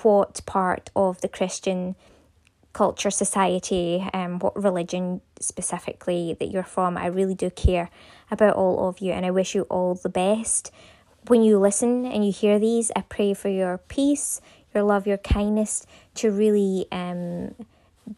what 0.02 0.42
part 0.46 0.90
of 0.96 1.22
the 1.22 1.28
Christian 1.28 1.96
culture, 2.74 3.12
society, 3.12 4.06
um, 4.14 4.40
what 4.40 4.62
religion 4.62 5.22
specifically 5.40 6.36
that 6.40 6.50
you're 6.50 6.64
from. 6.64 6.98
I 6.98 7.06
really 7.06 7.36
do 7.36 7.50
care 7.52 7.90
about 8.32 8.56
all 8.56 8.90
of 8.90 9.00
you 9.00 9.12
and 9.12 9.26
I 9.26 9.32
wish 9.32 9.54
you 9.54 9.64
all 9.64 9.94
the 9.94 10.10
best. 10.10 10.72
When 11.28 11.44
you 11.44 11.60
listen 11.60 12.06
and 12.06 12.26
you 12.26 12.32
hear 12.32 12.60
these, 12.60 12.92
I 12.96 13.02
pray 13.02 13.34
for 13.34 13.50
your 13.50 13.78
peace, 13.78 14.42
your 14.74 14.84
love, 14.84 15.06
your 15.06 15.20
kindness 15.20 15.86
to 16.16 16.32
really 16.32 16.88
um, 16.92 17.54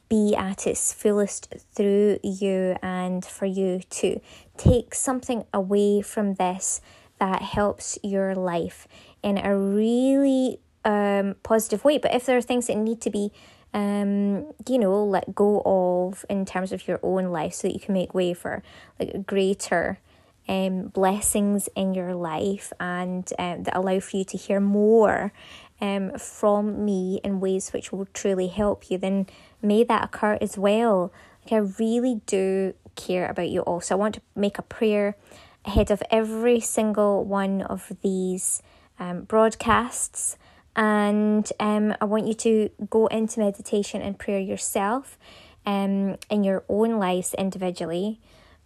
be 0.10 0.36
at 0.36 0.66
its 0.66 0.93
fullest 0.93 1.54
through 1.74 2.20
you 2.24 2.78
and 2.82 3.24
for 3.24 3.46
you 3.46 3.82
to 3.89 4.22
take 4.58 4.96
something 4.96 5.46
away 5.54 6.02
from 6.02 6.36
this 6.36 6.82
that 7.20 7.41
helps 7.41 7.98
your 8.04 8.36
life 8.36 8.88
in 9.26 9.39
a 9.39 9.57
really 9.57 10.59
um, 10.86 11.36
positive 11.41 11.84
way. 11.84 11.97
But 11.97 12.13
if 12.13 12.28
there 12.28 12.38
are 12.38 12.41
things 12.41 12.67
that 12.67 12.78
need 12.78 13.01
to 13.01 13.09
be, 13.09 13.32
um, 13.73 14.53
you 14.69 14.78
know, 14.78 15.03
let 15.03 15.34
go 15.34 15.63
of 15.65 16.23
in 16.30 16.45
terms 16.45 16.71
of 16.71 16.88
your 16.88 16.99
own 17.01 17.26
life 17.26 17.55
so 17.55 17.67
that 17.67 17.73
you 17.73 17.80
can 17.80 17.95
make 17.95 18.13
way 18.13 18.36
for 18.36 18.61
like 18.99 19.26
greater 19.26 19.99
um, 20.47 20.89
blessings 20.89 21.67
in 21.76 21.95
your 21.95 22.13
life 22.13 22.71
and 22.80 23.34
um, 23.39 23.63
that 23.63 23.76
allow 23.76 23.99
for 23.99 24.17
you 24.17 24.23
to 24.26 24.38
hear 24.38 24.59
more 24.59 25.34
um, 25.82 26.11
from 26.19 26.86
me 26.86 27.19
in 27.23 27.39
ways 27.39 27.73
which 27.73 27.91
will 27.91 28.05
truly 28.13 28.47
help 28.47 28.91
you, 28.91 28.99
then 28.99 29.26
may 29.59 29.84
that 29.84 30.03
occur 30.03 30.38
as 30.39 30.55
well. 30.55 31.11
Like, 31.43 31.53
I 31.53 31.57
really 31.80 32.21
do 32.28 32.76
care 32.95 33.28
about 33.28 33.49
you 33.49 33.61
all. 33.61 33.82
So, 33.82 33.95
I 33.95 33.97
want 33.97 34.15
to 34.15 34.21
make 34.36 34.59
a 34.59 34.61
prayer 34.61 35.17
ahead 35.65 35.89
of 35.89 36.03
every 36.11 36.59
single 36.59 37.26
one 37.26 37.63
of 37.63 37.91
these 38.03 38.61
um, 39.00 39.22
broadcasts. 39.22 40.38
And 40.76 41.50
um, 41.60 41.96
I 42.02 42.06
want 42.06 42.28
you 42.28 42.34
to 42.34 42.70
go 42.89 43.08
into 43.08 43.39
meditation 43.39 44.02
and 44.02 44.20
prayer 44.20 44.39
yourself 44.39 45.18
um, 45.66 46.18
in 46.30 46.43
your 46.43 46.64
own 46.68 47.00
lives 47.00 47.34
individually. 47.34 48.20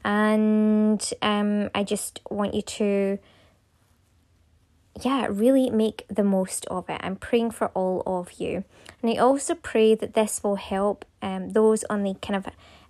And 0.03 1.07
um, 1.21 1.69
I 1.75 1.83
just 1.83 2.21
want 2.29 2.53
you 2.53 2.61
to, 2.61 3.19
yeah, 5.01 5.27
really 5.29 5.69
make 5.69 6.05
the 6.07 6.23
most 6.23 6.65
of 6.67 6.89
it. 6.89 6.99
I'm 7.03 7.15
praying 7.15 7.51
for 7.51 7.67
all 7.69 8.01
of 8.05 8.33
you. 8.33 8.63
And 9.01 9.11
I 9.11 9.17
also 9.17 9.55
pray 9.55 9.95
that 9.95 10.13
this 10.13 10.43
will 10.43 10.55
help 10.55 11.05
um, 11.21 11.51
those 11.51 11.83
on 11.85 12.03
the 12.03 12.15
kind 12.21 12.35
of 12.35 12.47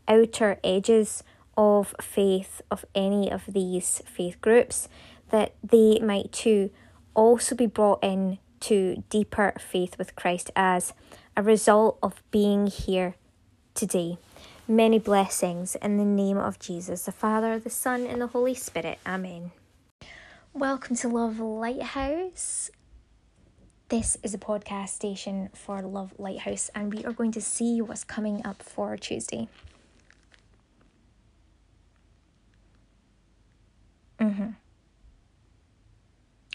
outer 0.08 0.60
edges 0.64 1.24
of 1.58 1.94
faith, 2.02 2.62
of 2.72 2.86
any 2.96 3.30
of 3.32 3.44
these 3.50 4.02
faith 4.06 4.40
groups, 4.40 4.88
that 5.30 5.54
they 5.64 6.00
might 6.00 6.32
too 6.32 6.70
also 7.14 7.56
be 7.56 7.66
brought 7.66 8.04
in 8.04 8.40
to 8.62 9.04
deeper 9.10 9.54
faith 9.60 9.98
with 9.98 10.16
Christ 10.16 10.52
as 10.56 10.94
a 11.36 11.44
result 11.44 11.98
of 12.04 12.22
being 12.32 12.68
here 12.68 13.16
today. 13.74 14.18
Many 14.68 15.00
blessings 15.00 15.76
in 15.76 15.98
the 15.98 16.06
name 16.06 16.38
of 16.38 16.60
Jesus, 16.60 17.06
the 17.06 17.12
Father, 17.12 17.58
the 17.58 17.70
Son, 17.70 18.06
and 18.06 18.22
the 18.22 18.28
Holy 18.28 18.54
Spirit. 18.54 19.00
Amen. 19.06 19.52
Welcome 20.54 20.96
to 20.98 21.08
Love 21.08 21.40
Lighthouse. 21.40 22.70
This 23.88 24.18
is 24.22 24.34
a 24.34 24.38
podcast 24.38 24.90
station 24.90 25.50
for 25.54 25.82
Love 25.82 26.14
Lighthouse, 26.20 26.70
and 26.76 26.94
we 26.94 27.04
are 27.06 27.14
going 27.14 27.32
to 27.32 27.42
see 27.42 27.82
what's 27.82 28.04
coming 28.04 28.46
up 28.46 28.62
for 28.62 28.96
Tuesday. 28.98 29.48
Mm-hmm. 34.20 34.50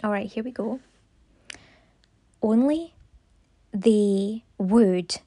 All 0.03 0.11
right, 0.11 0.31
here 0.31 0.45
we 0.45 0.51
go. 0.51 0.81
Only 2.43 2.95
the 3.73 4.43
would 4.59 5.21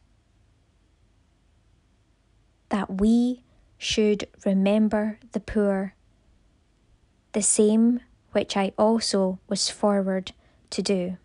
that 2.69 2.99
we 2.99 3.43
should 3.77 4.27
remember 4.45 5.19
the 5.31 5.39
poor, 5.39 5.95
the 7.31 7.41
same 7.41 8.01
which 8.33 8.55
I 8.55 8.71
also 8.77 9.39
was 9.47 9.69
forward 9.69 10.33
to 10.71 10.81
do. 10.81 11.17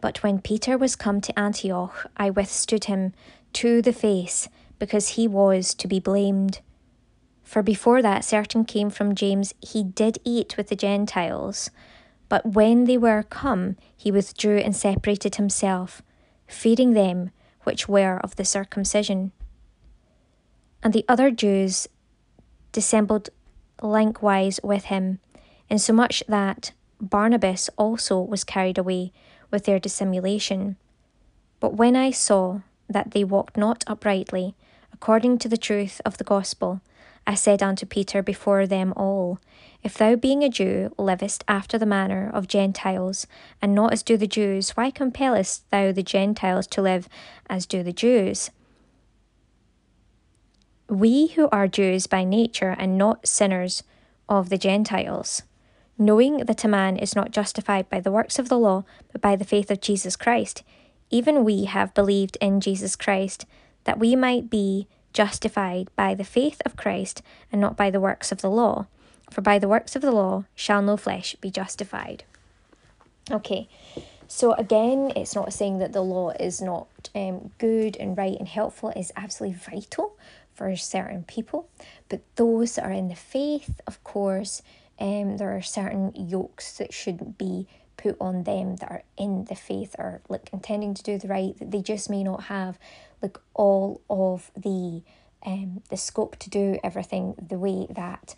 But 0.00 0.22
when 0.22 0.40
Peter 0.40 0.78
was 0.78 0.96
come 0.96 1.20
to 1.20 1.38
Antioch, 1.38 2.06
I 2.16 2.30
withstood 2.30 2.84
him 2.84 3.12
to 3.54 3.82
the 3.82 3.92
face, 3.92 4.48
because 4.78 5.10
he 5.10 5.28
was 5.28 5.74
to 5.74 5.86
be 5.86 6.00
blamed. 6.00 6.60
For 7.50 7.64
before 7.64 8.00
that, 8.00 8.24
certain 8.24 8.64
came 8.64 8.90
from 8.90 9.16
James, 9.16 9.54
he 9.60 9.82
did 9.82 10.20
eat 10.24 10.56
with 10.56 10.68
the 10.68 10.76
Gentiles. 10.76 11.72
But 12.28 12.46
when 12.46 12.84
they 12.84 12.96
were 12.96 13.24
come, 13.24 13.76
he 13.96 14.12
withdrew 14.12 14.58
and 14.58 14.76
separated 14.76 15.34
himself, 15.34 16.00
feeding 16.46 16.92
them 16.92 17.32
which 17.64 17.88
were 17.88 18.20
of 18.22 18.36
the 18.36 18.44
circumcision. 18.44 19.32
And 20.80 20.92
the 20.92 21.04
other 21.08 21.32
Jews 21.32 21.88
dissembled 22.70 23.30
likewise 23.82 24.60
with 24.62 24.84
him, 24.84 25.18
insomuch 25.68 26.22
that 26.28 26.70
Barnabas 27.00 27.68
also 27.76 28.20
was 28.20 28.44
carried 28.44 28.78
away 28.78 29.10
with 29.50 29.64
their 29.64 29.80
dissimulation. 29.80 30.76
But 31.58 31.74
when 31.74 31.96
I 31.96 32.12
saw 32.12 32.60
that 32.88 33.10
they 33.10 33.24
walked 33.24 33.56
not 33.56 33.82
uprightly, 33.88 34.54
according 34.92 35.38
to 35.38 35.48
the 35.48 35.58
truth 35.58 36.00
of 36.04 36.16
the 36.18 36.22
gospel, 36.22 36.80
I 37.30 37.34
said 37.34 37.62
unto 37.62 37.86
Peter 37.86 38.24
before 38.24 38.66
them 38.66 38.92
all, 38.96 39.38
If 39.84 39.96
thou, 39.96 40.16
being 40.16 40.42
a 40.42 40.48
Jew, 40.48 40.92
livest 40.98 41.44
after 41.46 41.78
the 41.78 41.86
manner 41.86 42.28
of 42.34 42.48
Gentiles, 42.48 43.28
and 43.62 43.72
not 43.72 43.92
as 43.92 44.02
do 44.02 44.16
the 44.16 44.26
Jews, 44.26 44.70
why 44.70 44.90
compellest 44.90 45.70
thou 45.70 45.92
the 45.92 46.02
Gentiles 46.02 46.66
to 46.66 46.82
live 46.82 47.08
as 47.48 47.66
do 47.66 47.84
the 47.84 47.92
Jews? 47.92 48.50
We 50.88 51.28
who 51.28 51.48
are 51.52 51.68
Jews 51.68 52.08
by 52.08 52.24
nature 52.24 52.74
and 52.76 52.98
not 52.98 53.28
sinners 53.28 53.84
of 54.28 54.48
the 54.48 54.58
Gentiles, 54.58 55.44
knowing 55.96 56.38
that 56.38 56.64
a 56.64 56.68
man 56.68 56.96
is 56.96 57.14
not 57.14 57.30
justified 57.30 57.88
by 57.88 58.00
the 58.00 58.10
works 58.10 58.40
of 58.40 58.48
the 58.48 58.58
law, 58.58 58.82
but 59.12 59.20
by 59.20 59.36
the 59.36 59.44
faith 59.44 59.70
of 59.70 59.80
Jesus 59.80 60.16
Christ. 60.16 60.64
Even 61.10 61.44
we 61.44 61.66
have 61.66 61.94
believed 61.94 62.36
in 62.40 62.60
Jesus 62.60 62.96
Christ, 62.96 63.46
that 63.84 64.00
we 64.00 64.16
might 64.16 64.50
be 64.50 64.88
justified 65.12 65.88
by 65.96 66.14
the 66.14 66.24
faith 66.24 66.60
of 66.64 66.76
Christ 66.76 67.22
and 67.50 67.60
not 67.60 67.76
by 67.76 67.90
the 67.90 68.00
works 68.00 68.32
of 68.32 68.40
the 68.40 68.50
law. 68.50 68.86
For 69.30 69.40
by 69.40 69.58
the 69.58 69.68
works 69.68 69.94
of 69.96 70.02
the 70.02 70.12
law 70.12 70.44
shall 70.54 70.82
no 70.82 70.96
flesh 70.96 71.36
be 71.40 71.50
justified. 71.50 72.24
Okay, 73.30 73.68
so 74.26 74.52
again, 74.54 75.12
it's 75.16 75.34
not 75.34 75.52
saying 75.52 75.78
that 75.78 75.92
the 75.92 76.02
law 76.02 76.30
is 76.30 76.60
not 76.60 76.88
um, 77.14 77.50
good 77.58 77.96
and 77.96 78.16
right 78.16 78.36
and 78.38 78.48
helpful, 78.48 78.92
it's 78.94 79.12
absolutely 79.16 79.58
vital 79.58 80.16
for 80.54 80.74
certain 80.76 81.24
people. 81.24 81.68
But 82.08 82.22
those 82.36 82.74
that 82.74 82.84
are 82.84 82.92
in 82.92 83.08
the 83.08 83.14
faith, 83.14 83.80
of 83.86 84.02
course, 84.04 84.62
um, 84.98 85.36
there 85.36 85.56
are 85.56 85.62
certain 85.62 86.12
yokes 86.14 86.76
that 86.78 86.92
shouldn't 86.92 87.38
be 87.38 87.66
put 87.96 88.16
on 88.20 88.44
them 88.44 88.76
that 88.76 88.90
are 88.90 89.02
in 89.16 89.46
the 89.46 89.54
faith 89.54 89.94
or 89.98 90.20
like 90.28 90.50
intending 90.52 90.94
to 90.94 91.02
do 91.02 91.18
the 91.18 91.28
right 91.28 91.58
that 91.58 91.70
they 91.70 91.82
just 91.82 92.08
may 92.08 92.22
not 92.22 92.44
have 92.44 92.78
like 93.22 93.38
all 93.54 94.00
of 94.08 94.50
the 94.56 95.02
um 95.44 95.82
the 95.88 95.96
scope 95.96 96.36
to 96.36 96.50
do 96.50 96.78
everything 96.82 97.34
the 97.48 97.58
way 97.58 97.86
that 97.90 98.34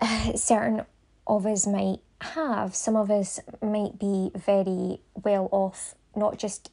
uh, 0.00 0.32
certain 0.34 0.82
of 1.26 1.46
us 1.46 1.66
might 1.66 2.00
have 2.20 2.74
some 2.74 2.96
of 2.96 3.10
us 3.10 3.40
might 3.62 3.98
be 3.98 4.30
very 4.34 5.00
well 5.22 5.48
off 5.52 5.94
not 6.14 6.38
just 6.38 6.70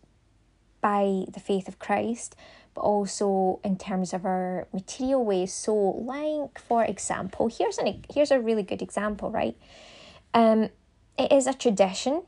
by 0.82 1.26
the 1.32 1.40
faith 1.40 1.68
of 1.68 1.80
Christ 1.80 2.36
but 2.74 2.82
also 2.82 3.60
in 3.64 3.78
terms 3.78 4.14
of 4.14 4.26
our 4.26 4.68
material 4.74 5.26
ways. 5.26 5.54
So, 5.54 5.76
like 5.76 6.60
for 6.60 6.84
example, 6.84 7.48
here's 7.48 7.78
an 7.78 8.04
here's 8.14 8.32
a 8.32 8.40
really 8.40 8.64
good 8.64 8.82
example, 8.82 9.30
right? 9.30 9.58
Um, 10.34 10.70
it 11.18 11.32
is 11.32 11.48
a 11.48 11.54
tradition. 11.54 12.24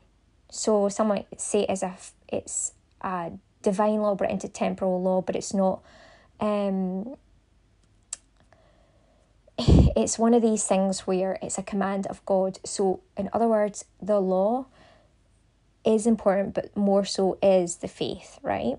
So 0.50 0.88
some 0.88 1.08
might 1.08 1.40
say 1.40 1.64
as 1.66 1.82
if 1.82 2.12
it's 2.28 2.72
a 3.00 3.32
divine 3.64 4.00
law 4.00 4.14
but 4.14 4.30
into 4.30 4.48
temporal 4.48 5.02
law, 5.02 5.20
but 5.20 5.34
it's 5.34 5.52
not. 5.52 5.82
Um, 6.38 7.16
it's 9.58 10.18
one 10.18 10.34
of 10.34 10.42
these 10.42 10.64
things 10.64 11.00
where 11.00 11.38
it's 11.42 11.58
a 11.58 11.62
command 11.62 12.06
of 12.06 12.24
God. 12.26 12.60
So, 12.64 13.00
in 13.16 13.28
other 13.32 13.48
words, 13.48 13.84
the 14.00 14.20
law 14.20 14.66
is 15.84 16.06
important, 16.06 16.54
but 16.54 16.76
more 16.76 17.04
so 17.04 17.38
is 17.42 17.76
the 17.76 17.88
faith, 17.88 18.38
right? 18.42 18.76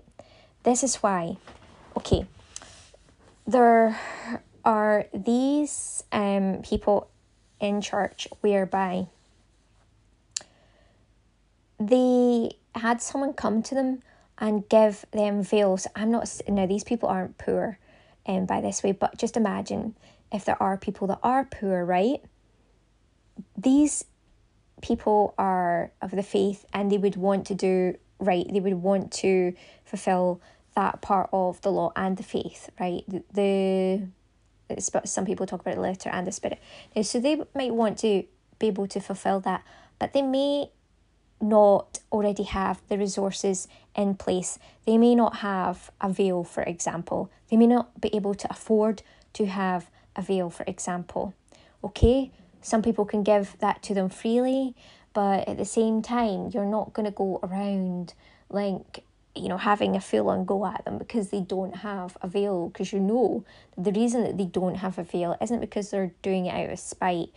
This 0.62 0.82
is 0.82 0.96
why 0.96 1.36
okay, 1.96 2.26
there 3.46 3.98
are 4.64 5.06
these 5.14 6.04
um, 6.12 6.60
people 6.62 7.08
in 7.60 7.80
church 7.80 8.28
whereby 8.40 9.06
they 11.80 12.50
had 12.74 13.00
someone 13.00 13.32
come 13.32 13.62
to 13.62 13.74
them 13.74 14.02
and 14.38 14.68
give 14.68 15.04
them 15.12 15.42
veils. 15.42 15.86
I'm 15.94 16.10
not 16.10 16.40
now 16.48 16.66
these 16.66 16.84
people 16.84 17.08
aren't 17.08 17.38
poor 17.38 17.78
um 18.26 18.46
by 18.46 18.60
this 18.60 18.82
way, 18.82 18.92
but 18.92 19.16
just 19.18 19.36
imagine 19.36 19.94
if 20.32 20.44
there 20.44 20.60
are 20.62 20.76
people 20.76 21.06
that 21.08 21.20
are 21.22 21.44
poor, 21.44 21.84
right? 21.84 22.20
These 23.56 24.04
people 24.82 25.34
are 25.38 25.92
of 26.02 26.10
the 26.10 26.22
faith 26.22 26.64
and 26.72 26.90
they 26.90 26.98
would 26.98 27.16
want 27.16 27.46
to 27.46 27.54
do 27.54 27.96
right, 28.18 28.46
they 28.50 28.60
would 28.60 28.74
want 28.74 29.12
to 29.12 29.54
fulfill 29.84 30.40
that 30.74 31.00
part 31.00 31.28
of 31.32 31.60
the 31.62 31.70
law 31.70 31.92
and 31.96 32.16
the 32.16 32.22
faith, 32.22 32.70
right? 32.78 33.02
The, 33.08 33.22
the 33.32 34.08
some 35.04 35.24
people 35.24 35.46
talk 35.46 35.60
about 35.60 35.76
the 35.76 35.80
letter 35.80 36.10
and 36.10 36.26
the 36.26 36.32
spirit. 36.32 36.60
Now, 36.94 37.02
so 37.02 37.20
they 37.20 37.40
might 37.54 37.74
want 37.74 37.98
to 37.98 38.24
be 38.58 38.66
able 38.66 38.86
to 38.88 39.00
fulfill 39.00 39.40
that, 39.40 39.62
but 39.98 40.12
they 40.12 40.22
may 40.22 40.70
not 41.40 41.98
already 42.10 42.44
have 42.44 42.80
the 42.88 42.98
resources 42.98 43.68
in 43.94 44.14
place. 44.14 44.58
They 44.86 44.98
may 44.98 45.14
not 45.14 45.36
have 45.36 45.90
a 46.00 46.08
veil, 46.08 46.44
for 46.44 46.62
example. 46.62 47.30
They 47.50 47.56
may 47.56 47.66
not 47.66 48.00
be 48.00 48.14
able 48.14 48.34
to 48.34 48.50
afford 48.50 49.02
to 49.34 49.46
have 49.46 49.90
a 50.14 50.22
veil, 50.22 50.50
for 50.50 50.64
example. 50.66 51.34
Okay, 51.84 52.30
some 52.62 52.82
people 52.82 53.04
can 53.04 53.22
give 53.22 53.56
that 53.60 53.82
to 53.84 53.94
them 53.94 54.08
freely, 54.08 54.74
but 55.12 55.46
at 55.48 55.56
the 55.56 55.64
same 55.64 56.02
time, 56.02 56.50
you're 56.52 56.64
not 56.64 56.92
going 56.92 57.06
to 57.06 57.12
go 57.12 57.38
around 57.42 58.14
like 58.48 59.04
you 59.36 59.48
know, 59.48 59.58
having 59.58 59.94
a 59.94 60.00
full 60.00 60.30
on 60.30 60.44
go 60.44 60.64
at 60.66 60.84
them 60.84 60.96
because 60.98 61.28
they 61.28 61.40
don't 61.40 61.76
have 61.76 62.16
a 62.22 62.28
veil. 62.28 62.68
Because 62.68 62.92
you 62.92 63.00
know, 63.00 63.44
the 63.76 63.92
reason 63.92 64.22
that 64.22 64.38
they 64.38 64.46
don't 64.46 64.76
have 64.76 64.98
a 64.98 65.04
veil 65.04 65.36
isn't 65.40 65.60
because 65.60 65.90
they're 65.90 66.12
doing 66.22 66.46
it 66.46 66.54
out 66.54 66.72
of 66.72 66.78
spite 66.78 67.28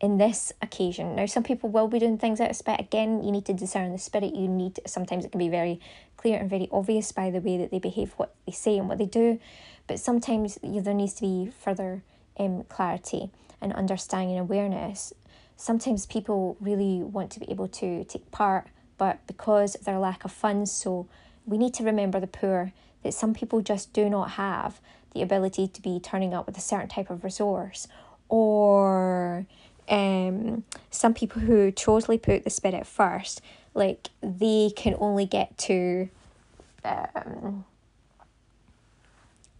in 0.00 0.18
this 0.18 0.52
occasion. 0.62 1.16
Now, 1.16 1.26
some 1.26 1.42
people 1.42 1.70
will 1.70 1.88
be 1.88 1.98
doing 1.98 2.18
things 2.18 2.40
out 2.40 2.50
of 2.50 2.56
spite. 2.56 2.80
Again, 2.80 3.22
you 3.22 3.32
need 3.32 3.44
to 3.46 3.52
discern 3.52 3.92
the 3.92 3.98
spirit. 3.98 4.34
You 4.34 4.48
need, 4.48 4.76
to, 4.76 4.82
sometimes 4.86 5.24
it 5.24 5.32
can 5.32 5.38
be 5.38 5.48
very 5.48 5.80
clear 6.16 6.38
and 6.38 6.48
very 6.48 6.68
obvious 6.70 7.10
by 7.10 7.30
the 7.30 7.40
way 7.40 7.56
that 7.58 7.70
they 7.70 7.78
behave, 7.78 8.12
what 8.16 8.34
they 8.46 8.52
say, 8.52 8.78
and 8.78 8.88
what 8.88 8.98
they 8.98 9.06
do. 9.06 9.40
But 9.86 9.98
sometimes 9.98 10.58
you 10.62 10.80
there 10.80 10.94
needs 10.94 11.14
to 11.14 11.22
be 11.22 11.50
further 11.58 12.02
um, 12.38 12.64
clarity 12.64 13.30
and 13.60 13.72
understanding 13.72 14.36
and 14.36 14.40
awareness. 14.40 15.12
Sometimes 15.56 16.06
people 16.06 16.56
really 16.60 17.02
want 17.02 17.32
to 17.32 17.40
be 17.40 17.50
able 17.50 17.68
to 17.68 18.04
take 18.04 18.30
part, 18.30 18.68
but 18.98 19.26
because 19.26 19.74
of 19.74 19.84
their 19.84 19.98
lack 19.98 20.24
of 20.24 20.30
funds, 20.30 20.70
so 20.70 21.08
we 21.44 21.58
need 21.58 21.74
to 21.74 21.82
remember 21.82 22.20
the 22.20 22.28
poor 22.28 22.72
that 23.02 23.14
some 23.14 23.34
people 23.34 23.60
just 23.60 23.92
do 23.92 24.08
not 24.08 24.32
have 24.32 24.80
the 25.14 25.22
ability 25.22 25.66
to 25.66 25.82
be 25.82 25.98
turning 25.98 26.34
up 26.34 26.46
with 26.46 26.56
a 26.56 26.60
certain 26.60 26.88
type 26.88 27.10
of 27.10 27.24
resource 27.24 27.88
or 28.28 29.46
um, 29.88 30.64
some 30.90 31.14
people 31.14 31.42
who 31.42 31.70
totally 31.70 32.18
put 32.18 32.44
the 32.44 32.50
spirit 32.50 32.86
first 32.86 33.40
like 33.74 34.10
they 34.22 34.70
can 34.74 34.94
only 34.98 35.26
get 35.26 35.56
to 35.58 36.08
um, 36.84 37.64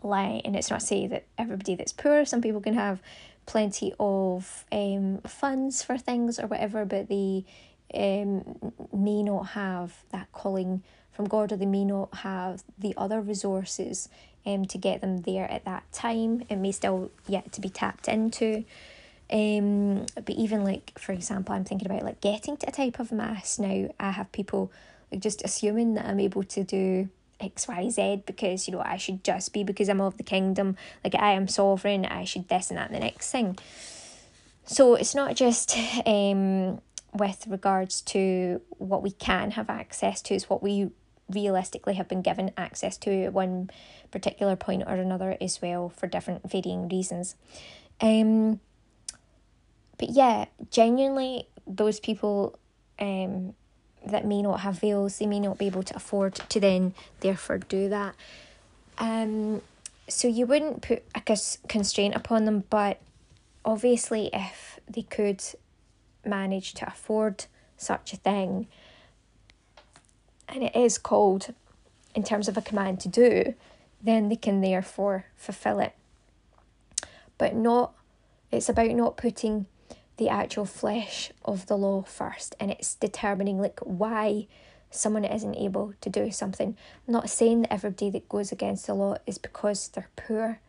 lie 0.03 0.41
and 0.45 0.57
it's 0.57 0.70
not 0.70 0.81
to 0.81 0.87
say 0.87 1.07
that 1.07 1.24
everybody 1.37 1.74
that's 1.74 1.93
poor 1.93 2.24
some 2.24 2.41
people 2.41 2.61
can 2.61 2.74
have 2.74 3.01
plenty 3.47 3.95
of 3.99 4.64
um, 4.70 5.18
funds 5.26 5.83
for 5.83 5.97
things 5.97 6.39
or 6.39 6.47
whatever 6.47 6.85
but 6.85 7.09
they 7.09 7.45
um, 7.95 8.72
may 8.93 9.22
not 9.22 9.49
have 9.49 9.95
that 10.11 10.31
calling 10.33 10.83
from 11.18 11.26
God, 11.26 11.51
or 11.51 11.57
they 11.57 11.66
may 11.66 11.85
not 11.85 12.14
have 12.18 12.62
the 12.79 12.95
other 12.97 13.20
resources 13.20 14.09
um, 14.47 14.66
to 14.66 14.79
get 14.79 15.01
them 15.01 15.22
there 15.22 15.51
at 15.51 15.64
that 15.64 15.83
time. 15.93 16.45
It 16.49 16.57
may 16.57 16.70
still 16.70 17.11
yet 17.26 17.51
to 17.53 17.61
be 17.61 17.68
tapped 17.68 18.07
into. 18.07 18.64
Um, 19.31 20.07
but 20.14 20.31
even 20.31 20.64
like 20.64 20.99
for 20.99 21.12
example, 21.12 21.55
I'm 21.55 21.64
thinking 21.64 21.91
about 21.91 22.03
like 22.03 22.20
getting 22.20 22.57
to 22.59 22.68
a 22.68 22.72
type 22.72 22.99
of 22.99 23.12
mass 23.12 23.59
now. 23.59 23.89
I 24.01 24.11
have 24.12 24.33
people 24.33 24.72
like 25.12 25.20
just 25.20 25.43
assuming 25.45 25.95
that 25.95 26.07
I'm 26.07 26.20
able 26.20 26.45
to 26.45 26.64
do 26.64 27.09
X, 27.41 27.68
Y, 27.68 27.91
Z 27.91 28.22
because 28.26 28.66
you 28.66 28.72
know 28.72 28.81
I 28.81 28.97
should 28.97 29.22
just 29.22 29.53
be 29.53 29.64
because 29.64 29.89
I'm 29.89 30.01
of 30.01 30.16
the 30.16 30.22
kingdom. 30.22 30.76
Like 31.05 31.14
I 31.14 31.33
am 31.33 31.47
sovereign. 31.49 32.07
I 32.07 32.24
should 32.24 32.49
this 32.49 32.70
and 32.70 32.79
that 32.79 32.87
and 32.87 32.95
the 32.95 33.01
next 33.01 33.31
thing. 33.31 33.59
So 34.64 34.95
it's 34.95 35.14
not 35.14 35.37
just 35.37 35.76
um 36.07 36.81
with 37.14 37.47
regards 37.47 38.01
to 38.03 38.61
what 38.79 39.03
we 39.03 39.11
can 39.11 39.53
have 39.53 39.70
access 39.70 40.22
to, 40.22 40.35
is 40.35 40.49
what 40.49 40.62
we 40.62 40.91
realistically 41.29 41.95
have 41.95 42.09
been 42.09 42.22
given 42.22 42.51
access 42.57 42.97
to 42.97 43.24
at 43.24 43.33
one 43.33 43.70
particular 44.11 44.57
point 44.57 44.83
or 44.87 44.95
another 44.95 45.37
as 45.41 45.61
well 45.61 45.91
for 45.91 46.07
different 46.07 46.51
varying 46.51 46.89
reasons. 46.89 47.35
Um, 48.01 48.61
but 49.99 50.11
yeah, 50.11 50.46
genuinely, 50.70 51.49
those 51.66 52.01
people 52.01 52.59
um, 52.99 53.55
that 54.07 54.24
may 54.24 54.42
not 54.42 54.61
have 54.61 54.80
veils, 54.80 55.18
they 55.18 55.26
may 55.26 55.40
not 55.40 55.59
be 55.59 55.66
able 55.66 55.82
to 55.82 55.96
afford 55.96 56.34
to 56.34 56.61
then 56.61 56.94
therefore 57.20 57.59
do 57.59 57.88
that. 57.88 58.14
Um, 58.99 59.61
so 60.09 60.26
you 60.26 60.46
wouldn't 60.46 60.82
put 60.82 61.03
a 61.14 61.20
constraint 61.68 62.14
upon 62.14 62.44
them, 62.44 62.64
but 62.70 63.01
obviously, 63.64 64.30
if 64.32 64.80
they 64.88 65.03
could 65.03 65.42
manage 66.24 66.74
to 66.74 66.86
afford 66.86 67.44
such 67.76 68.12
a 68.12 68.16
thing, 68.16 68.66
and 70.49 70.62
it 70.62 70.74
is 70.74 70.96
called 70.96 71.55
in 72.14 72.22
terms 72.22 72.49
of 72.49 72.57
a 72.57 72.62
command 72.62 73.01
to 73.01 73.09
do, 73.09 73.55
then 74.03 74.28
they 74.28 74.36
can 74.36 74.61
therefore 74.61 75.26
fulfill 75.36 75.80
it. 75.80 75.92
But 77.36 77.55
not, 77.55 77.92
it's 78.51 78.68
about 78.68 78.90
not 78.90 79.16
putting 79.16 79.66
the 80.18 80.28
actual 80.28 80.64
flesh 80.64 81.32
of 81.44 81.66
the 81.66 81.76
law 81.76 82.02
first 82.02 82.54
and 82.60 82.70
it's 82.70 82.94
determining 82.94 83.58
like 83.60 83.78
why 83.80 84.46
someone 84.90 85.24
isn't 85.24 85.56
able 85.56 85.94
to 86.00 86.10
do 86.10 86.30
something. 86.30 86.76
I'm 87.06 87.12
not 87.12 87.30
saying 87.30 87.62
that 87.62 87.72
everybody 87.72 88.10
that 88.10 88.28
goes 88.28 88.52
against 88.52 88.86
the 88.86 88.94
law 88.94 89.16
is 89.26 89.38
because 89.38 89.88
they're 89.88 90.10
poor. 90.16 90.60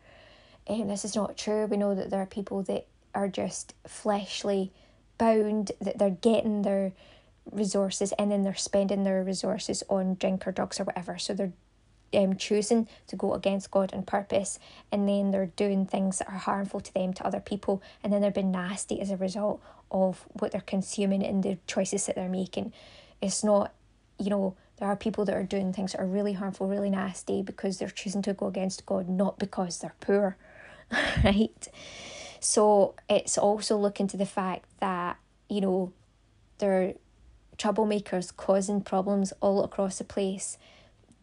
And 0.66 0.82
um, 0.82 0.88
this 0.88 1.04
is 1.04 1.16
not 1.16 1.36
true. 1.36 1.66
We 1.66 1.76
know 1.76 1.94
that 1.94 2.10
there 2.10 2.20
are 2.20 2.26
people 2.26 2.62
that 2.64 2.86
are 3.14 3.28
just 3.28 3.74
fleshly 3.86 4.72
bound, 5.18 5.72
that 5.80 5.98
they're 5.98 6.10
getting 6.10 6.62
their 6.62 6.92
resources 7.50 8.12
and 8.12 8.30
then 8.30 8.42
they're 8.42 8.54
spending 8.54 9.04
their 9.04 9.24
resources 9.24 9.82
on 9.88 10.16
drink 10.20 10.46
or 10.46 10.52
drugs 10.52 10.78
or 10.78 10.84
whatever. 10.84 11.18
So 11.18 11.34
they're 11.34 11.52
um, 12.14 12.36
choosing 12.36 12.88
to 13.06 13.16
go 13.16 13.34
against 13.34 13.70
God 13.70 13.92
and 13.92 14.06
purpose, 14.06 14.58
and 14.90 15.08
then 15.08 15.30
they're 15.30 15.46
doing 15.46 15.86
things 15.86 16.18
that 16.18 16.28
are 16.28 16.38
harmful 16.38 16.80
to 16.80 16.94
them, 16.94 17.12
to 17.14 17.26
other 17.26 17.40
people, 17.40 17.82
and 18.02 18.12
then 18.12 18.20
they're 18.20 18.30
being 18.30 18.50
nasty 18.50 19.00
as 19.00 19.10
a 19.10 19.16
result 19.16 19.62
of 19.90 20.26
what 20.32 20.52
they're 20.52 20.60
consuming 20.60 21.24
and 21.24 21.42
the 21.42 21.58
choices 21.66 22.06
that 22.06 22.16
they're 22.16 22.28
making. 22.28 22.72
It's 23.20 23.44
not, 23.44 23.72
you 24.18 24.30
know, 24.30 24.56
there 24.78 24.88
are 24.88 24.96
people 24.96 25.24
that 25.26 25.34
are 25.34 25.44
doing 25.44 25.72
things 25.72 25.92
that 25.92 26.00
are 26.00 26.06
really 26.06 26.32
harmful, 26.32 26.66
really 26.66 26.90
nasty 26.90 27.42
because 27.42 27.78
they're 27.78 27.90
choosing 27.90 28.22
to 28.22 28.32
go 28.32 28.46
against 28.46 28.86
God, 28.86 29.08
not 29.08 29.38
because 29.38 29.78
they're 29.78 29.94
poor, 30.00 30.36
right? 31.24 31.68
So 32.40 32.94
it's 33.08 33.36
also 33.36 33.76
looking 33.76 34.06
to 34.08 34.16
the 34.16 34.26
fact 34.26 34.64
that, 34.80 35.18
you 35.48 35.60
know, 35.60 35.92
they're 36.58 36.94
troublemakers 37.58 38.34
causing 38.34 38.80
problems 38.80 39.34
all 39.40 39.62
across 39.62 39.98
the 39.98 40.04
place 40.04 40.56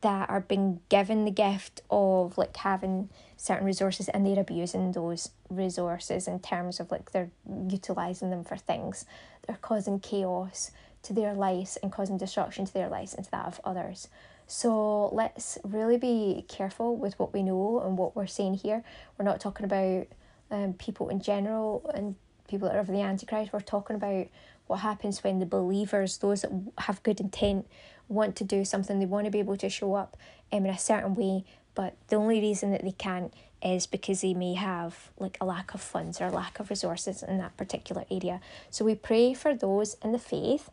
that 0.02 0.30
are 0.30 0.42
being 0.42 0.80
given 0.90 1.26
the 1.26 1.32
gift 1.32 1.82
of 1.90 2.38
like 2.38 2.56
having 2.58 3.10
certain 3.36 3.66
resources 3.66 4.08
and 4.10 4.26
they're 4.26 4.40
abusing 4.40 4.92
those 4.92 5.30
resources 5.50 6.28
in 6.28 6.40
terms 6.40 6.80
of 6.80 6.92
like 6.92 7.12
they're 7.12 7.32
utilizing 7.70 8.30
them 8.30 8.44
for 8.44 8.58
things 8.58 9.06
they're 9.48 9.58
causing 9.62 10.00
chaos 10.00 10.72
to 11.04 11.14
their 11.14 11.34
lives 11.34 11.78
and 11.82 11.92
causing 11.92 12.18
destruction 12.18 12.66
to 12.66 12.74
their 12.74 12.90
lives 12.90 13.14
and 13.14 13.24
to 13.26 13.32
that 13.32 13.46
of 13.46 13.62
others. 13.64 14.10
So 14.46 15.08
let's 15.14 15.58
really 15.64 15.98
be 15.98 16.46
careful 16.48 16.96
with 16.96 17.18
what 17.18 17.34
we 17.34 17.44
know 17.44 17.82
and 17.82 17.98
what 17.98 18.16
we're 18.16 18.28
saying 18.28 18.56
here. 18.56 18.84
We're 19.18 19.26
not 19.26 19.40
talking 19.40 19.66
about 19.66 20.08
um, 20.52 20.74
people 20.74 21.10
in 21.10 21.22
general 21.22 21.90
and 21.94 22.16
people 22.48 22.68
that 22.68 22.76
are 22.76 22.82
of 22.82 22.88
the 22.88 23.02
antichrist. 23.02 23.52
We're 23.52 23.60
talking 23.62 23.96
about 23.96 24.28
what 24.68 24.80
happens 24.80 25.24
when 25.24 25.40
the 25.40 25.46
believers 25.46 26.18
those 26.18 26.42
that 26.42 26.52
have 26.80 27.02
good 27.04 27.20
intent 27.20 27.68
want 28.08 28.36
to 28.38 28.44
do 28.44 28.64
something, 28.64 29.00
they 29.00 29.06
want 29.06 29.26
to 29.26 29.32
be 29.32 29.40
able 29.40 29.58
to 29.58 29.70
show 29.70 29.94
up 29.96 30.18
um, 30.52 30.66
in 30.66 30.72
a 30.72 30.78
certain 30.78 31.16
way, 31.16 31.44
but 31.76 31.96
the 32.08 32.16
only 32.16 32.40
reason 32.40 32.72
that 32.72 32.84
they 32.84 32.92
can't 32.92 33.34
is 33.62 33.88
because 33.88 34.22
they 34.22 34.34
may 34.34 34.54
have 34.54 35.10
like 35.18 35.38
a 35.42 35.46
lack 35.46 35.74
of 35.74 35.82
funds 35.82 36.22
or 36.22 36.26
a 36.26 36.32
lack 36.32 36.60
of 36.60 36.70
resources 36.70 37.24
in 37.24 37.38
that 37.40 37.58
particular 37.58 38.06
area. 38.12 38.40
So 38.70 38.86
we 38.86 38.96
pray 38.96 39.34
for 39.34 39.56
those 39.56 39.96
in 40.04 40.12
the 40.12 40.20
faith 40.20 40.70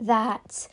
that 0.00 0.68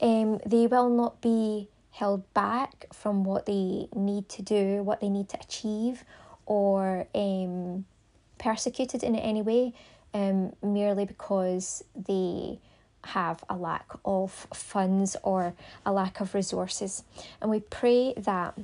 um, 0.00 0.40
they 0.46 0.66
will 0.66 0.88
not 0.88 1.20
be 1.20 1.68
held 1.90 2.32
back 2.34 2.86
from 2.92 3.22
what 3.22 3.46
they 3.46 3.88
need 3.94 4.28
to 4.28 4.42
do, 4.42 4.82
what 4.82 5.00
they 5.00 5.08
need 5.08 5.28
to 5.28 5.38
achieve, 5.40 6.04
or 6.46 7.06
um, 7.14 7.84
persecuted 8.38 9.02
in 9.02 9.14
any 9.14 9.42
way 9.42 9.72
um, 10.14 10.54
merely 10.62 11.04
because 11.04 11.84
they 11.94 12.58
have 13.08 13.44
a 13.50 13.56
lack 13.56 13.86
of 14.04 14.30
funds 14.54 15.16
or 15.22 15.54
a 15.84 15.92
lack 15.92 16.20
of 16.20 16.34
resources. 16.34 17.04
And 17.40 17.50
we 17.50 17.60
pray 17.60 18.14
that 18.16 18.54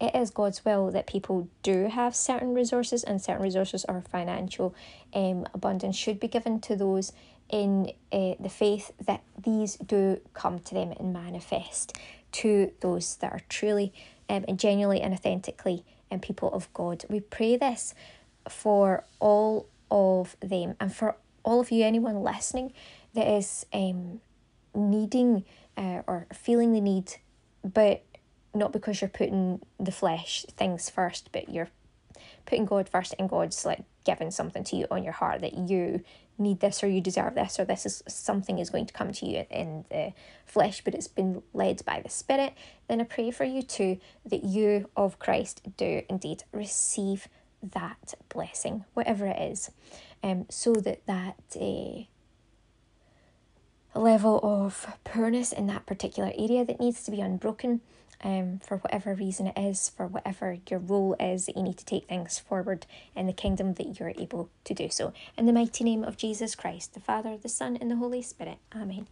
it 0.00 0.14
is 0.14 0.30
God's 0.30 0.64
will 0.64 0.90
that 0.90 1.06
people 1.06 1.48
do 1.62 1.88
have 1.88 2.16
certain 2.16 2.54
resources, 2.54 3.04
and 3.04 3.22
certain 3.22 3.42
resources 3.42 3.84
or 3.88 4.00
financial 4.00 4.74
um, 5.14 5.46
abundance 5.54 5.96
should 5.96 6.18
be 6.18 6.28
given 6.28 6.60
to 6.62 6.76
those 6.76 7.12
in 7.48 7.92
uh, 8.12 8.34
the 8.40 8.48
faith 8.48 8.90
that 9.04 9.22
these 9.40 9.76
do 9.76 10.20
come 10.34 10.58
to 10.58 10.74
them 10.74 10.92
and 10.98 11.12
manifest 11.12 11.96
to 12.32 12.72
those 12.80 13.16
that 13.16 13.32
are 13.32 13.40
truly 13.48 13.92
um, 14.28 14.44
and 14.48 14.58
genuinely 14.58 15.00
and 15.00 15.14
authentically 15.14 15.84
and 16.10 16.18
um, 16.18 16.20
people 16.20 16.52
of 16.52 16.72
God. 16.74 17.04
We 17.08 17.20
pray 17.20 17.56
this 17.56 17.94
for 18.48 19.04
all 19.20 19.66
of 19.90 20.36
them. 20.40 20.74
And 20.80 20.94
for 20.94 21.16
all 21.44 21.60
of 21.60 21.70
you, 21.70 21.84
anyone 21.84 22.22
listening 22.22 22.72
that 23.14 23.26
is 23.26 23.66
um, 23.72 24.20
needing 24.74 25.44
uh, 25.76 26.02
or 26.06 26.26
feeling 26.32 26.72
the 26.72 26.80
need, 26.80 27.14
but 27.62 28.04
not 28.54 28.72
because 28.72 29.00
you're 29.00 29.08
putting 29.08 29.60
the 29.78 29.92
flesh 29.92 30.44
things 30.56 30.88
first, 30.88 31.30
but 31.32 31.48
you're 31.48 31.68
putting 32.46 32.64
God 32.64 32.88
first 32.88 33.14
and 33.18 33.28
God's 33.28 33.64
like 33.64 33.84
giving 34.04 34.30
something 34.30 34.64
to 34.64 34.76
you 34.76 34.86
on 34.90 35.04
your 35.04 35.12
heart 35.12 35.40
that 35.42 35.54
you 35.54 36.02
need 36.38 36.60
this 36.60 36.82
or 36.82 36.88
you 36.88 37.00
deserve 37.00 37.34
this 37.34 37.58
or 37.58 37.64
this 37.64 37.84
is 37.86 38.02
something 38.06 38.58
is 38.58 38.70
going 38.70 38.86
to 38.86 38.92
come 38.92 39.12
to 39.12 39.26
you 39.26 39.44
in 39.50 39.84
the 39.90 40.12
flesh 40.44 40.82
but 40.84 40.94
it's 40.94 41.08
been 41.08 41.42
led 41.54 41.84
by 41.84 42.00
the 42.00 42.10
spirit 42.10 42.52
then 42.88 43.00
i 43.00 43.04
pray 43.04 43.30
for 43.30 43.44
you 43.44 43.62
too 43.62 43.98
that 44.24 44.44
you 44.44 44.88
of 44.96 45.18
christ 45.18 45.62
do 45.76 46.02
indeed 46.10 46.44
receive 46.52 47.26
that 47.72 48.14
blessing 48.28 48.84
whatever 48.94 49.26
it 49.26 49.40
is 49.40 49.70
um 50.22 50.46
so 50.48 50.72
that 50.74 51.04
that 51.06 51.36
uh, 51.60 52.02
level 53.98 54.40
of 54.42 54.86
poorness 55.04 55.52
in 55.52 55.66
that 55.66 55.86
particular 55.86 56.32
area 56.38 56.64
that 56.64 56.80
needs 56.80 57.02
to 57.04 57.10
be 57.10 57.20
unbroken 57.20 57.80
um, 58.22 58.60
for 58.66 58.78
whatever 58.78 59.14
reason 59.14 59.46
it 59.46 59.58
is, 59.58 59.90
for 59.90 60.06
whatever 60.06 60.58
your 60.68 60.78
role 60.78 61.14
is, 61.20 61.46
that 61.46 61.56
you 61.56 61.62
need 61.62 61.76
to 61.78 61.84
take 61.84 62.06
things 62.08 62.38
forward 62.38 62.86
in 63.14 63.26
the 63.26 63.32
kingdom 63.32 63.74
that 63.74 63.98
you're 63.98 64.12
able 64.16 64.48
to 64.64 64.74
do 64.74 64.88
so. 64.88 65.12
In 65.36 65.46
the 65.46 65.52
mighty 65.52 65.84
name 65.84 66.02
of 66.02 66.16
Jesus 66.16 66.54
Christ, 66.54 66.94
the 66.94 67.00
Father, 67.00 67.36
the 67.36 67.48
Son, 67.48 67.76
and 67.76 67.90
the 67.90 67.96
Holy 67.96 68.22
Spirit. 68.22 68.58
Amen. 68.74 69.06